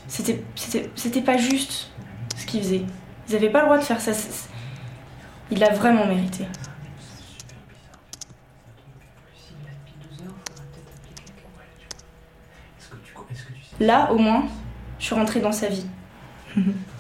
C'était. 0.08 0.44
C'était. 0.54 0.92
C'était 0.94 1.22
pas 1.22 1.38
juste 1.38 1.90
ce 2.38 2.46
qu'ils 2.46 2.62
faisaient. 2.62 2.86
Ils 3.28 3.36
avaient 3.36 3.50
pas 3.50 3.62
le 3.62 3.66
droit 3.66 3.78
de 3.80 3.84
faire 3.84 4.00
ça. 4.00 4.12
Il 5.52 5.60
l'a 5.60 5.74
vraiment 5.74 6.06
mérité. 6.06 6.46
Là, 13.80 14.12
au 14.12 14.18
moins, 14.18 14.44
je 15.00 15.06
suis 15.06 15.16
rentrée 15.16 15.40
dans 15.40 15.52
sa 15.52 15.68
vie. 15.68 15.86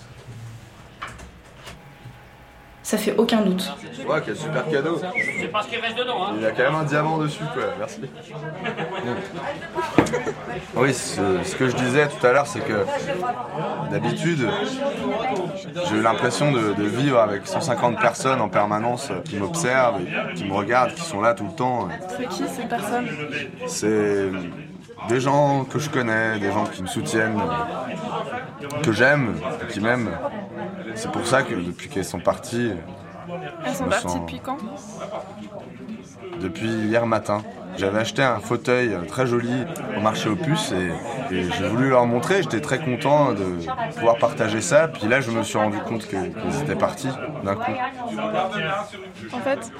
Ça 2.89 2.97
fait 2.97 3.13
aucun 3.19 3.41
doute. 3.41 3.71
Ouais, 4.07 4.19
quel 4.25 4.35
super 4.35 4.67
cadeau. 4.67 4.99
C'est 5.39 5.47
parce 5.49 5.67
qu'il 5.67 5.79
reste 5.79 5.95
dedans, 5.95 6.25
hein. 6.25 6.31
Il 6.37 6.41
y 6.41 6.45
a 6.47 6.49
quand 6.49 6.63
même 6.63 6.73
un 6.73 6.83
diamant 6.85 7.19
dessus, 7.19 7.43
quoi. 7.53 7.65
Merci. 7.77 8.01
Oui, 10.75 10.91
ce, 10.91 11.21
ce 11.43 11.55
que 11.55 11.69
je 11.69 11.75
disais 11.75 12.07
tout 12.07 12.25
à 12.25 12.31
l'heure, 12.33 12.47
c'est 12.47 12.61
que 12.61 12.83
d'habitude, 13.91 14.49
j'ai 15.87 15.97
eu 15.97 16.01
l'impression 16.01 16.51
de, 16.51 16.73
de 16.73 16.83
vivre 16.83 17.19
avec 17.19 17.45
150 17.45 17.99
personnes 17.99 18.41
en 18.41 18.49
permanence 18.49 19.11
qui 19.23 19.35
m'observent, 19.35 20.01
qui 20.33 20.45
me 20.45 20.53
regardent, 20.55 20.95
qui 20.95 21.03
sont 21.03 21.21
là 21.21 21.35
tout 21.35 21.45
le 21.45 21.55
temps. 21.55 21.89
C'est 22.17 22.27
qui 22.27 22.43
ces 22.47 22.63
personnes? 22.63 23.07
C'est 23.67 24.31
des 25.07 25.19
gens 25.19 25.65
que 25.65 25.79
je 25.79 25.89
connais, 25.89 26.39
des 26.39 26.51
gens 26.51 26.65
qui 26.65 26.81
me 26.81 26.87
soutiennent, 26.87 27.41
que 28.83 28.91
j'aime, 28.91 29.35
qui 29.71 29.79
m'aiment. 29.79 30.11
C'est 30.95 31.11
pour 31.11 31.25
ça 31.25 31.43
que 31.43 31.55
depuis 31.55 31.89
qu'elles 31.89 32.05
sont 32.05 32.19
parties, 32.19 32.73
Elles 33.65 33.75
sont 33.75 33.85
parties 33.85 34.19
depuis 34.19 34.39
quand? 34.39 34.57
Depuis 36.41 36.67
hier 36.67 37.05
matin. 37.05 37.43
J'avais 37.79 37.99
acheté 37.99 38.21
un 38.21 38.39
fauteuil 38.41 38.91
très 39.07 39.25
joli 39.25 39.65
au 39.95 40.01
marché 40.01 40.27
aux 40.27 40.35
puces 40.35 40.73
et, 40.73 41.33
et 41.33 41.43
j'ai 41.49 41.65
voulu 41.65 41.89
leur 41.89 42.05
montrer. 42.05 42.43
J'étais 42.43 42.59
très 42.59 42.79
content 42.79 43.31
de 43.31 43.45
pouvoir 43.95 44.17
partager 44.17 44.59
ça. 44.59 44.89
Puis 44.89 45.07
là, 45.07 45.21
je 45.21 45.31
me 45.31 45.43
suis 45.43 45.57
rendu 45.57 45.79
compte 45.79 46.05
que- 46.05 46.27
qu'ils 46.41 46.61
étaient 46.61 46.75
partis 46.75 47.07
d'un 47.43 47.55
coup. 47.55 47.71
En 49.31 49.39
fait, 49.39 49.71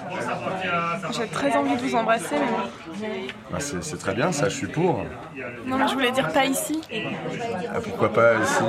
j'ai 1.12 1.28
très 1.28 1.58
envie 1.58 1.76
de 1.76 1.82
vous 1.82 1.96
embrasser, 1.96 2.36
mais 2.40 3.28
Bah, 3.52 3.58
c'est 3.60 3.98
très 3.98 4.14
bien, 4.14 4.32
ça, 4.32 4.48
je 4.48 4.56
suis 4.56 4.68
pour. 4.68 5.04
non, 5.66 5.78
mais 5.78 5.88
je 5.88 5.94
voulais 5.94 6.12
dire 6.12 6.30
pas 6.32 6.46
ici. 6.46 6.80
Ah, 7.74 7.80
pourquoi 7.82 8.14
pas 8.14 8.36
ici? 8.36 8.64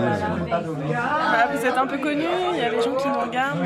Bah, 0.52 1.48
vous 1.54 1.66
êtes 1.66 1.76
un 1.78 1.86
peu 1.86 1.98
connu, 1.98 2.24
il 2.54 2.58
y 2.58 2.62
a 2.64 2.70
des 2.70 2.80
gens 2.82 2.94
qui 2.94 3.06
nous 3.08 3.20
regardent. 3.20 3.58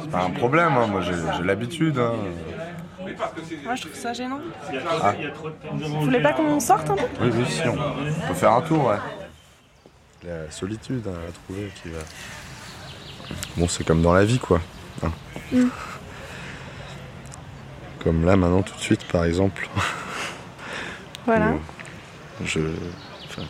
C'est 0.00 0.10
pas 0.10 0.22
un 0.24 0.30
problème, 0.30 0.72
hein, 0.78 0.86
moi 0.86 1.00
j'ai 1.02 1.12
j'ai 1.36 1.42
l'habitude. 1.44 1.98
hein. 1.98 2.14
Moi, 3.64 3.74
je 3.74 3.82
trouve 3.82 3.94
ça 3.94 4.12
gênant. 4.12 4.40
Ah. 5.02 5.14
Vous 5.72 6.00
voulez 6.02 6.20
pas 6.20 6.32
qu'on 6.32 6.60
sorte 6.60 6.88
un 6.90 6.96
peu? 6.96 7.02
Oui, 7.20 7.30
oui, 7.34 7.44
si, 7.48 7.62
on 7.68 7.74
peut 8.28 8.34
faire 8.34 8.52
un 8.52 8.62
tour, 8.62 8.86
ouais. 8.86 8.96
La 10.24 10.50
solitude 10.50 11.04
hein, 11.06 11.14
à 11.28 11.32
trouver 11.32 11.70
qui 11.82 11.88
va. 11.90 11.98
Bon, 13.56 13.68
c'est 13.68 13.84
comme 13.84 14.02
dans 14.02 14.12
la 14.12 14.24
vie, 14.24 14.38
quoi. 14.38 14.60
hein. 15.04 15.12
Mm. 15.52 15.66
Comme 18.02 18.24
là, 18.24 18.36
maintenant, 18.36 18.62
tout 18.62 18.74
de 18.74 18.80
suite, 18.80 19.04
par 19.08 19.24
exemple. 19.24 19.68
Voilà. 21.26 21.50
où 21.52 22.44
Je. 22.46 22.60
enfin, 23.26 23.42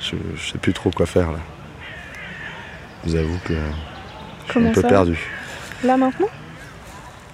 je, 0.00 0.16
je 0.34 0.50
sais 0.52 0.58
plus 0.58 0.72
trop 0.72 0.90
quoi 0.90 1.06
faire, 1.06 1.30
là. 1.32 1.38
Je 3.04 3.10
vous 3.10 3.16
avoue 3.16 3.38
que. 3.44 3.54
Je 4.46 4.50
suis 4.52 4.66
un 4.66 4.72
peu 4.72 4.80
ça? 4.82 4.88
perdu. 4.88 5.18
Là 5.84 5.96
maintenant? 5.96 6.28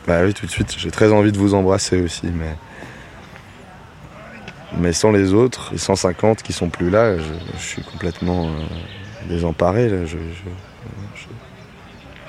Bah 0.09 0.23
oui, 0.25 0.33
tout 0.33 0.47
de 0.47 0.51
suite, 0.51 0.75
j'ai 0.79 0.91
très 0.91 1.13
envie 1.13 1.33
de 1.33 1.37
vous 1.39 1.53
embrasser 1.53 2.01
aussi, 2.01 2.29
mais. 2.33 2.57
Mais 4.79 4.95
sans 4.95 5.13
les 5.13 5.35
autres, 5.35 5.69
les 5.73 5.79
150 5.79 6.43
qui 6.43 6.55
sont 6.55 6.71
plus 6.71 6.89
là, 6.89 7.19
je, 7.19 7.23
je 7.59 7.63
suis 7.63 7.83
complètement 7.83 8.47
euh, 8.49 8.53
désemparé. 9.29 9.89
Là. 9.91 10.07
Je, 10.07 10.17
je, 10.17 11.21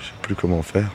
sais 0.04 0.12
plus 0.22 0.36
comment 0.36 0.62
faire. 0.62 0.90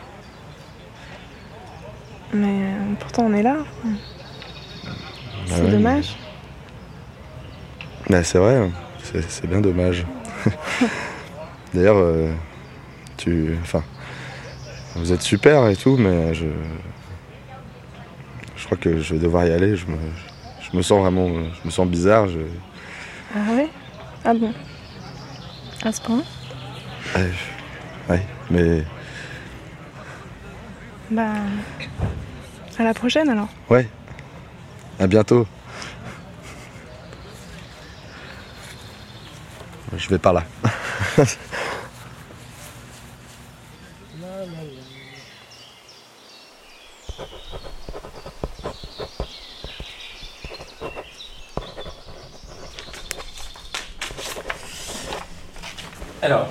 Mais 2.35 2.47
euh, 2.64 2.95
pourtant, 3.01 3.24
on 3.28 3.32
est 3.32 3.43
là. 3.43 3.57
Ah 3.87 4.89
C'est 5.47 5.62
ouais, 5.62 5.70
dommage. 5.70 6.16
mais- 8.11 8.16
Bah, 8.18 8.24
c'est 8.24 8.39
vrai, 8.39 8.57
hein. 8.57 8.70
c'est 9.03 9.30
c'est 9.30 9.47
bien 9.47 9.61
dommage. 9.62 10.05
D'ailleurs, 11.74 11.97
euh, 11.97 12.30
tu. 13.16 13.57
Enfin. 13.62 13.82
Vous 14.97 15.12
êtes 15.12 15.22
super 15.22 15.66
et 15.68 15.76
tout, 15.76 15.97
mais 15.97 16.34
je. 16.34 16.47
Je 18.57 18.64
crois 18.64 18.78
que 18.78 19.01
je 19.01 19.14
vais 19.14 19.20
devoir 19.20 19.45
y 19.45 19.53
aller. 19.53 19.76
Je 19.76 19.86
me, 19.86 19.97
je 20.61 20.76
me 20.76 20.82
sens 20.82 21.01
vraiment. 21.01 21.28
Je 21.28 21.66
me 21.66 21.70
sens 21.70 21.86
bizarre. 21.86 22.28
Je, 22.28 22.40
Ah 23.34 23.53
ouais? 23.55 23.68
Ah 24.24 24.34
bon 24.34 24.53
À 25.82 25.92
ce 25.92 26.01
point? 26.01 26.22
Ouais, 27.16 27.30
ouais, 28.09 28.22
mais. 28.51 28.84
Bah. 31.11 31.32
À 32.78 32.82
la 32.84 32.95
prochaine 32.95 33.28
alors. 33.28 33.49
Ouais. 33.68 33.88
À 34.99 35.07
bientôt. 35.07 35.47
Je 39.97 40.09
vais 40.09 40.18
par 40.18 40.32
là. 40.32 40.45
Alors, 56.22 56.49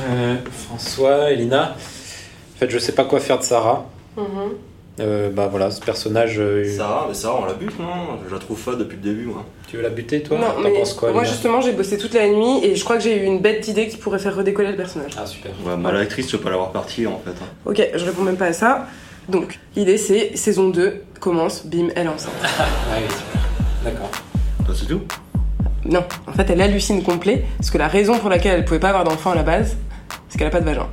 euh, 0.00 0.36
François, 0.98 1.30
Elina. 1.30 1.76
En 1.76 2.58
fait, 2.58 2.70
je 2.70 2.78
sais 2.78 2.92
pas 2.92 3.04
quoi 3.04 3.20
faire 3.20 3.38
de 3.38 3.44
Sarah. 3.44 3.86
Euh, 5.00 5.30
bah 5.30 5.46
voilà, 5.48 5.70
ce 5.70 5.80
personnage. 5.80 6.40
euh, 6.40 6.64
Sarah, 6.76 7.06
mais 7.08 7.14
Sarah, 7.14 7.38
on 7.42 7.46
la 7.46 7.52
bute, 7.54 7.78
non 7.78 8.18
Je 8.28 8.34
la 8.34 8.40
trouve 8.40 8.58
fade 8.58 8.78
depuis 8.78 8.96
le 8.96 9.02
début, 9.02 9.26
moi. 9.26 9.44
Tu 9.68 9.76
veux 9.76 9.82
la 9.82 9.90
buter, 9.90 10.22
toi 10.24 10.36
Non, 10.38 10.46
T'en 10.56 10.60
mais 10.60 10.72
penses 10.72 10.94
quoi, 10.94 11.12
moi 11.12 11.20
Elina 11.22 11.32
justement 11.32 11.60
j'ai 11.60 11.70
bossé 11.70 11.98
toute 11.98 12.14
la 12.14 12.26
nuit 12.26 12.64
et 12.64 12.74
je 12.74 12.82
crois 12.82 12.96
que 12.96 13.04
j'ai 13.04 13.16
eu 13.16 13.24
une 13.24 13.38
bête 13.40 13.60
d'idée 13.60 13.86
qui 13.86 13.96
pourrait 13.96 14.18
faire 14.18 14.34
redécoller 14.34 14.70
le 14.72 14.76
personnage. 14.76 15.12
Ah 15.16 15.24
super. 15.24 15.52
Ouais, 15.64 15.76
bah, 15.78 15.92
l'actrice, 15.92 16.26
tu 16.26 16.36
peux 16.36 16.42
pas 16.42 16.50
l'avoir 16.50 16.72
partie, 16.72 17.06
en 17.06 17.20
fait. 17.24 17.30
hein. 17.30 17.46
Ok, 17.64 17.80
je 17.94 18.04
réponds 18.04 18.22
même 18.24 18.36
pas 18.36 18.46
à 18.46 18.52
ça. 18.52 18.86
Donc, 19.28 19.60
l'idée 19.76 19.98
c'est 19.98 20.36
saison 20.36 20.68
2 20.70 21.00
commence, 21.20 21.64
bim, 21.64 21.90
elle 21.94 22.06
est 22.06 22.10
enceinte. 22.10 22.32
Ah 22.58 22.64
oui, 22.96 23.04
super. 23.08 23.40
D'accord. 23.84 24.10
Bah, 24.66 24.74
c'est 24.74 24.86
tout? 24.86 25.02
Non, 25.84 26.02
en 26.26 26.32
fait, 26.32 26.50
elle 26.50 26.60
hallucine 26.60 27.04
complet, 27.04 27.44
parce 27.56 27.70
que 27.70 27.78
la 27.78 27.86
raison 27.86 28.18
pour 28.18 28.30
laquelle 28.30 28.56
elle 28.58 28.64
pouvait 28.64 28.80
pas 28.80 28.88
avoir 28.88 29.04
d'enfant 29.04 29.30
à 29.30 29.36
la 29.36 29.44
base, 29.44 29.76
qu'elle 30.38 30.46
a 30.46 30.50
pas 30.50 30.60
de 30.60 30.64
vagin. 30.64 30.86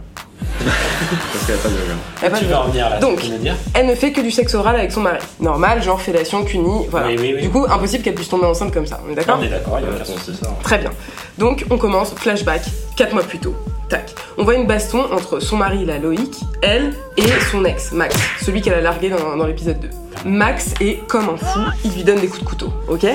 Parce 0.65 1.45
qu'elle 1.45 1.55
a 1.55 1.59
pas 1.59 1.69
de 1.69 1.73
vagin. 1.75 1.97
Elle 2.21 2.27
a 2.27 2.31
pas 2.31 2.37
Tu 2.39 2.45
de 2.45 2.49
vas 2.49 2.55
vagin. 2.55 2.65
revenir 2.67 2.89
là, 2.89 2.99
Donc, 2.99 3.21
tu 3.21 3.31
veux 3.31 3.37
dire 3.37 3.55
elle 3.73 3.85
ne 3.87 3.95
fait 3.95 4.11
que 4.11 4.21
du 4.21 4.31
sexe 4.31 4.53
oral 4.55 4.75
avec 4.75 4.91
son 4.91 5.01
mari. 5.01 5.19
Normal, 5.39 5.81
genre 5.83 6.01
fellation, 6.01 6.43
cuni, 6.43 6.87
voilà. 6.89 7.07
Oui, 7.07 7.17
oui, 7.19 7.33
oui. 7.35 7.41
Du 7.41 7.49
coup, 7.49 7.65
impossible 7.69 8.03
qu'elle 8.03 8.15
puisse 8.15 8.29
tomber 8.29 8.45
enceinte 8.45 8.73
comme 8.73 8.87
ça. 8.87 8.99
On 9.07 9.11
est 9.11 9.15
d'accord 9.15 9.37
On 9.39 9.43
est 9.43 9.49
d'accord, 9.49 9.77
il 9.79 9.85
y 9.85 9.87
a 9.89 9.95
aucun 9.95 10.03
souci. 10.05 10.31
Très 10.63 10.77
bien. 10.79 10.91
Donc, 11.37 11.65
on 11.69 11.77
commence, 11.77 12.13
flashback, 12.15 12.63
4 12.97 13.13
mois 13.13 13.23
plus 13.23 13.39
tôt. 13.39 13.55
Tac. 13.89 14.15
On 14.37 14.43
voit 14.43 14.55
une 14.55 14.67
baston 14.67 15.05
entre 15.11 15.39
son 15.39 15.57
mari, 15.57 15.85
la 15.85 15.97
Loïc, 15.97 16.41
elle, 16.61 16.93
et 17.17 17.23
son 17.51 17.63
ex, 17.65 17.91
Max, 17.91 18.15
celui 18.41 18.61
qu'elle 18.61 18.73
a 18.73 18.81
largué 18.81 19.09
dans, 19.09 19.35
dans 19.37 19.45
l'épisode 19.45 19.79
2. 19.79 19.89
Max 20.25 20.73
est 20.81 21.05
comme 21.07 21.29
un 21.29 21.37
fou, 21.37 21.59
il 21.83 21.91
lui 21.93 22.03
donne 22.03 22.19
des 22.19 22.27
coups 22.27 22.43
de 22.43 22.47
couteau, 22.47 22.73
ok? 22.87 23.05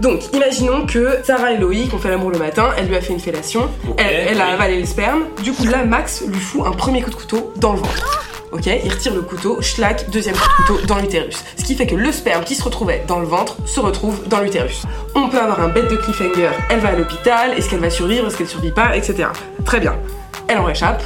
Donc, 0.00 0.32
imaginons 0.32 0.86
que 0.86 1.18
Sarah 1.22 1.52
et 1.52 1.58
Loïc 1.58 1.94
ont 1.94 1.98
fait 1.98 2.08
l'amour 2.08 2.30
le 2.30 2.38
matin, 2.38 2.70
elle 2.76 2.88
lui 2.88 2.96
a 2.96 3.00
fait 3.00 3.12
une 3.12 3.20
fellation, 3.20 3.68
elle, 3.98 4.28
elle 4.30 4.40
a 4.40 4.48
avalé 4.48 4.80
le 4.80 4.86
sperme, 4.86 5.24
du 5.42 5.52
coup 5.52 5.66
là, 5.66 5.84
Max 5.84 6.24
lui 6.26 6.40
fout 6.40 6.62
un 6.66 6.72
premier 6.72 7.02
coup 7.02 7.10
de 7.10 7.14
couteau 7.14 7.52
dans 7.56 7.72
le 7.72 7.78
ventre. 7.78 8.31
Ok, 8.52 8.66
il 8.66 8.90
retire 8.92 9.14
le 9.14 9.22
couteau, 9.22 9.62
schlack, 9.62 10.10
deuxième 10.10 10.34
coup 10.36 10.42
de 10.62 10.66
couteau 10.76 10.86
dans 10.86 10.98
l'utérus. 10.98 11.42
Ce 11.56 11.64
qui 11.64 11.74
fait 11.74 11.86
que 11.86 11.94
le 11.94 12.12
sperme 12.12 12.44
qui 12.44 12.54
se 12.54 12.62
retrouvait 12.62 13.02
dans 13.08 13.18
le 13.18 13.26
ventre 13.26 13.56
se 13.66 13.80
retrouve 13.80 14.28
dans 14.28 14.40
l'utérus. 14.40 14.82
On 15.14 15.28
peut 15.30 15.38
avoir 15.38 15.60
un 15.60 15.68
bête 15.68 15.90
de 15.90 15.96
cliffhanger, 15.96 16.50
elle 16.68 16.80
va 16.80 16.90
à 16.90 16.92
l'hôpital, 16.92 17.52
est-ce 17.56 17.70
qu'elle 17.70 17.80
va 17.80 17.88
survivre, 17.88 18.26
est-ce 18.26 18.36
qu'elle 18.36 18.48
survit 18.48 18.70
pas, 18.70 18.94
etc. 18.94 19.28
Très 19.64 19.80
bien. 19.80 19.96
Elle 20.48 20.58
en 20.58 20.64
réchappe, 20.64 21.02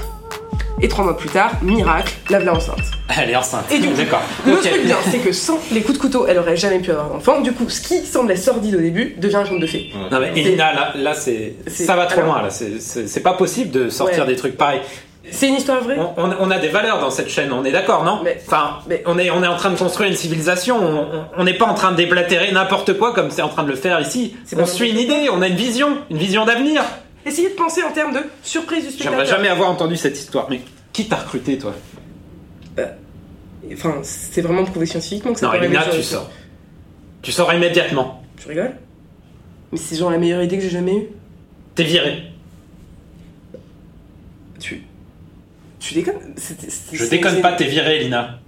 et 0.82 0.88
trois 0.88 1.05
mois 1.05 1.16
plus 1.16 1.28
tard, 1.28 1.53
miracle, 1.62 2.12
la 2.30 2.38
voilà 2.38 2.55
enceinte. 2.57 2.80
Elle 3.16 3.30
est 3.30 3.36
enceinte. 3.36 3.64
Et 3.70 3.78
du 3.78 3.88
coup, 3.90 3.94
D'accord. 3.97 4.22
le 4.44 4.57
truc 4.57 4.84
bien, 4.84 4.97
c'est 5.09 5.18
que 5.18 5.30
sans 5.32 5.61
les 5.70 5.82
coups 5.82 5.99
de 5.99 6.03
couteau, 6.03 6.26
elle 6.26 6.38
aurait 6.38 6.57
jamais 6.57 6.80
pu 6.80 6.90
avoir 6.90 7.09
d'enfant. 7.11 7.40
Du 7.42 7.53
coup, 7.53 7.68
ce 7.68 7.80
qui 7.80 8.05
semblait 8.05 8.34
sordide 8.36 8.74
au 8.74 8.80
début 8.80 9.14
devient 9.18 9.36
un 9.36 9.44
conte 9.44 9.61
de 9.61 9.66
fées. 9.68 9.92
Non 10.11 10.18
mais 10.18 10.32
Elina, 10.34 10.74
là, 10.74 10.92
là 10.97 11.14
c'est, 11.14 11.55
C'est- 11.68 11.84
ça 11.84 11.94
va 11.94 12.07
trop 12.07 12.20
alors- 12.22 12.34
loin 12.34 12.42
là. 12.42 12.51
C'est, 12.51 12.80
c'est- 12.80 13.07
c'est 13.07 13.20
pas 13.20 13.34
possible 13.34 13.70
de 13.70 13.88
sortir 13.88 14.24
Ouais. 14.24 14.30
des 14.30 14.36
trucs 14.36 14.57
pareils. 14.57 14.80
C'est 15.31 15.49
une 15.49 15.55
histoire 15.57 15.83
vraie. 15.83 15.97
On, 15.99 16.24
on- 16.24 16.37
on 16.41 16.51
a 16.51 16.59
des 16.59 16.68
valeurs 16.68 17.01
dans 17.01 17.11
cette 17.11 17.29
chaîne, 17.29 17.53
on 17.53 17.64
est 17.64 17.72
d'accord, 17.72 18.05
non 18.05 18.22
Enfin, 18.47 18.79
on 19.07 19.18
est, 19.18 19.31
on 19.31 19.43
est 19.43 19.47
en 19.47 19.57
train 19.57 19.70
de 19.70 19.77
construire 19.77 20.09
une 20.11 20.16
civilisation. 20.16 20.77
On- 21.37 21.45
n'est 21.45 21.55
pas 21.55 21.66
en 21.66 21.74
train 21.74 21.91
de 21.93 21.97
déblatérer 21.97 22.53
n'importe 22.53 22.97
quoi 22.99 23.12
comme 23.12 23.31
c'est 23.31 23.43
en 23.43 23.49
train 23.49 23.62
de 23.64 23.68
le 23.70 23.77
faire 23.77 24.01
ici. 24.01 24.37
C'est 24.45 24.59
On 24.61 24.66
suit 24.66 24.91
une 24.91 24.99
idée, 24.99 25.29
on 25.33 25.43
a 25.43 25.49
une 25.49 25.57
vision, 25.57 25.99
une 26.11 26.18
vision 26.18 26.45
d'avenir. 26.45 26.83
Essayez 27.24 27.51
de 27.51 27.55
penser 27.55 27.83
en 27.83 27.91
termes 27.93 28.12
de 28.14 28.20
surprise 28.43 28.85
du 28.85 28.91
spectateur. 28.91 29.12
J'aimerais 29.18 29.27
jamais 29.37 29.49
avoir 29.49 29.68
entendu 29.70 29.97
cette 29.97 30.16
histoire. 30.16 30.47
Mais 30.49 30.61
qui 30.93 31.09
t'a 31.09 31.16
recruté, 31.16 31.59
toi 31.59 31.74
Enfin, 33.72 33.95
c'est 34.03 34.43
vraiment 34.43 34.64
prouvé 34.64 34.87
scientifiquement 34.87 35.33
que 35.33 35.41
ça 35.41 35.47
Non, 35.49 35.55
Elina, 35.55 35.83
tu 35.91 36.03
sors. 36.03 36.31
Tu 37.22 37.33
sors 37.33 37.53
immédiatement. 37.53 38.22
Tu 38.41 38.47
rigoles 38.49 38.74
Mais 39.72 39.79
c'est 39.79 39.97
genre 39.97 40.11
la 40.11 40.18
meilleure 40.18 40.43
idée 40.43 40.57
que 40.57 40.62
j'ai 40.62 40.70
jamais 40.70 40.95
eue. 40.95 41.07
T'es 41.74 41.83
viré. 41.83 42.22
Tu 45.87 45.95
déconnes 45.95 46.34
Je 46.93 47.05
déconne 47.05 47.41
pas, 47.41 47.53
t'es 47.53 47.68
viré, 47.68 48.01
Elina. 48.01 48.41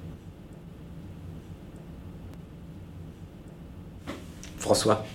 François, 4.58 5.06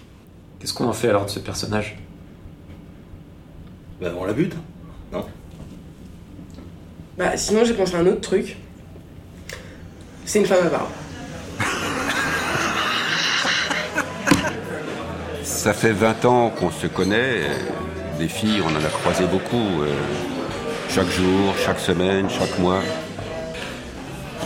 qu'est-ce 0.58 0.74
qu'on 0.74 0.88
en 0.88 0.94
fait 0.94 1.10
alors 1.10 1.26
de 1.26 1.30
ce 1.30 1.40
personnage? 1.40 1.98
Bah, 4.02 4.14
on 4.18 4.24
la 4.24 4.32
bute 4.32 4.56
Non? 5.12 5.26
Bah, 7.18 7.36
sinon, 7.36 7.66
j'ai 7.66 7.74
pensé 7.74 7.94
à 7.96 8.00
un 8.00 8.08
autre 8.08 8.22
truc. 8.22 8.56
C'est 10.26 10.40
une 10.40 10.46
femme 10.46 10.66
à 10.66 10.70
barbe. 10.70 10.90
Ça 15.44 15.74
fait 15.74 15.92
20 15.92 16.24
ans 16.24 16.50
qu'on 16.52 16.72
se 16.72 16.88
connaît. 16.88 17.42
Des 18.18 18.30
filles, 18.30 18.62
on 18.62 18.72
en 18.74 18.84
a 18.84 18.90
croisé 18.90 19.26
beaucoup. 19.26 19.82
euh, 19.82 20.33
chaque 20.94 21.10
jour, 21.10 21.54
chaque 21.66 21.80
semaine, 21.80 22.28
chaque 22.30 22.58
mois. 22.60 22.82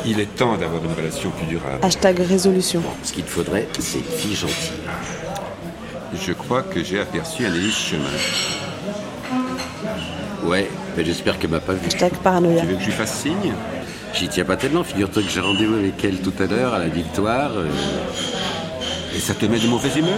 Il 0.06 0.20
est 0.20 0.36
temps 0.36 0.56
d'avoir 0.56 0.84
une 0.84 0.94
relation 0.94 1.30
plus 1.32 1.46
durable. 1.48 1.80
Hashtag 1.82 2.20
résolution. 2.20 2.82
Ce 3.04 3.12
qu'il 3.12 3.24
te 3.24 3.30
faudrait, 3.30 3.68
c'est 3.80 3.98
une 3.98 4.04
fille 4.06 4.36
gentille. 4.36 4.72
Je 6.14 6.32
crois 6.32 6.64
que 6.64 6.84
j'ai 6.84 7.00
aperçu 7.02 7.46
un 7.46 7.54
hélice 7.54 7.78
chemin. 7.78 8.04
Ouais, 10.46 10.70
mais 10.96 11.04
j'espère 11.04 11.38
qu'elle 11.38 11.50
m'a 11.50 11.60
pas 11.60 11.74
vu. 11.74 11.88
Hashtag 11.88 12.14
paranoïa. 12.24 12.62
Tu 12.62 12.68
veux 12.68 12.76
que 12.76 12.82
je 12.82 12.86
lui 12.86 12.94
fasse 12.94 13.14
signe? 13.22 13.54
J'y 14.14 14.30
tiens 14.30 14.46
pas 14.46 14.56
tellement, 14.56 14.84
figure-toi 14.84 15.22
que 15.24 15.30
j'ai 15.30 15.42
rendez-vous 15.42 15.76
avec 15.76 16.02
elle 16.06 16.22
tout 16.22 16.34
à 16.40 16.46
l'heure 16.46 16.74
à 16.74 16.80
la 16.80 16.88
victoire. 16.88 17.52
euh, 17.58 17.68
Et 19.16 19.20
ça 19.20 19.34
te 19.34 19.46
met 19.46 19.60
de 19.60 19.68
mauvaise 19.68 19.98
humeur? 19.98 20.14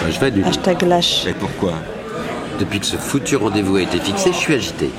Bah, 0.00 0.06
je 0.08 0.20
vais 0.20 0.30
lui 0.30 0.44
Hashtag 0.44 0.82
lâche. 0.82 1.26
Et 1.26 1.32
pourquoi? 1.32 1.72
Depuis 2.58 2.80
que 2.80 2.86
ce 2.86 2.96
foutu 2.96 3.36
rendez-vous 3.36 3.76
a 3.76 3.82
été 3.82 3.98
fixé, 3.98 4.32
je 4.32 4.38
suis 4.38 4.54
agité. 4.54 4.90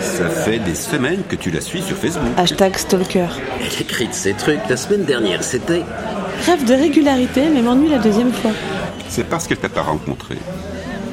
Ça 0.00 0.28
fait 0.28 0.58
des 0.58 0.74
semaines 0.74 1.22
que 1.28 1.36
tu 1.36 1.50
la 1.50 1.60
suis 1.60 1.82
sur 1.82 1.96
Facebook. 1.96 2.28
Hashtag 2.36 2.76
stalker. 2.76 3.28
Elle 3.60 3.82
écrit 3.82 4.08
de 4.08 4.14
ces 4.14 4.32
trucs. 4.32 4.60
La 4.68 4.76
semaine 4.76 5.04
dernière, 5.04 5.42
c'était. 5.42 5.82
Rêve 6.46 6.64
de 6.64 6.74
régularité, 6.74 7.42
mais 7.52 7.60
m'ennuie 7.60 7.90
la 7.90 7.98
deuxième 7.98 8.32
fois. 8.32 8.52
C'est 9.08 9.28
parce 9.28 9.46
qu'elle 9.46 9.58
t'a 9.58 9.68
pas 9.68 9.82
rencontré. 9.82 10.36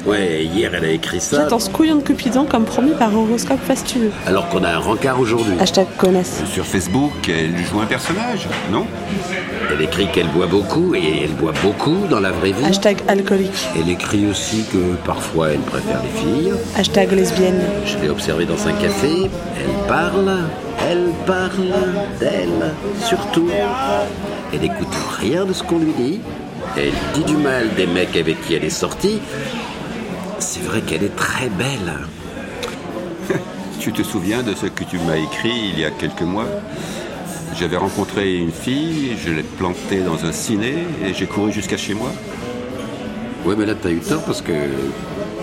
Ouais, 0.06 0.44
hier 0.44 0.72
elle 0.72 0.84
a 0.84 0.90
écrit 0.90 1.20
ça. 1.20 1.38
J'attends 1.38 1.58
ce 1.58 1.68
couillon 1.68 1.96
de 1.96 2.02
Cupidon 2.02 2.44
comme 2.44 2.64
promis 2.64 2.92
par 2.92 3.12
horoscope 3.12 3.58
fastueux. 3.60 4.12
Alors 4.26 4.48
qu'on 4.48 4.62
a 4.62 4.70
un 4.70 4.78
rencard 4.78 5.18
aujourd'hui. 5.18 5.54
Hashtag 5.58 5.86
connasse. 5.98 6.42
Sur 6.52 6.64
Facebook, 6.64 7.12
elle 7.28 7.56
joue 7.64 7.80
un 7.80 7.86
personnage, 7.86 8.46
non? 8.70 8.86
Elle 9.72 9.82
écrit 9.82 10.06
qu'elle 10.12 10.28
boit 10.28 10.46
beaucoup 10.46 10.94
et 10.94 11.24
elle 11.24 11.32
boit 11.32 11.54
beaucoup 11.60 12.06
dans 12.08 12.20
la 12.20 12.30
vraie 12.30 12.52
vie. 12.52 12.64
Hashtag 12.64 12.98
alcoolique. 13.08 13.68
Elle 13.76 13.90
écrit 13.90 14.26
aussi 14.26 14.64
que 14.72 14.94
parfois 15.04 15.50
elle 15.50 15.60
préfère 15.60 16.00
les 16.02 16.20
filles. 16.20 16.52
Hashtag 16.76 17.10
lesbienne. 17.10 17.60
Je 17.84 17.98
l'ai 17.98 18.08
observée 18.08 18.44
dans 18.44 18.68
un 18.68 18.72
café. 18.74 19.28
Elle 19.58 19.88
parle, 19.88 20.30
elle 20.88 21.10
parle 21.26 21.74
d'elle, 22.20 22.72
surtout. 23.04 23.48
Elle 24.52 24.60
n'écoute 24.60 24.94
rien 25.20 25.44
de 25.44 25.52
ce 25.52 25.64
qu'on 25.64 25.78
lui 25.78 25.92
dit. 25.98 26.20
Elle 26.76 26.92
dit 27.14 27.24
du 27.24 27.36
mal 27.36 27.68
des 27.76 27.86
mecs 27.86 28.16
avec 28.16 28.40
qui 28.46 28.54
elle 28.54 28.64
est 28.64 28.70
sortie. 28.70 29.20
C'est 30.38 30.62
vrai 30.62 30.82
qu'elle 30.82 31.04
est 31.04 31.16
très 31.16 31.48
belle. 31.48 32.06
Tu 33.80 33.92
te 33.92 34.02
souviens 34.02 34.42
de 34.42 34.54
ce 34.54 34.66
que 34.66 34.82
tu 34.84 34.98
m'as 34.98 35.16
écrit 35.16 35.70
il 35.72 35.78
y 35.78 35.84
a 35.84 35.90
quelques 35.90 36.22
mois? 36.22 36.48
J'avais 37.58 37.76
rencontré 37.76 38.36
une 38.36 38.50
fille, 38.50 39.16
je 39.24 39.30
l'ai 39.30 39.42
plantée 39.44 40.00
dans 40.00 40.24
un 40.24 40.32
ciné 40.32 40.74
et 41.04 41.14
j'ai 41.14 41.26
couru 41.26 41.52
jusqu'à 41.52 41.76
chez 41.76 41.94
moi. 41.94 42.10
Ouais, 43.44 43.54
mais 43.56 43.64
là 43.64 43.74
t'as 43.80 43.90
eu 43.90 44.00
tort 44.00 44.22
parce 44.24 44.42
que 44.42 44.52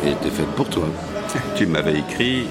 elle 0.04 0.12
était 0.12 0.30
faite 0.30 0.50
pour 0.56 0.68
toi. 0.70 0.88
Tu 1.56 1.66
m'avais 1.66 2.00
écrit 2.00 2.48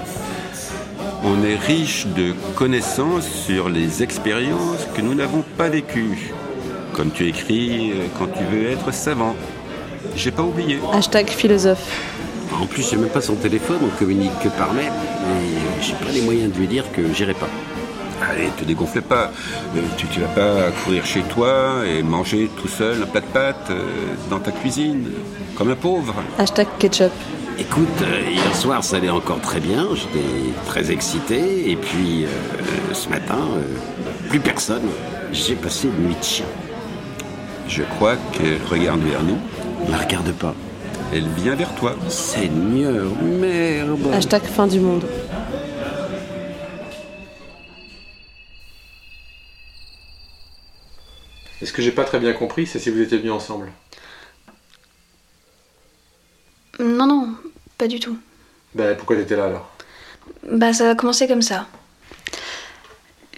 On 1.23 1.45
est 1.45 1.57
riche 1.57 2.07
de 2.07 2.33
connaissances 2.57 3.29
sur 3.29 3.69
les 3.69 4.03
expériences 4.03 4.87
que 4.95 5.03
nous 5.03 5.15
n'avons 5.15 5.45
pas 5.59 5.69
vécues. 5.69 6.33
Comme 6.95 7.11
tu 7.11 7.29
écris 7.29 7.93
euh, 7.93 8.07
quand 8.19 8.29
tu 8.29 8.45
veux 8.45 8.71
être 8.71 8.93
savant. 8.93 9.37
J'ai 10.17 10.31
pas 10.31 10.43
oublié. 10.43 10.79
Hashtag 10.93 11.29
philosophe. 11.29 11.87
En 12.61 12.67
plus, 12.67 12.89
j'ai 12.89 12.97
même 12.97 13.09
pas 13.11 13.21
son 13.21 13.35
téléphone, 13.35 13.79
on 13.85 13.99
communique 13.99 14.39
que 14.43 14.49
par 14.49 14.73
mail. 14.73 14.87
Et 14.87 15.83
j'ai 15.83 15.95
pas 15.95 16.11
les 16.13 16.23
moyens 16.23 16.53
de 16.53 16.59
lui 16.59 16.67
dire 16.67 16.85
que 16.93 17.03
j'irai 17.13 17.35
pas. 17.35 17.49
Allez, 18.31 18.49
te 18.57 18.65
dégonfle 18.65 19.03
pas. 19.03 19.33
Euh, 19.77 19.81
Tu, 19.97 20.07
tu 20.07 20.21
vas 20.21 20.29
pas 20.29 20.71
courir 20.85 21.05
chez 21.05 21.23
toi 21.23 21.83
et 21.87 22.03
manger 22.03 22.49
tout 22.61 22.69
seul 22.69 23.03
un 23.03 23.07
plat 23.07 23.21
de 23.21 23.27
pâtes 23.27 23.69
euh, 23.71 23.83
dans 24.31 24.39
ta 24.39 24.53
cuisine, 24.53 25.07
comme 25.57 25.71
un 25.71 25.75
pauvre. 25.77 26.15
Hashtag 26.39 26.69
ketchup. 26.79 27.11
Écoute, 27.59 27.89
euh, 28.03 28.31
hier 28.31 28.57
soir, 28.57 28.83
ça 28.85 28.97
allait 28.97 29.11
encore 29.11 29.41
très 29.41 29.61
bien. 29.61 29.89
J'étais 29.95 30.25
très 30.67 30.91
excité. 30.93 31.71
Et 31.71 31.77
puis, 31.77 32.25
euh, 32.25 32.29
ce 32.95 33.09
matin, 33.09 33.39
euh, 33.57 34.29
plus 34.31 34.41
personne. 34.41 34.89
J'ai 35.33 35.55
passé 35.55 35.89
une 35.89 36.07
nuit 36.07 36.17
de 36.19 36.25
chien. 36.25 36.47
Je 37.69 37.83
crois 37.83 38.17
qu'elle 38.33 38.61
regarde 38.71 39.01
vers 39.01 39.23
nous. 39.23 39.39
Ne 39.87 39.91
la 39.91 39.99
regarde 39.99 40.31
pas. 40.33 40.55
Elle 41.15 41.29
vient 41.29 41.55
vers 41.55 41.75
toi. 41.75 41.95
Seigneur, 42.09 43.15
merde. 43.23 44.15
Hashtag 44.15 44.45
fin 44.45 44.67
du 44.67 44.81
monde. 44.81 45.05
Et 51.61 51.67
ce 51.67 51.73
que 51.75 51.83
j'ai 51.83 51.93
pas 51.93 52.05
très 52.05 52.19
bien 52.19 52.33
compris, 52.33 52.67
c'est 52.67 52.79
si 52.79 52.89
vous 52.89 53.01
étiez 53.03 53.19
venus 53.19 53.33
ensemble. 53.33 53.71
Non, 56.81 57.07
non, 57.07 57.35
pas 57.77 57.89
du 57.89 58.01
tout. 58.01 58.17
Bah 58.75 58.95
pourquoi 58.95 59.17
t'étais 59.17 59.37
là 59.37 59.45
alors 59.45 59.71
Bah, 60.51 60.73
ça 60.73 60.91
a 60.91 60.95
commencé 60.95 61.29
comme 61.29 61.43
ça. 61.43 61.67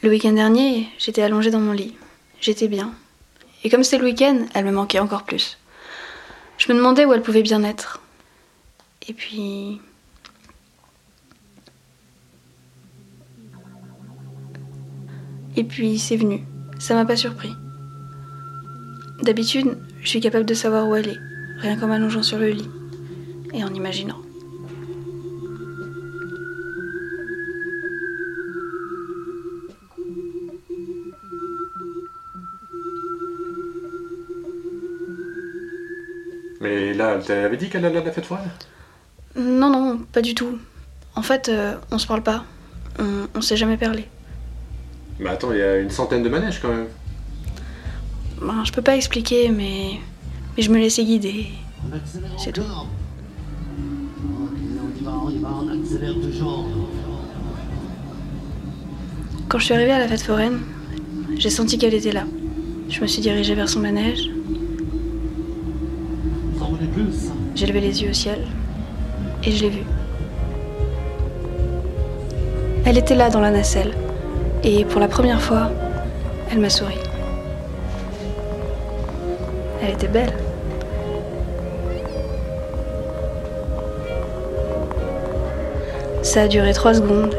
Le 0.03 0.11
week-end 0.11 0.33
dernier, 0.33 0.89
j'étais 0.99 1.23
allongée 1.23 1.51
dans 1.51 1.59
mon 1.59 1.73
lit. 1.73 1.97
J'étais 2.41 2.69
bien. 2.69 2.95
Et 3.65 3.69
comme 3.69 3.83
c'était 3.83 3.99
le 3.99 4.05
week-end, 4.05 4.47
elle 4.55 4.65
me 4.65 4.71
manquait 4.71 5.01
encore 5.01 5.25
plus. 5.25 5.59
Je 6.59 6.73
me 6.73 6.77
demandais 6.77 7.05
où 7.05 7.13
elle 7.13 7.23
pouvait 7.23 7.43
bien 7.43 7.63
être. 7.65 8.01
Et 9.09 9.13
puis. 9.13 9.81
Et 15.57 15.65
puis 15.65 15.99
c'est 15.99 16.17
venu. 16.17 16.45
Ça 16.79 16.95
m'a 16.95 17.05
pas 17.05 17.17
surpris. 17.17 17.53
D'habitude, 19.23 19.79
je 20.03 20.09
suis 20.09 20.21
capable 20.21 20.45
de 20.45 20.55
savoir 20.55 20.89
où 20.89 20.95
elle 20.97 21.09
est. 21.09 21.19
rien 21.61 21.77
qu'en 21.79 21.87
m'allongeant 21.87 22.23
sur 22.23 22.39
le 22.39 22.49
lit 22.49 22.69
et 23.53 23.63
en 23.65 23.73
imaginant. 23.73 24.19
Mais 36.65 36.95
là, 36.95 37.19
t'avais 37.19 37.59
dit 37.59 37.69
qu'elle 37.69 37.85
allait 37.85 37.99
à 37.99 38.05
la 38.05 38.11
fête 38.11 38.25
foraine? 38.25 38.49
Non, 39.37 39.69
non, 39.69 39.99
pas 40.11 40.23
du 40.23 40.35
tout. 40.35 40.59
En 41.15 41.21
fait, 41.21 41.51
euh, 41.51 41.75
on 41.91 41.99
se 41.99 42.07
parle 42.07 42.23
pas. 42.23 42.47
On, 42.99 43.27
on 43.35 43.43
s'est 43.43 43.59
jamais 43.59 43.77
parlé. 43.77 44.09
Mais 45.21 45.29
attends, 45.29 45.53
il 45.53 45.59
y 45.59 45.63
a 45.63 45.77
une 45.77 45.91
centaine 45.91 46.23
de 46.23 46.31
manèges 46.31 46.61
quand 46.63 46.71
même. 46.71 46.87
Ben, 48.41 48.65
je 48.65 48.73
peux 48.73 48.81
pas 48.81 48.97
expliquer, 48.97 49.51
mais, 49.51 50.01
mais 50.57 50.63
je 50.63 50.71
me 50.71 50.79
laissais 50.79 51.05
guider. 51.05 51.49
C'est 52.39 52.53
tout. 52.53 52.63
Quand 59.49 59.59
je 59.59 59.65
suis 59.67 59.75
arrivée 59.75 59.93
à 59.93 59.99
la 59.99 60.09
fête 60.09 60.23
foraine, 60.23 60.61
j'ai 61.37 61.51
senti 61.51 61.77
qu'elle 61.77 61.93
était 61.93 62.13
là. 62.13 62.25
Je 62.89 63.03
me 63.03 63.07
suis 63.07 63.21
dirigée 63.21 63.55
vers 63.55 63.69
son 63.69 63.81
manège. 63.81 64.31
J'ai 67.65 67.73
levé 67.73 67.81
les 67.81 68.03
yeux 68.03 68.11
au 68.11 68.13
ciel 68.13 68.41
et 69.43 69.51
je 69.51 69.63
l'ai 69.63 69.71
vue. 69.71 69.87
Elle 72.85 72.99
était 72.99 73.15
là 73.15 73.31
dans 73.31 73.41
la 73.41 73.51
nacelle 73.51 73.95
et 74.63 74.85
pour 74.85 75.01
la 75.01 75.09
première 75.09 75.41
fois, 75.41 75.71
elle 76.53 76.59
m'a 76.59 76.69
souri. 76.69 76.99
Elle 79.83 79.95
était 79.95 80.09
belle. 80.09 80.35
Ça 86.21 86.43
a 86.43 86.49
duré 86.49 86.75
trois 86.75 86.93
secondes. 86.93 87.35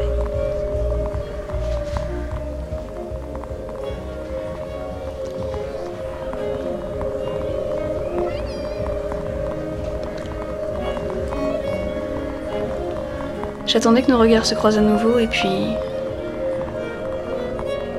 J'attendais 13.76 14.00
que 14.00 14.10
nos 14.10 14.16
regards 14.16 14.46
se 14.46 14.54
croisent 14.54 14.78
à 14.78 14.80
nouveau 14.80 15.18
et 15.18 15.26
puis 15.26 15.50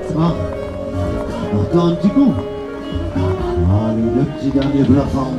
Ça 0.08 0.14
va 0.16 0.34
Encore 1.54 1.86
un 1.86 1.94
petit 1.94 2.10
coup 2.10 2.34
Allez, 3.16 4.02
le 4.02 4.24
petit 4.24 4.50
dernier 4.50 4.82
bluffant. 4.82 5.34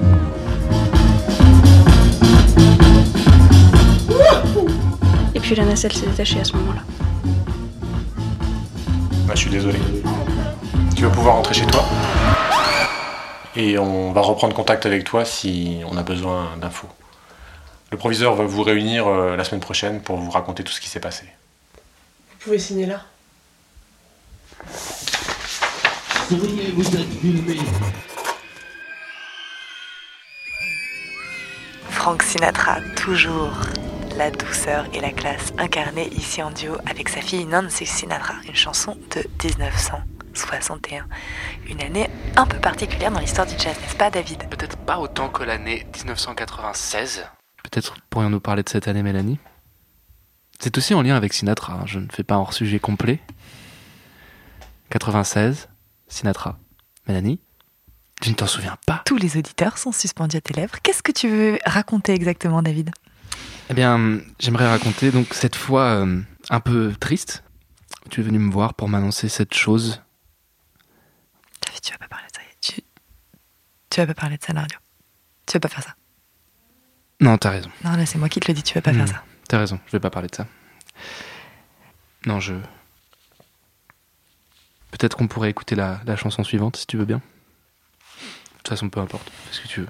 Et 5.34 5.41
puis 5.41 5.57
la 5.57 5.64
nacelle 5.64 5.93
s'est 5.93 6.07
détachée 6.07 6.39
à 6.39 6.45
ce 6.45 6.53
moment-là. 6.53 6.82
Bah, 9.26 9.32
je 9.34 9.41
suis 9.41 9.51
désolé. 9.51 9.80
Tu 10.95 11.03
vas 11.03 11.11
pouvoir 11.11 11.34
rentrer 11.34 11.55
chez 11.55 11.66
toi. 11.66 11.82
Et 13.57 13.76
on 13.76 14.12
va 14.12 14.20
reprendre 14.20 14.55
contact 14.55 14.86
avec 14.86 15.03
toi 15.03 15.24
si 15.24 15.78
on 15.91 15.97
a 15.97 16.05
besoin 16.05 16.51
d'infos. 16.61 16.86
Le 17.99 18.01
proviseur 18.01 18.36
va 18.36 18.44
vous 18.44 18.62
réunir 18.62 19.09
euh, 19.09 19.34
la 19.34 19.42
semaine 19.42 19.61
prochaine 19.61 20.01
pour 20.01 20.18
vous 20.18 20.30
raconter 20.30 20.62
tout 20.62 20.70
ce 20.70 20.80
qui 20.80 20.88
s'est 20.88 21.01
passé. 21.01 21.24
Vous 22.30 22.44
pouvez 22.44 22.59
signer 22.61 22.86
là. 22.86 23.03
Souriez, 26.28 26.70
vous 26.76 26.86
êtes 26.94 27.12
filmé. 27.20 27.57
Frank 31.90 32.22
Sinatra, 32.22 32.76
toujours 32.94 33.51
la 34.16 34.30
douceur 34.30 34.86
et 34.94 35.01
la 35.01 35.11
classe 35.11 35.53
incarnée 35.59 36.09
ici 36.14 36.40
en 36.40 36.53
duo 36.53 36.76
avec 36.88 37.09
sa 37.09 37.20
fille 37.20 37.46
Nancy 37.46 37.84
Sinatra, 37.84 38.34
une 38.46 38.55
chanson 38.55 38.96
de 39.11 39.24
1961. 39.44 41.05
Une 41.68 41.80
année 41.80 42.09
un 42.36 42.46
peu 42.46 42.61
particulière 42.61 43.11
dans 43.11 43.18
l'histoire 43.18 43.49
du 43.49 43.59
jazz, 43.59 43.76
n'est-ce 43.82 43.96
pas 43.96 44.09
David? 44.09 44.49
Peut-être 44.49 44.76
pas 44.76 45.01
autant 45.01 45.30
que 45.30 45.42
l'année 45.42 45.84
1996. 45.96 47.26
Peut-être 47.63 47.97
pourrions-nous 48.11 48.41
parler 48.41 48.63
de 48.63 48.69
cette 48.69 48.89
année, 48.89 49.03
Mélanie? 49.03 49.39
C'est 50.59 50.77
aussi 50.77 50.95
en 50.95 51.03
lien 51.03 51.17
avec 51.17 51.33
Sinatra, 51.33 51.75
hein, 51.75 51.87
je 51.87 51.99
ne 51.99 52.09
fais 52.11 52.25
pas 52.25 52.35
un 52.35 52.39
hors-sujet 52.39 52.79
complet. 52.81 53.21
96, 54.91 55.69
Sinatra. 56.09 56.59
Mélanie? 57.07 57.41
Tu 58.21 58.31
ne 58.31 58.35
t'en 58.35 58.47
souviens 58.47 58.77
pas? 58.87 59.03
Tous 59.05 59.17
les 59.17 59.37
auditeurs 59.37 59.79
sont 59.79 59.93
suspendus 59.93 60.37
à 60.37 60.41
tes 60.41 60.55
lèvres. 60.55 60.77
Qu'est-ce 60.83 61.03
que 61.03 61.13
tu 61.13 61.29
veux 61.29 61.59
raconter 61.65 62.13
exactement, 62.13 62.63
David? 62.63 62.91
Eh 63.71 63.75
bien, 63.75 64.21
j'aimerais 64.41 64.69
raconter 64.69 65.13
donc 65.13 65.35
cette 65.35 65.55
fois 65.55 65.85
euh, 65.85 66.21
un 66.51 66.61
peu 66.61 66.95
triste. 66.99 67.45
Tu 68.11 68.21
es 68.21 68.25
venu 68.25 68.39
me 68.39 68.51
voir 68.51 68.75
pour 68.75 68.89
m'annoncer 68.89 69.29
cette 69.29 69.55
chose. 69.55 70.03
David, 71.67 71.81
tu 71.83 71.93
vas 71.93 71.99
pas 71.99 72.09
parler 72.09 72.27
de 72.27 72.35
ça. 72.35 72.41
Tu, 72.61 72.83
tu 73.91 74.01
vas 74.01 74.07
pas 74.07 74.15
parler 74.15 74.39
de 74.39 74.43
ça, 74.43 74.53
Nario. 74.53 74.79
Tu 75.47 75.53
vas 75.53 75.61
pas 75.61 75.69
faire 75.69 75.85
ça. 75.85 75.95
Non, 77.21 77.37
t'as 77.39 77.51
raison. 77.51 77.71
Non, 77.85 77.93
là, 77.97 78.07
c'est 78.07 78.19
moi 78.19 78.29
qui 78.29 78.39
te 78.41 78.49
le 78.49 78.55
dis, 78.55 78.62
tu 78.62 78.75
vas 78.75 78.81
pas 78.83 78.93
faire 78.93 79.05
Hmm, 79.05 79.09
ça. 79.09 79.25
T'as 79.49 79.59
raison, 79.59 79.81
je 79.87 79.93
vais 79.93 80.01
pas 80.01 80.11
parler 80.11 80.29
de 80.29 80.35
ça. 80.35 80.47
Non, 82.27 82.39
je. 82.41 82.55
Peut-être 84.91 85.16
qu'on 85.16 85.29
pourrait 85.29 85.51
écouter 85.51 85.75
la, 85.75 86.01
la 86.05 86.16
chanson 86.16 86.45
suivante 86.45 86.77
si 86.77 86.87
tu 86.87 86.97
veux 86.97 87.05
bien. 87.05 87.19
De 87.19 87.23
toute 88.59 88.69
façon, 88.69 88.89
peu 88.89 89.01
importe. 89.01 89.31
Fais 89.47 89.55
ce 89.55 89.61
que 89.62 89.69
tu 89.69 89.81
veux. 89.81 89.89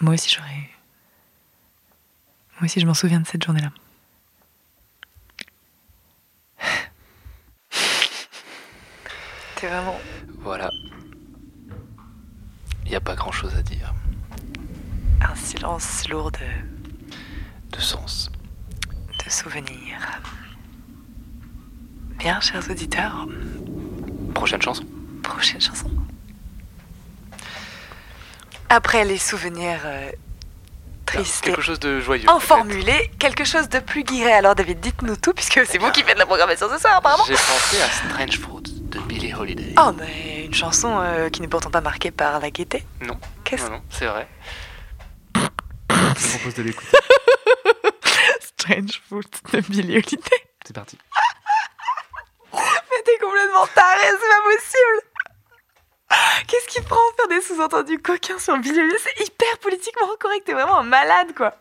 Moi 0.00 0.14
aussi, 0.14 0.30
j'aurais 0.34 0.54
eu. 0.54 0.68
Moi 2.58 2.64
aussi, 2.64 2.80
je 2.80 2.86
m'en 2.86 2.94
souviens 2.94 3.20
de 3.20 3.26
cette 3.26 3.44
journée-là. 3.44 3.70
T'es 9.56 9.66
vraiment. 9.68 9.98
Voilà. 10.38 10.70
Il 12.90 12.94
n'y 12.94 12.96
a 12.96 13.00
pas 13.00 13.14
grand 13.14 13.30
chose 13.30 13.54
à 13.56 13.62
dire. 13.62 13.94
Un 15.22 15.36
silence 15.36 16.08
lourd 16.08 16.32
de, 16.32 17.76
De 17.76 17.80
sens. 17.80 18.32
de 19.24 19.30
souvenirs. 19.30 20.20
Bien, 22.18 22.40
chers 22.40 22.68
auditeurs, 22.68 23.28
Prochaine 24.34 24.60
chanson. 24.60 24.82
prochaine 25.22 25.60
chanson. 25.60 25.88
Après 28.68 29.04
les 29.04 29.18
souvenirs 29.18 29.82
euh, 29.84 30.10
tristes 31.06 31.46
et 31.46 31.50
Quelque 31.50 31.62
chose 31.62 31.78
de 31.78 32.00
joyeux. 32.00 32.28
en 32.28 32.40
formulé, 32.40 33.12
quelque 33.20 33.44
chose 33.44 33.68
de 33.68 33.78
plus 33.78 34.02
guiré. 34.02 34.32
Alors, 34.32 34.56
David, 34.56 34.80
dites-nous 34.80 35.14
tout, 35.14 35.32
puisque 35.32 35.64
c'est 35.64 35.78
vous 35.78 35.92
qui 35.92 36.02
faites 36.02 36.18
la 36.18 36.26
programmation 36.26 36.68
ce 36.68 36.78
soir, 36.78 36.96
apparemment. 36.96 37.22
J'ai 37.28 37.34
pensé 37.34 37.80
à 37.82 37.88
Strange 37.88 38.38
Fruit 38.40 38.64
de 38.66 38.98
Billie 38.98 39.32
Holiday. 39.32 39.74
Oh, 39.78 39.92
mais 39.96 40.29
une 40.50 40.56
chanson 40.56 40.98
euh, 41.00 41.28
qui 41.30 41.40
n'est 41.42 41.46
pourtant 41.48 41.70
pas 41.70 41.80
marquée 41.80 42.10
par 42.10 42.40
la 42.40 42.50
gaieté. 42.50 42.84
Non. 43.02 43.16
Qu'est-ce- 43.44 43.62
Non, 43.66 43.70
non, 43.76 43.82
c'est 43.88 44.06
vrai. 44.06 44.26
Je 45.36 45.42
te 46.24 46.28
propose 46.38 46.54
de 46.54 46.62
l'écouter. 46.64 46.96
Strange 48.40 49.00
Fruit 49.06 49.22
de 49.52 49.60
Billie 49.60 49.92
Holiday. 49.98 50.48
C'est 50.66 50.72
parti. 50.74 50.98
Mais 52.52 53.02
t'es 53.04 53.16
complètement 53.22 53.64
taré, 53.76 54.00
c'est 54.02 54.28
pas 54.28 54.42
possible 54.50 55.00
Qu'est-ce 56.48 56.66
qui 56.66 56.82
te 56.82 56.88
prend 56.88 56.98
faire 57.16 57.28
des 57.28 57.40
sous-entendus 57.40 58.00
coquins 58.00 58.40
sur 58.40 58.58
Billie 58.58 58.80
Holiday? 58.80 58.96
C'est 59.04 59.24
hyper 59.24 59.56
politiquement 59.62 60.08
correct, 60.18 60.42
t'es 60.46 60.52
vraiment 60.52 60.80
un 60.80 60.82
malade, 60.82 61.28
quoi 61.36 61.54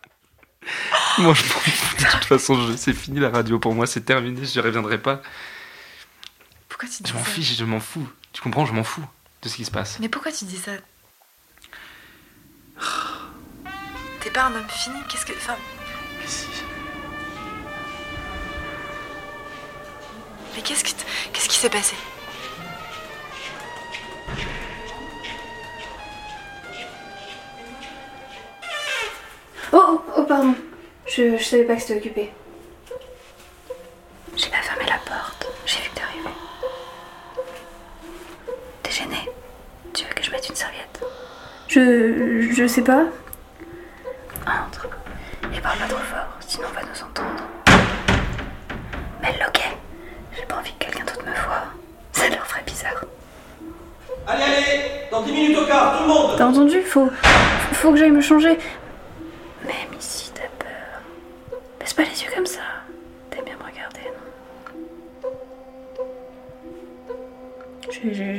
Moi, 1.19 1.35
je 1.35 1.43
m'en 1.43 1.59
fous. 1.59 1.95
De 2.05 2.11
toute 2.11 2.25
façon, 2.25 2.55
je- 2.67 2.75
c'est 2.75 2.93
fini 2.93 3.19
la 3.19 3.29
radio 3.29 3.59
pour 3.59 3.75
moi, 3.75 3.85
c'est 3.85 4.01
terminé, 4.01 4.43
je 4.45 4.59
reviendrai 4.59 4.97
pas. 4.97 5.21
Pourquoi 6.67 6.89
tu 6.89 7.03
dis 7.03 7.11
Je 7.11 7.15
m'en 7.15 7.23
fiche, 7.23 7.55
je 7.55 7.65
m'en 7.65 7.79
fous. 7.79 8.09
Tu 8.33 8.41
comprends, 8.41 8.65
je 8.65 8.73
m'en 8.73 8.83
fous 8.83 9.03
de 9.41 9.49
ce 9.49 9.55
qui 9.55 9.65
se 9.65 9.71
passe. 9.71 9.99
Mais 9.99 10.09
pourquoi 10.09 10.31
tu 10.31 10.45
dis 10.45 10.57
ça? 10.57 10.71
T'es 14.21 14.29
pas 14.31 14.43
un 14.45 14.55
homme 14.55 14.69
fini, 14.69 14.97
qu'est-ce 15.09 15.25
que... 15.25 15.33
Enfin... 15.33 15.55
Mais 16.19 16.27
si. 16.27 16.47
Mais 20.55 20.61
qu'est-ce 20.61 20.83
que... 20.83 20.89
t- 20.89 21.05
Qu'est-ce 21.33 21.49
qui 21.49 21.55
s'est 21.57 21.69
passé? 21.69 21.95
Oh, 29.71 29.77
oh, 29.77 30.01
oh, 30.17 30.23
pardon. 30.23 30.55
Je, 31.07 31.37
je 31.37 31.43
savais 31.43 31.63
pas 31.63 31.75
que 31.75 31.81
c'était 31.81 31.97
occupé. 31.97 32.31
J'ai 34.35 34.49
pas 34.49 34.61
fermé 34.61 34.85
la 34.85 34.97
porte, 34.99 35.47
j'ai 35.65 35.79
vu 35.81 35.89
que 35.89 35.95
t'arrivais. 35.95 36.29
T'es 38.83 38.91
gêné 38.91 39.29
Tu 39.93 40.05
veux 40.05 40.13
que 40.13 40.23
je 40.23 40.31
mette 40.31 40.47
une 40.49 40.55
serviette 40.55 41.03
Je. 42.59 42.67
sais 42.67 42.81
pas. 42.81 43.05
Entre. 44.45 44.89
Et 45.55 45.61
parle 45.61 45.77
pas 45.77 45.85
trop 45.87 45.99
fort, 45.99 46.27
sinon 46.45 46.67
on 46.69 46.73
va 46.75 46.81
nous 46.81 47.01
entendre. 47.01 47.47
Mets 49.21 49.31
le 49.31 49.45
loquet. 49.45 49.77
J'ai 50.35 50.45
pas 50.45 50.55
envie 50.57 50.73
que 50.77 50.85
quelqu'un 50.85 51.05
d'autre 51.05 51.25
me 51.25 51.31
voie. 51.31 51.63
Ça 52.11 52.27
leur 52.27 52.45
ferait 52.45 52.63
bizarre. 52.65 53.05
Allez, 54.27 54.43
allez 54.43 54.81
Dans 55.09 55.21
10 55.21 55.31
minutes 55.31 55.57
au 55.57 55.65
quart, 55.67 55.99
tout 55.99 56.03
le 56.03 56.09
monde 56.09 56.35
T'as 56.37 56.47
entendu? 56.47 56.81
Faut, 56.81 57.09
faut 57.71 57.91
que 57.93 57.97
j'aille 57.97 58.11
me 58.11 58.19
changer. 58.19 58.57
Même 59.65 59.93
ici, 59.97 60.29
t'as 60.35 60.41
peur. 60.59 61.01
Baisse 61.79 61.93
pas 61.93 62.03
les 62.03 62.23
yeux 62.23 62.29
comme 62.35 62.45
ça. 62.45 62.59
T'aimes 63.29 63.45
bien 63.45 63.55
me 63.55 63.63
regarder, 63.63 64.01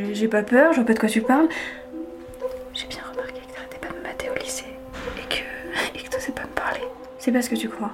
non? 0.04 0.12
J'ai 0.12 0.28
pas 0.28 0.42
peur, 0.42 0.72
je 0.72 0.76
vois 0.76 0.86
pas 0.86 0.92
de 0.92 0.98
quoi 0.98 1.08
tu 1.08 1.22
parles. 1.22 1.48
C'est 7.30 7.34
pas 7.34 7.42
ce 7.42 7.50
que 7.50 7.54
tu 7.54 7.68
crois. 7.68 7.92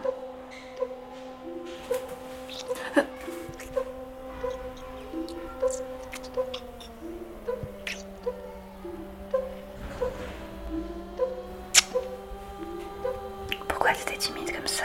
Pourquoi 13.69 13.91
t'étais 13.93 14.17
timide 14.17 14.51
comme 14.57 14.67
ça? 14.67 14.85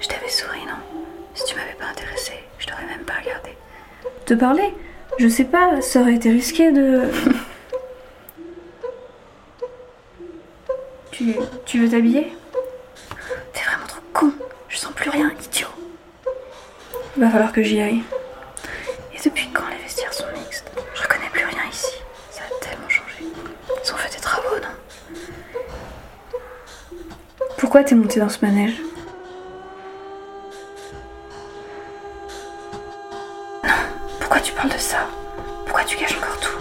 Je 0.00 0.08
t'avais 0.08 0.30
souri, 0.30 0.60
non? 0.64 0.72
Si 1.34 1.44
tu 1.44 1.54
m'avais 1.56 1.74
pas 1.74 1.84
intéressé, 1.90 2.32
je 2.58 2.68
t'aurais 2.68 2.86
même 2.86 3.04
pas 3.04 3.18
regardé. 3.20 3.50
Te 4.24 4.32
parler? 4.32 4.72
Je 5.18 5.28
sais 5.28 5.44
pas, 5.44 5.82
ça 5.82 6.00
aurait 6.00 6.14
été 6.14 6.30
risqué 6.30 6.72
de. 6.72 7.02
tu, 11.10 11.34
tu 11.66 11.80
veux 11.80 11.90
t'habiller 11.90 12.32
T'es 13.52 13.62
vraiment 13.62 13.86
trop 13.86 14.00
con. 14.12 14.32
Je 14.68 14.76
sens 14.76 14.92
plus 14.92 15.10
rien, 15.10 15.30
idiot. 15.44 15.68
Va 17.20 17.28
falloir 17.28 17.52
que 17.52 17.62
j'y 17.62 17.78
aille. 17.82 18.02
Et 19.14 19.18
depuis 19.22 19.50
quand 19.52 19.68
les 19.70 19.76
vestiaires 19.82 20.14
sont 20.14 20.24
mixtes? 20.32 20.72
Je 20.94 21.02
reconnais 21.02 21.28
plus 21.30 21.44
rien 21.44 21.70
ici. 21.70 21.92
Ça 22.30 22.40
a 22.44 22.64
tellement 22.64 22.88
changé. 22.88 23.24
Ils 23.84 23.92
ont 23.92 23.96
fait 23.96 24.16
des 24.16 24.22
travaux, 24.22 24.56
non? 24.56 25.18
Pourquoi 27.58 27.84
t'es 27.84 27.94
monté 27.94 28.20
dans 28.20 28.30
ce 28.30 28.38
manège? 28.42 28.80
Non, 33.64 33.70
pourquoi 34.20 34.40
tu 34.40 34.52
parles 34.54 34.70
de 34.70 34.78
ça? 34.78 35.06
Pourquoi 35.66 35.84
tu 35.84 35.98
caches 35.98 36.16
encore 36.16 36.40
tout? 36.40 36.58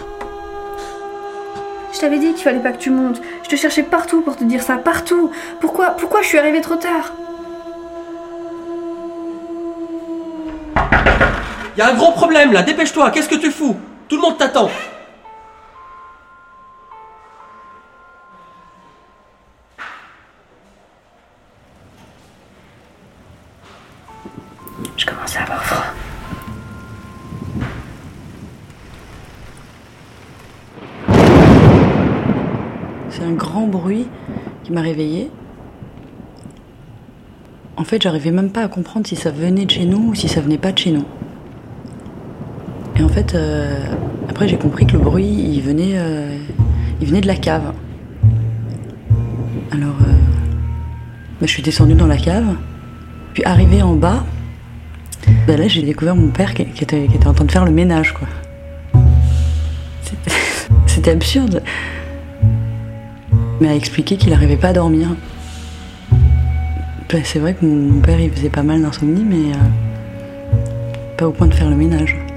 Je 1.94 2.00
t'avais 2.02 2.20
dit 2.20 2.34
qu'il 2.34 2.44
fallait 2.44 2.60
pas 2.60 2.74
que 2.74 2.80
tu 2.80 2.90
montes. 2.90 3.22
Je 3.44 3.50
te 3.50 3.56
cherchais 3.56 3.84
partout 3.84 4.22
pour 4.22 4.36
te 4.36 4.44
dire 4.44 4.62
ça, 4.62 4.76
partout. 4.76 5.32
Pourquoi, 5.62 5.92
pourquoi 5.92 6.22
je 6.22 6.28
suis 6.28 6.38
arrivée 6.38 6.60
trop 6.60 6.76
tard? 6.76 7.14
Y 11.80 11.82
a 11.82 11.88
un 11.88 11.94
gros 11.94 12.12
problème 12.12 12.52
là, 12.52 12.62
dépêche-toi, 12.62 13.10
qu'est-ce 13.10 13.30
que 13.30 13.36
tu 13.36 13.52
fous? 13.52 13.74
Tout 14.10 14.18
le 14.18 14.22
monde 14.22 14.38
t'attend 14.38 14.70
Je 24.98 25.06
commence 25.06 25.38
à 25.38 25.44
avoir 25.44 25.64
froid. 25.64 25.86
C'est 33.10 33.24
un 33.24 33.32
grand 33.32 33.68
bruit 33.68 34.10
qui 34.66 34.74
m'a 34.74 34.82
réveillée. 34.82 35.32
En 37.78 37.86
fait, 37.86 38.02
j'arrivais 38.02 38.32
même 38.32 38.52
pas 38.52 38.64
à 38.64 38.68
comprendre 38.68 39.08
si 39.08 39.16
ça 39.16 39.32
venait 39.32 39.64
de 39.64 39.72
chez 39.72 39.86
nous 39.86 40.10
ou 40.10 40.14
si 40.14 40.28
ça 40.28 40.42
venait 40.42 40.58
pas 40.58 40.74
de 40.74 40.78
chez 40.78 40.92
nous. 40.92 41.06
Et 43.00 43.04
en 43.04 43.08
fait, 43.08 43.34
euh, 43.34 43.80
après 44.28 44.50
j'ai 44.50 44.58
compris 44.58 44.86
que 44.86 44.92
le 44.94 45.00
bruit, 45.00 45.26
il 45.26 45.62
venait, 45.62 45.94
euh, 45.94 46.38
venait 47.00 47.22
de 47.22 47.28
la 47.28 47.38
cave. 47.38 47.72
Alors, 49.72 49.96
euh, 50.02 50.12
bah, 51.40 51.46
je 51.46 51.48
suis 51.48 51.64
descendue 51.64 51.94
dans 51.94 52.08
la 52.08 52.18
cave, 52.18 52.58
puis 53.34 53.44
arrivée 53.46 53.82
en 53.82 53.96
bas, 53.96 54.26
bah, 55.48 55.56
là 55.56 55.70
j'ai 55.70 55.82
découvert 55.82 56.18
mon 56.18 56.28
père 56.28 56.54
qui, 56.54 56.64
était, 56.64 57.08
en 57.26 57.34
train 57.34 57.46
de 57.46 57.52
faire 57.52 57.64
le 57.64 57.72
ménage, 57.72 58.14
quoi. 58.14 58.28
C'était- 60.86 61.12
absurde. 61.12 61.64
Il 63.62 63.68
m'a 63.68 63.74
expliqué 63.74 64.18
qu'il 64.18 64.30
n'arrivait 64.30 64.58
pas 64.58 64.68
à 64.68 64.74
dormir. 64.74 65.08
Bah, 67.10 67.20
c'est 67.24 67.40
vrai 67.40 67.54
que 67.54 67.66
mon 67.66 68.02
père 68.02 68.20
il 68.20 68.30
faisait 68.30 68.50
pas 68.50 68.62
mal 68.62 68.82
d'insomnie, 68.82 69.24
mais 69.24 69.58
pas 71.18 71.28
au 71.28 71.32
point 71.32 71.48
de 71.48 71.54
faire 71.54 71.70
le 71.70 71.78
ménage. 71.78 72.29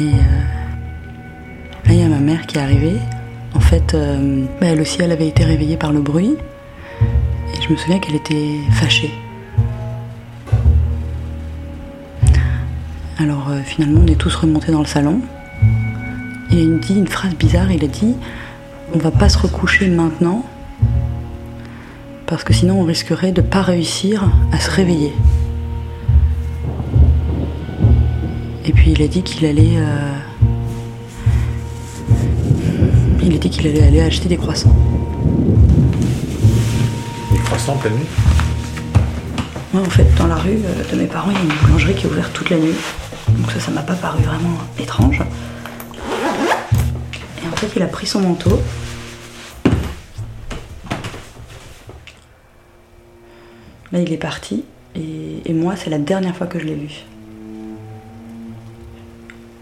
Et 0.00 0.04
euh, 0.04 0.16
là, 1.84 1.92
il 1.92 1.96
y 1.96 2.02
a 2.02 2.08
ma 2.08 2.20
mère 2.20 2.46
qui 2.46 2.56
est 2.56 2.60
arrivée. 2.60 2.96
En 3.52 3.60
fait, 3.60 3.92
euh, 3.92 4.46
bah, 4.58 4.68
elle 4.68 4.80
aussi, 4.80 5.02
elle 5.02 5.12
avait 5.12 5.28
été 5.28 5.44
réveillée 5.44 5.76
par 5.76 5.92
le 5.92 6.00
bruit. 6.00 6.36
Et 7.52 7.62
je 7.62 7.70
me 7.70 7.76
souviens 7.76 7.98
qu'elle 7.98 8.14
était 8.14 8.56
fâchée. 8.72 9.12
Alors 13.18 13.50
euh, 13.50 13.60
finalement, 13.62 14.00
on 14.02 14.06
est 14.06 14.14
tous 14.18 14.34
remontés 14.34 14.72
dans 14.72 14.80
le 14.80 14.86
salon. 14.86 15.20
Et 16.50 16.62
il 16.62 16.70
me 16.70 16.78
dit 16.78 16.94
une 16.94 17.08
phrase 17.08 17.34
bizarre. 17.34 17.70
Il 17.70 17.84
a 17.84 17.88
dit 17.88 18.14
On 18.94 18.98
va 18.98 19.10
pas 19.10 19.28
se 19.28 19.36
recoucher 19.36 19.88
maintenant. 19.88 20.46
Parce 22.24 22.42
que 22.42 22.54
sinon, 22.54 22.80
on 22.80 22.84
risquerait 22.84 23.32
de 23.32 23.42
pas 23.42 23.60
réussir 23.60 24.30
à 24.50 24.60
se 24.60 24.70
réveiller. 24.70 25.12
Et 28.70 28.72
puis 28.72 28.92
il 28.92 29.02
a 29.02 29.08
dit 29.08 29.24
qu'il 29.24 29.44
allait. 29.46 29.78
euh, 29.78 30.14
Il 33.20 33.34
a 33.34 33.38
dit 33.38 33.50
qu'il 33.50 33.66
allait 33.66 33.82
aller 33.82 34.00
acheter 34.00 34.28
des 34.28 34.36
croissants. 34.36 34.72
Des 37.32 37.38
croissants 37.38 37.72
en 37.72 37.78
pleine 37.78 37.94
nuit? 37.94 38.06
Moi, 39.72 39.82
en 39.82 39.90
fait, 39.90 40.06
dans 40.16 40.28
la 40.28 40.36
rue 40.36 40.60
euh, 40.64 40.88
de 40.88 40.96
mes 40.96 41.08
parents, 41.08 41.32
il 41.32 41.36
y 41.36 41.40
a 41.40 41.42
une 41.42 41.60
boulangerie 41.62 41.96
qui 41.96 42.06
est 42.06 42.10
ouverte 42.10 42.32
toute 42.32 42.48
la 42.50 42.58
nuit. 42.58 42.76
Donc 43.30 43.50
ça, 43.50 43.58
ça 43.58 43.72
m'a 43.72 43.82
pas 43.82 43.94
paru 43.94 44.22
vraiment 44.22 44.58
étrange. 44.78 45.20
Et 47.42 47.48
en 47.52 47.56
fait, 47.56 47.72
il 47.74 47.82
a 47.82 47.88
pris 47.88 48.06
son 48.06 48.20
manteau. 48.20 48.62
Là, 53.90 53.98
il 53.98 54.12
est 54.12 54.16
parti. 54.16 54.62
Et, 54.94 55.42
et 55.44 55.52
moi, 55.54 55.74
c'est 55.74 55.90
la 55.90 55.98
dernière 55.98 56.36
fois 56.36 56.46
que 56.46 56.60
je 56.60 56.66
l'ai 56.66 56.76
vu. 56.76 57.04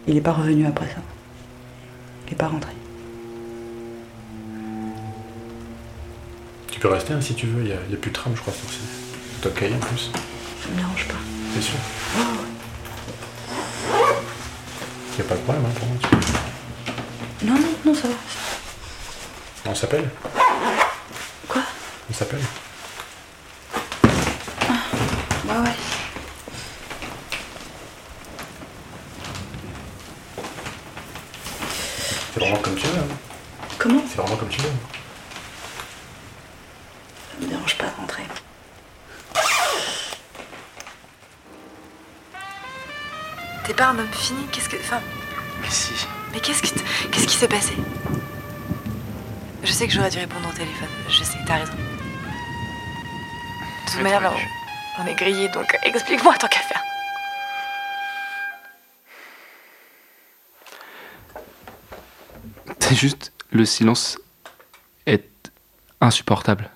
Il 0.08 0.14
n'est 0.14 0.20
pas 0.22 0.32
revenu 0.32 0.66
après 0.66 0.86
ça. 0.86 1.00
Il 2.26 2.30
n'est 2.30 2.36
pas 2.36 2.48
rentré. 2.48 2.72
Tu 6.70 6.80
peux 6.80 6.88
rester 6.88 7.12
hein, 7.12 7.20
si 7.20 7.34
tu 7.34 7.46
veux, 7.46 7.62
il 7.62 7.66
n'y 7.66 7.72
a, 7.72 7.98
plus 8.00 8.10
de 8.10 8.16
tram, 8.16 8.32
je 8.34 8.40
crois, 8.40 8.54
sur 8.54 8.68
ci. 8.70 8.78
Toi, 9.42 9.50
cahier 9.54 9.74
en 9.74 9.78
plus. 9.78 10.10
Ça 10.62 10.68
me 10.70 10.76
dérange 10.76 11.06
pas. 11.08 11.14
T'es 11.54 11.60
sûr 11.60 11.74
Il 15.12 15.14
n'y 15.16 15.20
a 15.20 15.24
pas 15.28 15.34
de 15.34 15.40
problème 15.40 15.64
hein, 15.66 15.72
pour 15.78 15.88
moi. 15.88 15.96
tu- 17.40 17.46
Non, 17.46 17.54
non, 17.54 17.68
non, 17.84 17.94
ça 17.94 18.08
va. 18.08 18.14
On 19.70 19.74
s'appelle 19.74 20.08
Quoi? 21.48 21.62
On 22.10 22.14
s'appelle 22.14 22.40
Ouais, 25.44 25.58
ouais. 25.64 25.97
C'est 32.38 32.44
vraiment 32.44 32.62
comme 32.62 32.74
tu 32.76 32.86
veux. 32.86 32.98
hein. 32.98 33.16
Comment 33.78 34.02
C'est 34.08 34.16
vraiment 34.16 34.36
comme 34.36 34.48
tu 34.48 34.60
veux. 34.60 34.68
Ça 37.32 37.40
me 37.40 37.46
dérange 37.48 37.76
pas 37.76 37.86
de 37.86 37.96
rentrer. 38.00 38.22
T'es 43.64 43.74
pas 43.74 43.86
un 43.88 43.98
homme 43.98 44.08
fini 44.12 44.46
Qu'est-ce 44.52 44.68
que. 44.68 44.76
Enfin. 44.76 45.00
Mais 45.62 45.68
si. 45.70 45.92
Mais 46.32 46.40
qu'est-ce 46.40 46.62
qui, 46.62 46.72
t- 46.72 46.84
qu'est-ce 47.10 47.26
qui 47.26 47.34
s'est 47.36 47.48
passé? 47.48 47.74
Je 49.64 49.72
sais 49.72 49.86
que 49.86 49.92
j'aurais 49.92 50.10
dû 50.10 50.18
répondre 50.18 50.48
au 50.48 50.52
téléphone. 50.52 50.88
Je 51.08 51.24
sais, 51.24 51.38
t'as 51.46 51.56
raison. 51.56 51.72
De 53.86 53.90
toute 53.92 54.02
manière, 54.02 54.32
on 54.98 55.06
est 55.06 55.14
grillé, 55.14 55.48
donc 55.48 55.76
explique-moi 55.82 56.34
tant 56.38 56.48
qu'à 56.48 56.60
faire. 56.60 56.82
C'est 62.88 62.94
juste, 62.94 63.34
le 63.50 63.66
silence 63.66 64.18
est 65.04 65.28
insupportable. 66.00 66.70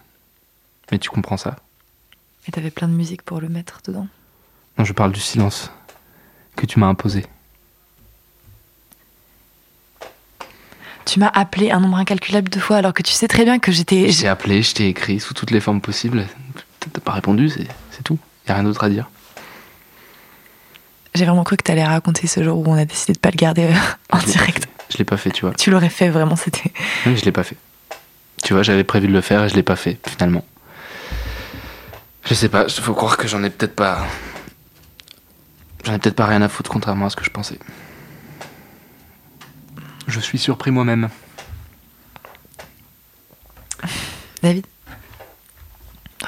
Mais 0.90 0.98
tu 0.98 1.08
comprends 1.08 1.38
ça 1.38 1.56
Et 2.46 2.50
t'avais 2.50 2.70
plein 2.70 2.86
de 2.86 2.92
musique 2.92 3.22
pour 3.22 3.40
le 3.40 3.48
mettre 3.48 3.80
dedans. 3.82 4.06
Non, 4.76 4.84
je 4.84 4.92
parle 4.92 5.12
du 5.12 5.20
silence 5.20 5.70
que 6.54 6.66
tu 6.66 6.78
m'as 6.78 6.88
imposé. 6.88 7.24
Tu 11.06 11.18
m'as 11.18 11.28
appelé 11.28 11.70
un 11.70 11.80
nombre 11.80 11.96
incalculable 11.96 12.50
de 12.50 12.60
fois 12.60 12.76
alors 12.76 12.92
que 12.92 13.02
tu 13.02 13.12
sais 13.14 13.26
très 13.26 13.44
bien 13.44 13.58
que 13.58 13.72
j'étais. 13.72 14.12
Je 14.12 14.20
t'ai 14.20 14.28
appelé, 14.28 14.62
je 14.62 14.74
t'ai 14.74 14.88
écrit 14.88 15.18
sous 15.18 15.32
toutes 15.32 15.50
les 15.50 15.60
formes 15.60 15.80
possibles. 15.80 16.26
T'as 16.80 17.00
pas 17.00 17.12
répondu, 17.12 17.48
c'est 17.48 18.02
tout. 18.02 18.18
Y 18.46 18.50
a 18.50 18.54
rien 18.56 18.64
d'autre 18.64 18.84
à 18.84 18.90
dire. 18.90 19.08
J'ai 21.14 21.24
vraiment 21.24 21.44
cru 21.44 21.56
que 21.56 21.62
t'allais 21.62 21.86
raconter 21.86 22.26
ce 22.26 22.44
jour 22.44 22.58
où 22.58 22.66
on 22.66 22.74
a 22.74 22.84
décidé 22.84 23.14
de 23.14 23.18
pas 23.18 23.30
le 23.30 23.36
garder 23.36 23.64
euh, 23.64 23.74
en 24.10 24.18
direct. 24.18 24.68
Je 24.92 24.98
l'ai 24.98 25.04
pas 25.04 25.16
fait, 25.16 25.30
tu 25.30 25.46
vois. 25.46 25.54
Tu 25.54 25.70
l'aurais 25.70 25.88
fait 25.88 26.10
vraiment, 26.10 26.36
c'était. 26.36 26.70
Oui, 27.06 27.16
je 27.16 27.24
l'ai 27.24 27.32
pas 27.32 27.44
fait. 27.44 27.56
Tu 28.42 28.52
vois, 28.52 28.62
j'avais 28.62 28.84
prévu 28.84 29.08
de 29.08 29.12
le 29.12 29.22
faire 29.22 29.42
et 29.44 29.48
je 29.48 29.54
l'ai 29.54 29.62
pas 29.62 29.76
fait, 29.76 29.98
finalement. 30.06 30.44
Je 32.24 32.34
sais 32.34 32.50
pas, 32.50 32.68
faut 32.68 32.92
croire 32.92 33.16
que 33.16 33.26
j'en 33.26 33.42
ai 33.42 33.48
peut-être 33.48 33.74
pas. 33.74 34.06
J'en 35.84 35.94
ai 35.94 35.98
peut-être 35.98 36.14
pas 36.14 36.26
rien 36.26 36.42
à 36.42 36.48
foutre, 36.48 36.70
contrairement 36.70 37.06
à 37.06 37.10
ce 37.10 37.16
que 37.16 37.24
je 37.24 37.30
pensais. 37.30 37.58
Je 40.06 40.20
suis 40.20 40.38
surpris 40.38 40.70
moi-même. 40.70 41.08
David? 44.42 44.66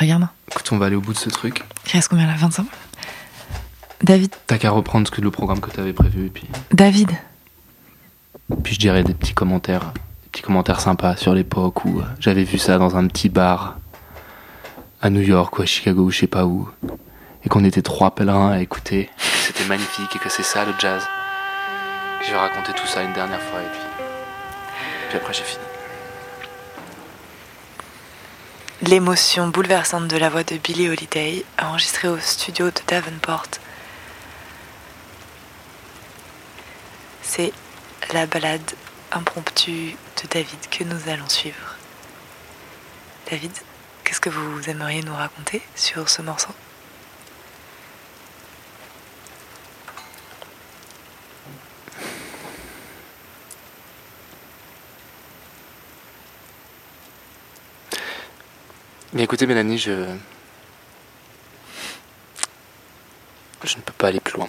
Regarde. 0.01 0.29
Écoute, 0.49 0.73
on 0.73 0.79
va 0.79 0.87
aller 0.87 0.97
au 0.97 1.01
bout 1.03 1.13
de 1.13 1.19
ce 1.19 1.29
truc. 1.29 1.63
Il 1.87 1.93
reste 1.93 2.09
combien 2.09 2.27
là? 2.27 2.35
25 2.37 2.67
David? 4.03 4.35
T'as 4.47 4.57
qu'à 4.57 4.71
reprendre 4.71 5.07
ce 5.07 5.13
que 5.13 5.21
le 5.21 5.31
programme 5.31 5.61
que 5.61 5.71
t'avais 5.71 5.93
prévu 5.93 6.27
et 6.27 6.31
puis. 6.31 6.49
David? 6.73 7.11
Puis 8.63 8.75
je 8.75 8.79
dirais 8.79 9.03
des 9.03 9.15
petits 9.15 9.33
commentaires, 9.33 9.93
des 10.23 10.29
petits 10.31 10.43
commentaires 10.43 10.81
sympas 10.81 11.17
sur 11.17 11.35
l'époque 11.35 11.85
où 11.87 12.01
euh, 12.01 12.05
j'avais 12.21 12.45
vu 12.45 12.59
ça 12.59 12.77
dans 12.77 12.97
un 12.97 13.07
petit 13.07 13.31
bar 13.31 13.79
à 15.01 15.09
New 15.09 15.23
York 15.23 15.59
ou 15.59 15.63
à 15.63 15.67
Chicago 15.67 16.03
ou 16.03 16.11
je 16.11 16.21
sais 16.21 16.27
pas 16.27 16.45
où, 16.45 16.69
et 17.43 17.49
qu'on 17.49 17.65
était 17.65 17.83
trois 17.83 18.15
pèlerins 18.15 18.53
à 18.53 18.61
écouter, 18.61 19.09
c'était 19.19 19.65
magnifique 19.65 20.15
et 20.15 20.19
que 20.19 20.29
c'est 20.29 20.43
ça 20.43 20.65
le 20.65 20.73
jazz. 20.79 21.03
Je 22.23 22.33
vais 22.33 22.39
raconter 22.39 22.73
tout 22.73 22.87
ça 22.87 23.03
une 23.03 23.13
dernière 23.13 23.41
fois 23.41 23.61
et 23.61 23.71
puis, 23.71 24.07
puis 25.09 25.19
après 25.19 25.33
j'ai 25.33 25.43
fini. 25.43 25.65
L'émotion 28.83 29.49
bouleversante 29.49 30.09
de 30.09 30.17
la 30.19 30.29
voix 30.29 30.45
de 30.45 30.59
Billie 30.59 30.91
Holiday, 30.91 31.45
enregistrée 31.63 32.09
au 32.09 32.19
studio 32.19 32.67
de 32.67 32.81
Davenport. 32.87 33.47
C'est 37.23 37.53
la 38.13 38.27
balade 38.27 38.75
impromptue 39.13 39.97
de 40.23 40.29
David 40.29 40.69
que 40.71 40.85
nous 40.85 41.09
allons 41.09 41.29
suivre. 41.29 41.77
David, 43.31 43.53
qu'est-ce 44.05 44.21
que 44.21 44.31
vous 44.31 44.69
aimeriez 44.69 45.03
nous 45.03 45.15
raconter 45.15 45.63
sur 45.75 46.09
ce 46.09 46.23
morceau? 46.23 46.53
Mais 59.13 59.23
écoutez 59.23 59.47
Mélanie, 59.47 59.79
je... 59.79 60.07
Je 63.63 63.77
ne 63.77 63.83
peux 63.83 63.93
pas 63.95 64.09
aller 64.09 64.21
plus 64.21 64.37
loin. 64.37 64.49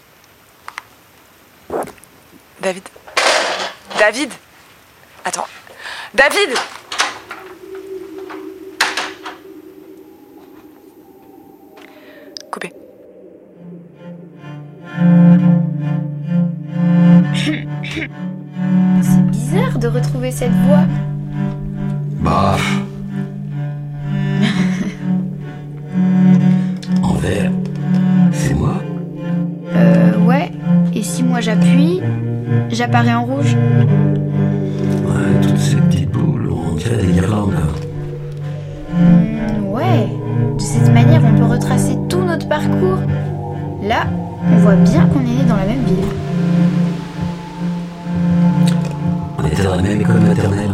David? 2.60 2.84
David 3.99 4.31
Attends. 5.23 5.47
David 6.13 6.55
Coupé. 12.51 12.71
C'est 19.01 19.25
bizarre 19.31 19.79
de 19.79 19.88
retrouver 19.88 20.31
cette 20.31 20.51
voix. 20.67 20.86
Bah. 22.21 22.57
en 27.03 27.13
vert, 27.15 27.51
c'est 28.31 28.53
moi 28.53 28.75
Euh, 29.75 30.17
ouais. 30.19 30.51
Et 30.93 31.03
si 31.03 31.23
moi 31.23 31.41
j'appuie, 31.41 32.01
j'apparais 32.70 33.14
en 33.14 33.26
rouge 33.26 33.56
Ouais, 35.06 35.41
toutes 35.41 35.58
ces 35.58 35.76
petites 35.78 36.12
boules, 36.12 36.50
on 36.52 36.76
dirait 36.76 36.98
des 36.98 37.14
guirlandes. 37.14 37.54
Ouais. 39.64 40.08
De 40.56 40.62
cette 40.62 40.93
manière, 40.93 41.22
on 41.24 41.38
peut 41.38 41.46
retracer 41.46 41.98
tout 42.10 42.22
notre 42.24 42.48
parcours. 42.48 43.00
Là, 43.84 44.08
on 44.52 44.58
voit 44.58 44.76
bien 44.76 45.06
qu'on 45.08 45.22
est 45.22 45.24
né 45.24 45.43
dans 45.48 45.58
la 45.58 45.66
même 45.66 45.84
ville. 45.84 46.06
On 49.38 49.46
était 49.46 49.64
dans 49.64 49.76
la 49.76 49.82
même 49.82 50.02
école 50.02 50.22
maternelle. 50.22 50.74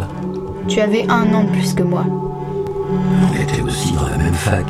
Tu 0.68 0.80
avais 0.80 1.04
un 1.08 1.32
an 1.34 1.44
de 1.44 1.50
plus 1.50 1.74
que 1.74 1.82
moi. 1.82 2.04
On 2.08 3.34
était 3.40 3.62
aussi 3.62 3.92
dans 3.92 4.08
la 4.08 4.16
même 4.16 4.34
fac. 4.34 4.64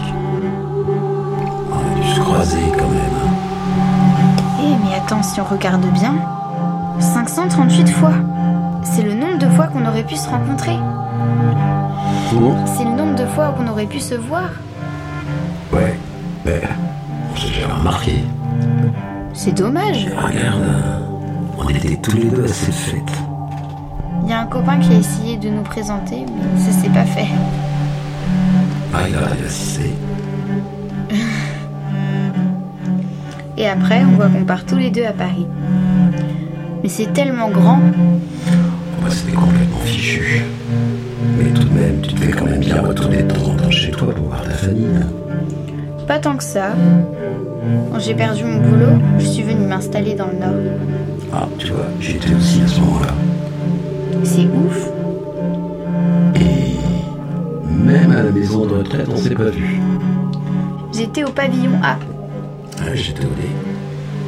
On 1.71 1.77
a 1.77 2.01
dû 2.01 2.15
se 2.15 2.21
croiser 2.21 2.59
quand 2.79 2.89
même. 2.89 3.19
Eh, 4.61 4.75
mais 4.85 4.95
attends, 4.97 5.23
si 5.23 5.41
on 5.41 5.45
regarde 5.45 5.85
bien, 5.93 6.15
538 7.03 7.89
fois. 7.89 8.13
C'est 8.85 9.03
le 9.03 9.15
nombre 9.15 9.39
de 9.39 9.49
fois 9.49 9.67
qu'on 9.67 9.85
aurait 9.87 10.05
pu 10.05 10.17
se 10.17 10.29
rencontrer. 10.29 10.79
C'est 12.67 12.85
le 12.85 12.97
nombre 12.97 13.15
de 13.17 13.27
fois 13.27 13.55
qu'on 13.57 13.67
aurait 13.69 13.87
pu 13.87 14.01
se 14.01 14.15
voir. 14.15 14.51
Ouais, 15.73 15.99
mais 16.45 16.63
on 17.33 17.37
s'est 17.37 17.53
jamais 17.53 17.73
remarqué. 17.73 18.25
C'est 19.35 19.53
dommage. 19.53 20.07
Regarde, 20.17 20.63
on 21.59 21.69
était 21.69 21.97
tous 21.97 22.17
les 22.17 22.25
deux 22.25 22.45
à 22.45 22.49
cette 22.49 22.75
fête. 22.75 23.13
Il 24.23 24.31
y 24.31 24.33
a 24.33 24.41
un 24.41 24.47
copain 24.47 24.79
qui 24.79 24.93
a 24.93 24.99
essayé 24.99 25.37
de 25.37 25.49
nous 25.49 25.63
présenter, 25.63 26.25
mais 26.25 26.61
ça 26.61 26.71
s'est 26.71 26.89
pas 26.89 27.05
fait. 27.05 27.29
Ah, 28.95 29.09
il 29.09 29.15
a 29.17 29.45
assisté. 29.45 29.93
Et 33.57 33.69
après, 33.69 34.03
on 34.05 34.17
voit 34.17 34.29
qu'on 34.29 34.45
part 34.45 34.65
tous 34.65 34.77
les 34.77 34.91
deux 34.91 35.05
à 35.05 35.13
Paris. 35.13 35.47
Mais 36.83 36.89
c'est 36.89 37.12
tellement 37.12 37.49
grand. 37.49 37.78
Moi, 39.01 39.11
c'était 39.11 39.33
complètement 39.33 39.78
fichu. 39.85 40.43
Mais 41.39 41.51
tout 41.51 41.64
de 41.64 41.72
même, 41.72 42.01
tu 42.01 42.14
devais 42.14 42.33
quand 42.33 42.47
même 42.47 42.61
bien 42.61 42.80
retourner 42.80 43.22
de 43.22 43.33
temps 43.33 43.51
en 43.51 43.55
temps 43.55 43.70
chez 43.70 43.91
toi 43.93 44.12
pour 44.12 44.26
voir 44.26 44.43
ta 44.43 44.51
famille. 44.51 45.01
Pas 46.07 46.18
tant 46.18 46.37
que 46.37 46.43
ça. 46.43 46.74
Quand 47.93 48.01
j'ai 48.01 48.14
perdu 48.14 48.45
mon 48.45 48.61
boulot, 48.61 48.99
je 49.18 49.26
suis 49.26 49.43
venue 49.43 49.66
m'installer 49.66 50.14
dans 50.14 50.26
le 50.26 50.39
Nord. 50.39 50.74
Ah, 51.33 51.49
tu 51.59 51.68
vois, 51.68 51.87
j'étais 52.01 52.35
aussi 52.35 52.61
à 52.62 52.66
ce 52.66 52.80
moment-là. 52.80 53.14
C'est 54.24 54.47
ouf. 54.47 54.89
Même 57.85 58.12
à 58.12 58.22
la 58.22 58.30
maison 58.30 58.66
de 58.66 58.74
retraite, 58.74 59.09
on 59.12 59.16
s'est 59.16 59.35
pas 59.35 59.51
vu. 59.51 59.80
J'étais 60.93 61.24
au 61.24 61.30
pavillon 61.30 61.72
A. 61.83 61.97
Ah, 62.78 62.95
j'étais 62.95 63.24
au 63.24 63.30
dé. 63.30 63.49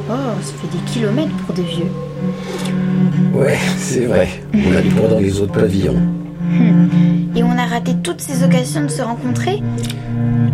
Oh, 0.09 0.13
ça 0.41 0.53
fait 0.53 0.77
des 0.77 0.83
kilomètres 0.85 1.35
pour 1.45 1.55
des 1.55 1.63
vieux. 1.63 1.91
Ouais, 3.33 3.57
c'est 3.77 4.05
vrai. 4.05 4.27
On 4.53 4.75
a 4.75 4.81
du 4.81 4.89
droit 4.89 5.09
dans 5.09 5.19
les 5.19 5.39
autres 5.41 5.53
pavillons. 5.53 6.01
Et 7.35 7.43
on 7.43 7.57
a 7.57 7.65
raté 7.65 7.95
toutes 8.01 8.21
ces 8.21 8.43
occasions 8.43 8.83
de 8.83 8.87
se 8.87 9.01
rencontrer 9.01 9.61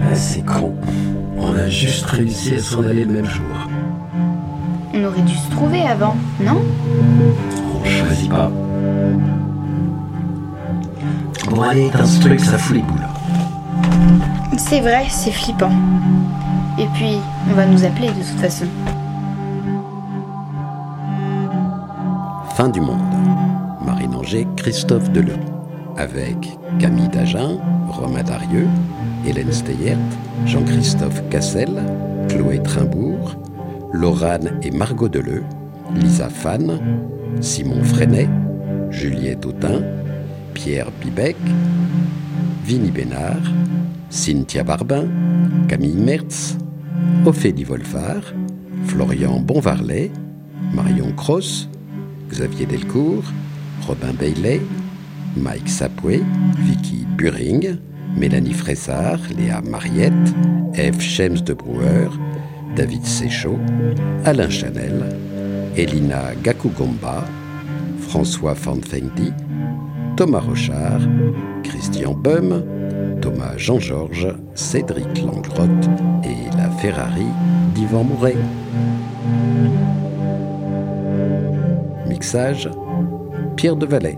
Ah, 0.02 0.16
c'est 0.16 0.44
con. 0.46 0.74
On 1.38 1.56
a 1.56 1.70
juste 1.70 2.06
réussi 2.06 2.56
à 2.56 2.60
s'en 2.60 2.84
aller 2.84 3.06
le 3.06 3.14
même 3.14 3.26
jour. 3.26 3.44
On 4.94 5.04
aurait 5.04 5.22
dû 5.22 5.36
se 5.36 5.50
trouver 5.52 5.82
avant, 5.84 6.16
non? 6.44 6.62
On 7.84 7.86
choisit 7.88 8.30
pas. 8.30 8.52
Bon, 11.50 11.62
allez, 11.62 11.90
t'as 11.92 12.06
ce 12.06 12.20
truc, 12.22 12.40
ça 12.40 12.58
fout 12.58 12.78
les 12.78 12.82
boules. 12.82 14.58
C'est 14.58 14.80
vrai, 14.82 15.06
c'est 15.10 15.32
flippant. 15.32 15.72
Et 16.80 16.86
puis, 16.96 17.18
on 17.50 17.56
va 17.56 17.66
nous 17.66 17.84
appeler 17.84 18.08
de 18.08 18.14
toute 18.14 18.40
façon. 18.40 18.66
Du 22.70 22.80
monde. 22.80 23.02
Marine 23.84 24.14
Anger, 24.14 24.46
Christophe 24.56 25.12
Deleu. 25.12 25.34
Avec 25.98 26.38
Camille 26.80 27.10
Dagen, 27.10 27.58
Romain 27.90 28.22
Darieux, 28.22 28.68
Hélène 29.26 29.52
Steyert, 29.52 29.98
Jean-Christophe 30.46 31.28
Cassel, 31.30 31.70
Chloé 32.30 32.62
Trimbourg, 32.62 33.36
Laurane 33.94 34.60
et 34.62 34.70
Margot 34.70 35.10
Deleu, 35.10 35.44
Lisa 35.96 36.30
Fan, 36.30 36.80
Simon 37.42 37.84
Freinet, 37.84 38.30
Juliette 38.92 39.44
Autin, 39.48 39.82
Pierre 40.54 40.92
Bibec, 41.02 41.38
Vinnie 42.64 42.92
Bénard, 42.92 43.42
Cynthia 44.12 44.64
Barbin, 44.64 45.06
Camille 45.68 45.98
Mertz, 45.98 46.58
Ophélie 47.26 47.64
Wolfard, 47.64 48.36
Florian 48.86 49.40
Bonvarlet, 49.40 50.12
Marion 50.76 51.12
Cross, 51.18 51.71
Xavier 52.34 52.66
Delcourt, 52.66 53.24
Robin 53.88 54.14
Bailey, 54.14 54.62
Mike 55.36 55.68
Sapoué, 55.70 56.22
Vicky 56.58 57.06
Buring, 57.18 57.78
Mélanie 58.16 58.54
Fressard, 58.54 59.20
Léa 59.38 59.62
Mariette, 59.62 60.14
Eve 60.76 61.00
Schems 61.00 61.44
de 61.44 61.54
Brouwer, 61.54 62.10
David 62.76 63.06
Séchaud, 63.06 63.60
Alain 64.26 64.50
Chanel, 64.50 65.04
Elina 65.76 66.34
Gakugomba, 66.44 67.24
François 68.00 68.56
Fanfengdi, 68.56 69.32
Thomas 70.18 70.40
Rochard, 70.40 71.02
Christian 71.64 72.14
Bum, 72.14 72.64
Thomas 73.22 73.58
Jean-Georges, 73.58 74.28
Cédric 74.56 75.22
Langrotte 75.22 75.90
et 76.24 76.58
la 76.58 76.70
Ferrari 76.72 77.26
d'Yvan 77.76 78.04
Mouret. 78.04 78.36
Pierre 83.58 83.76
de 83.76 83.86
Valais. 83.86 84.18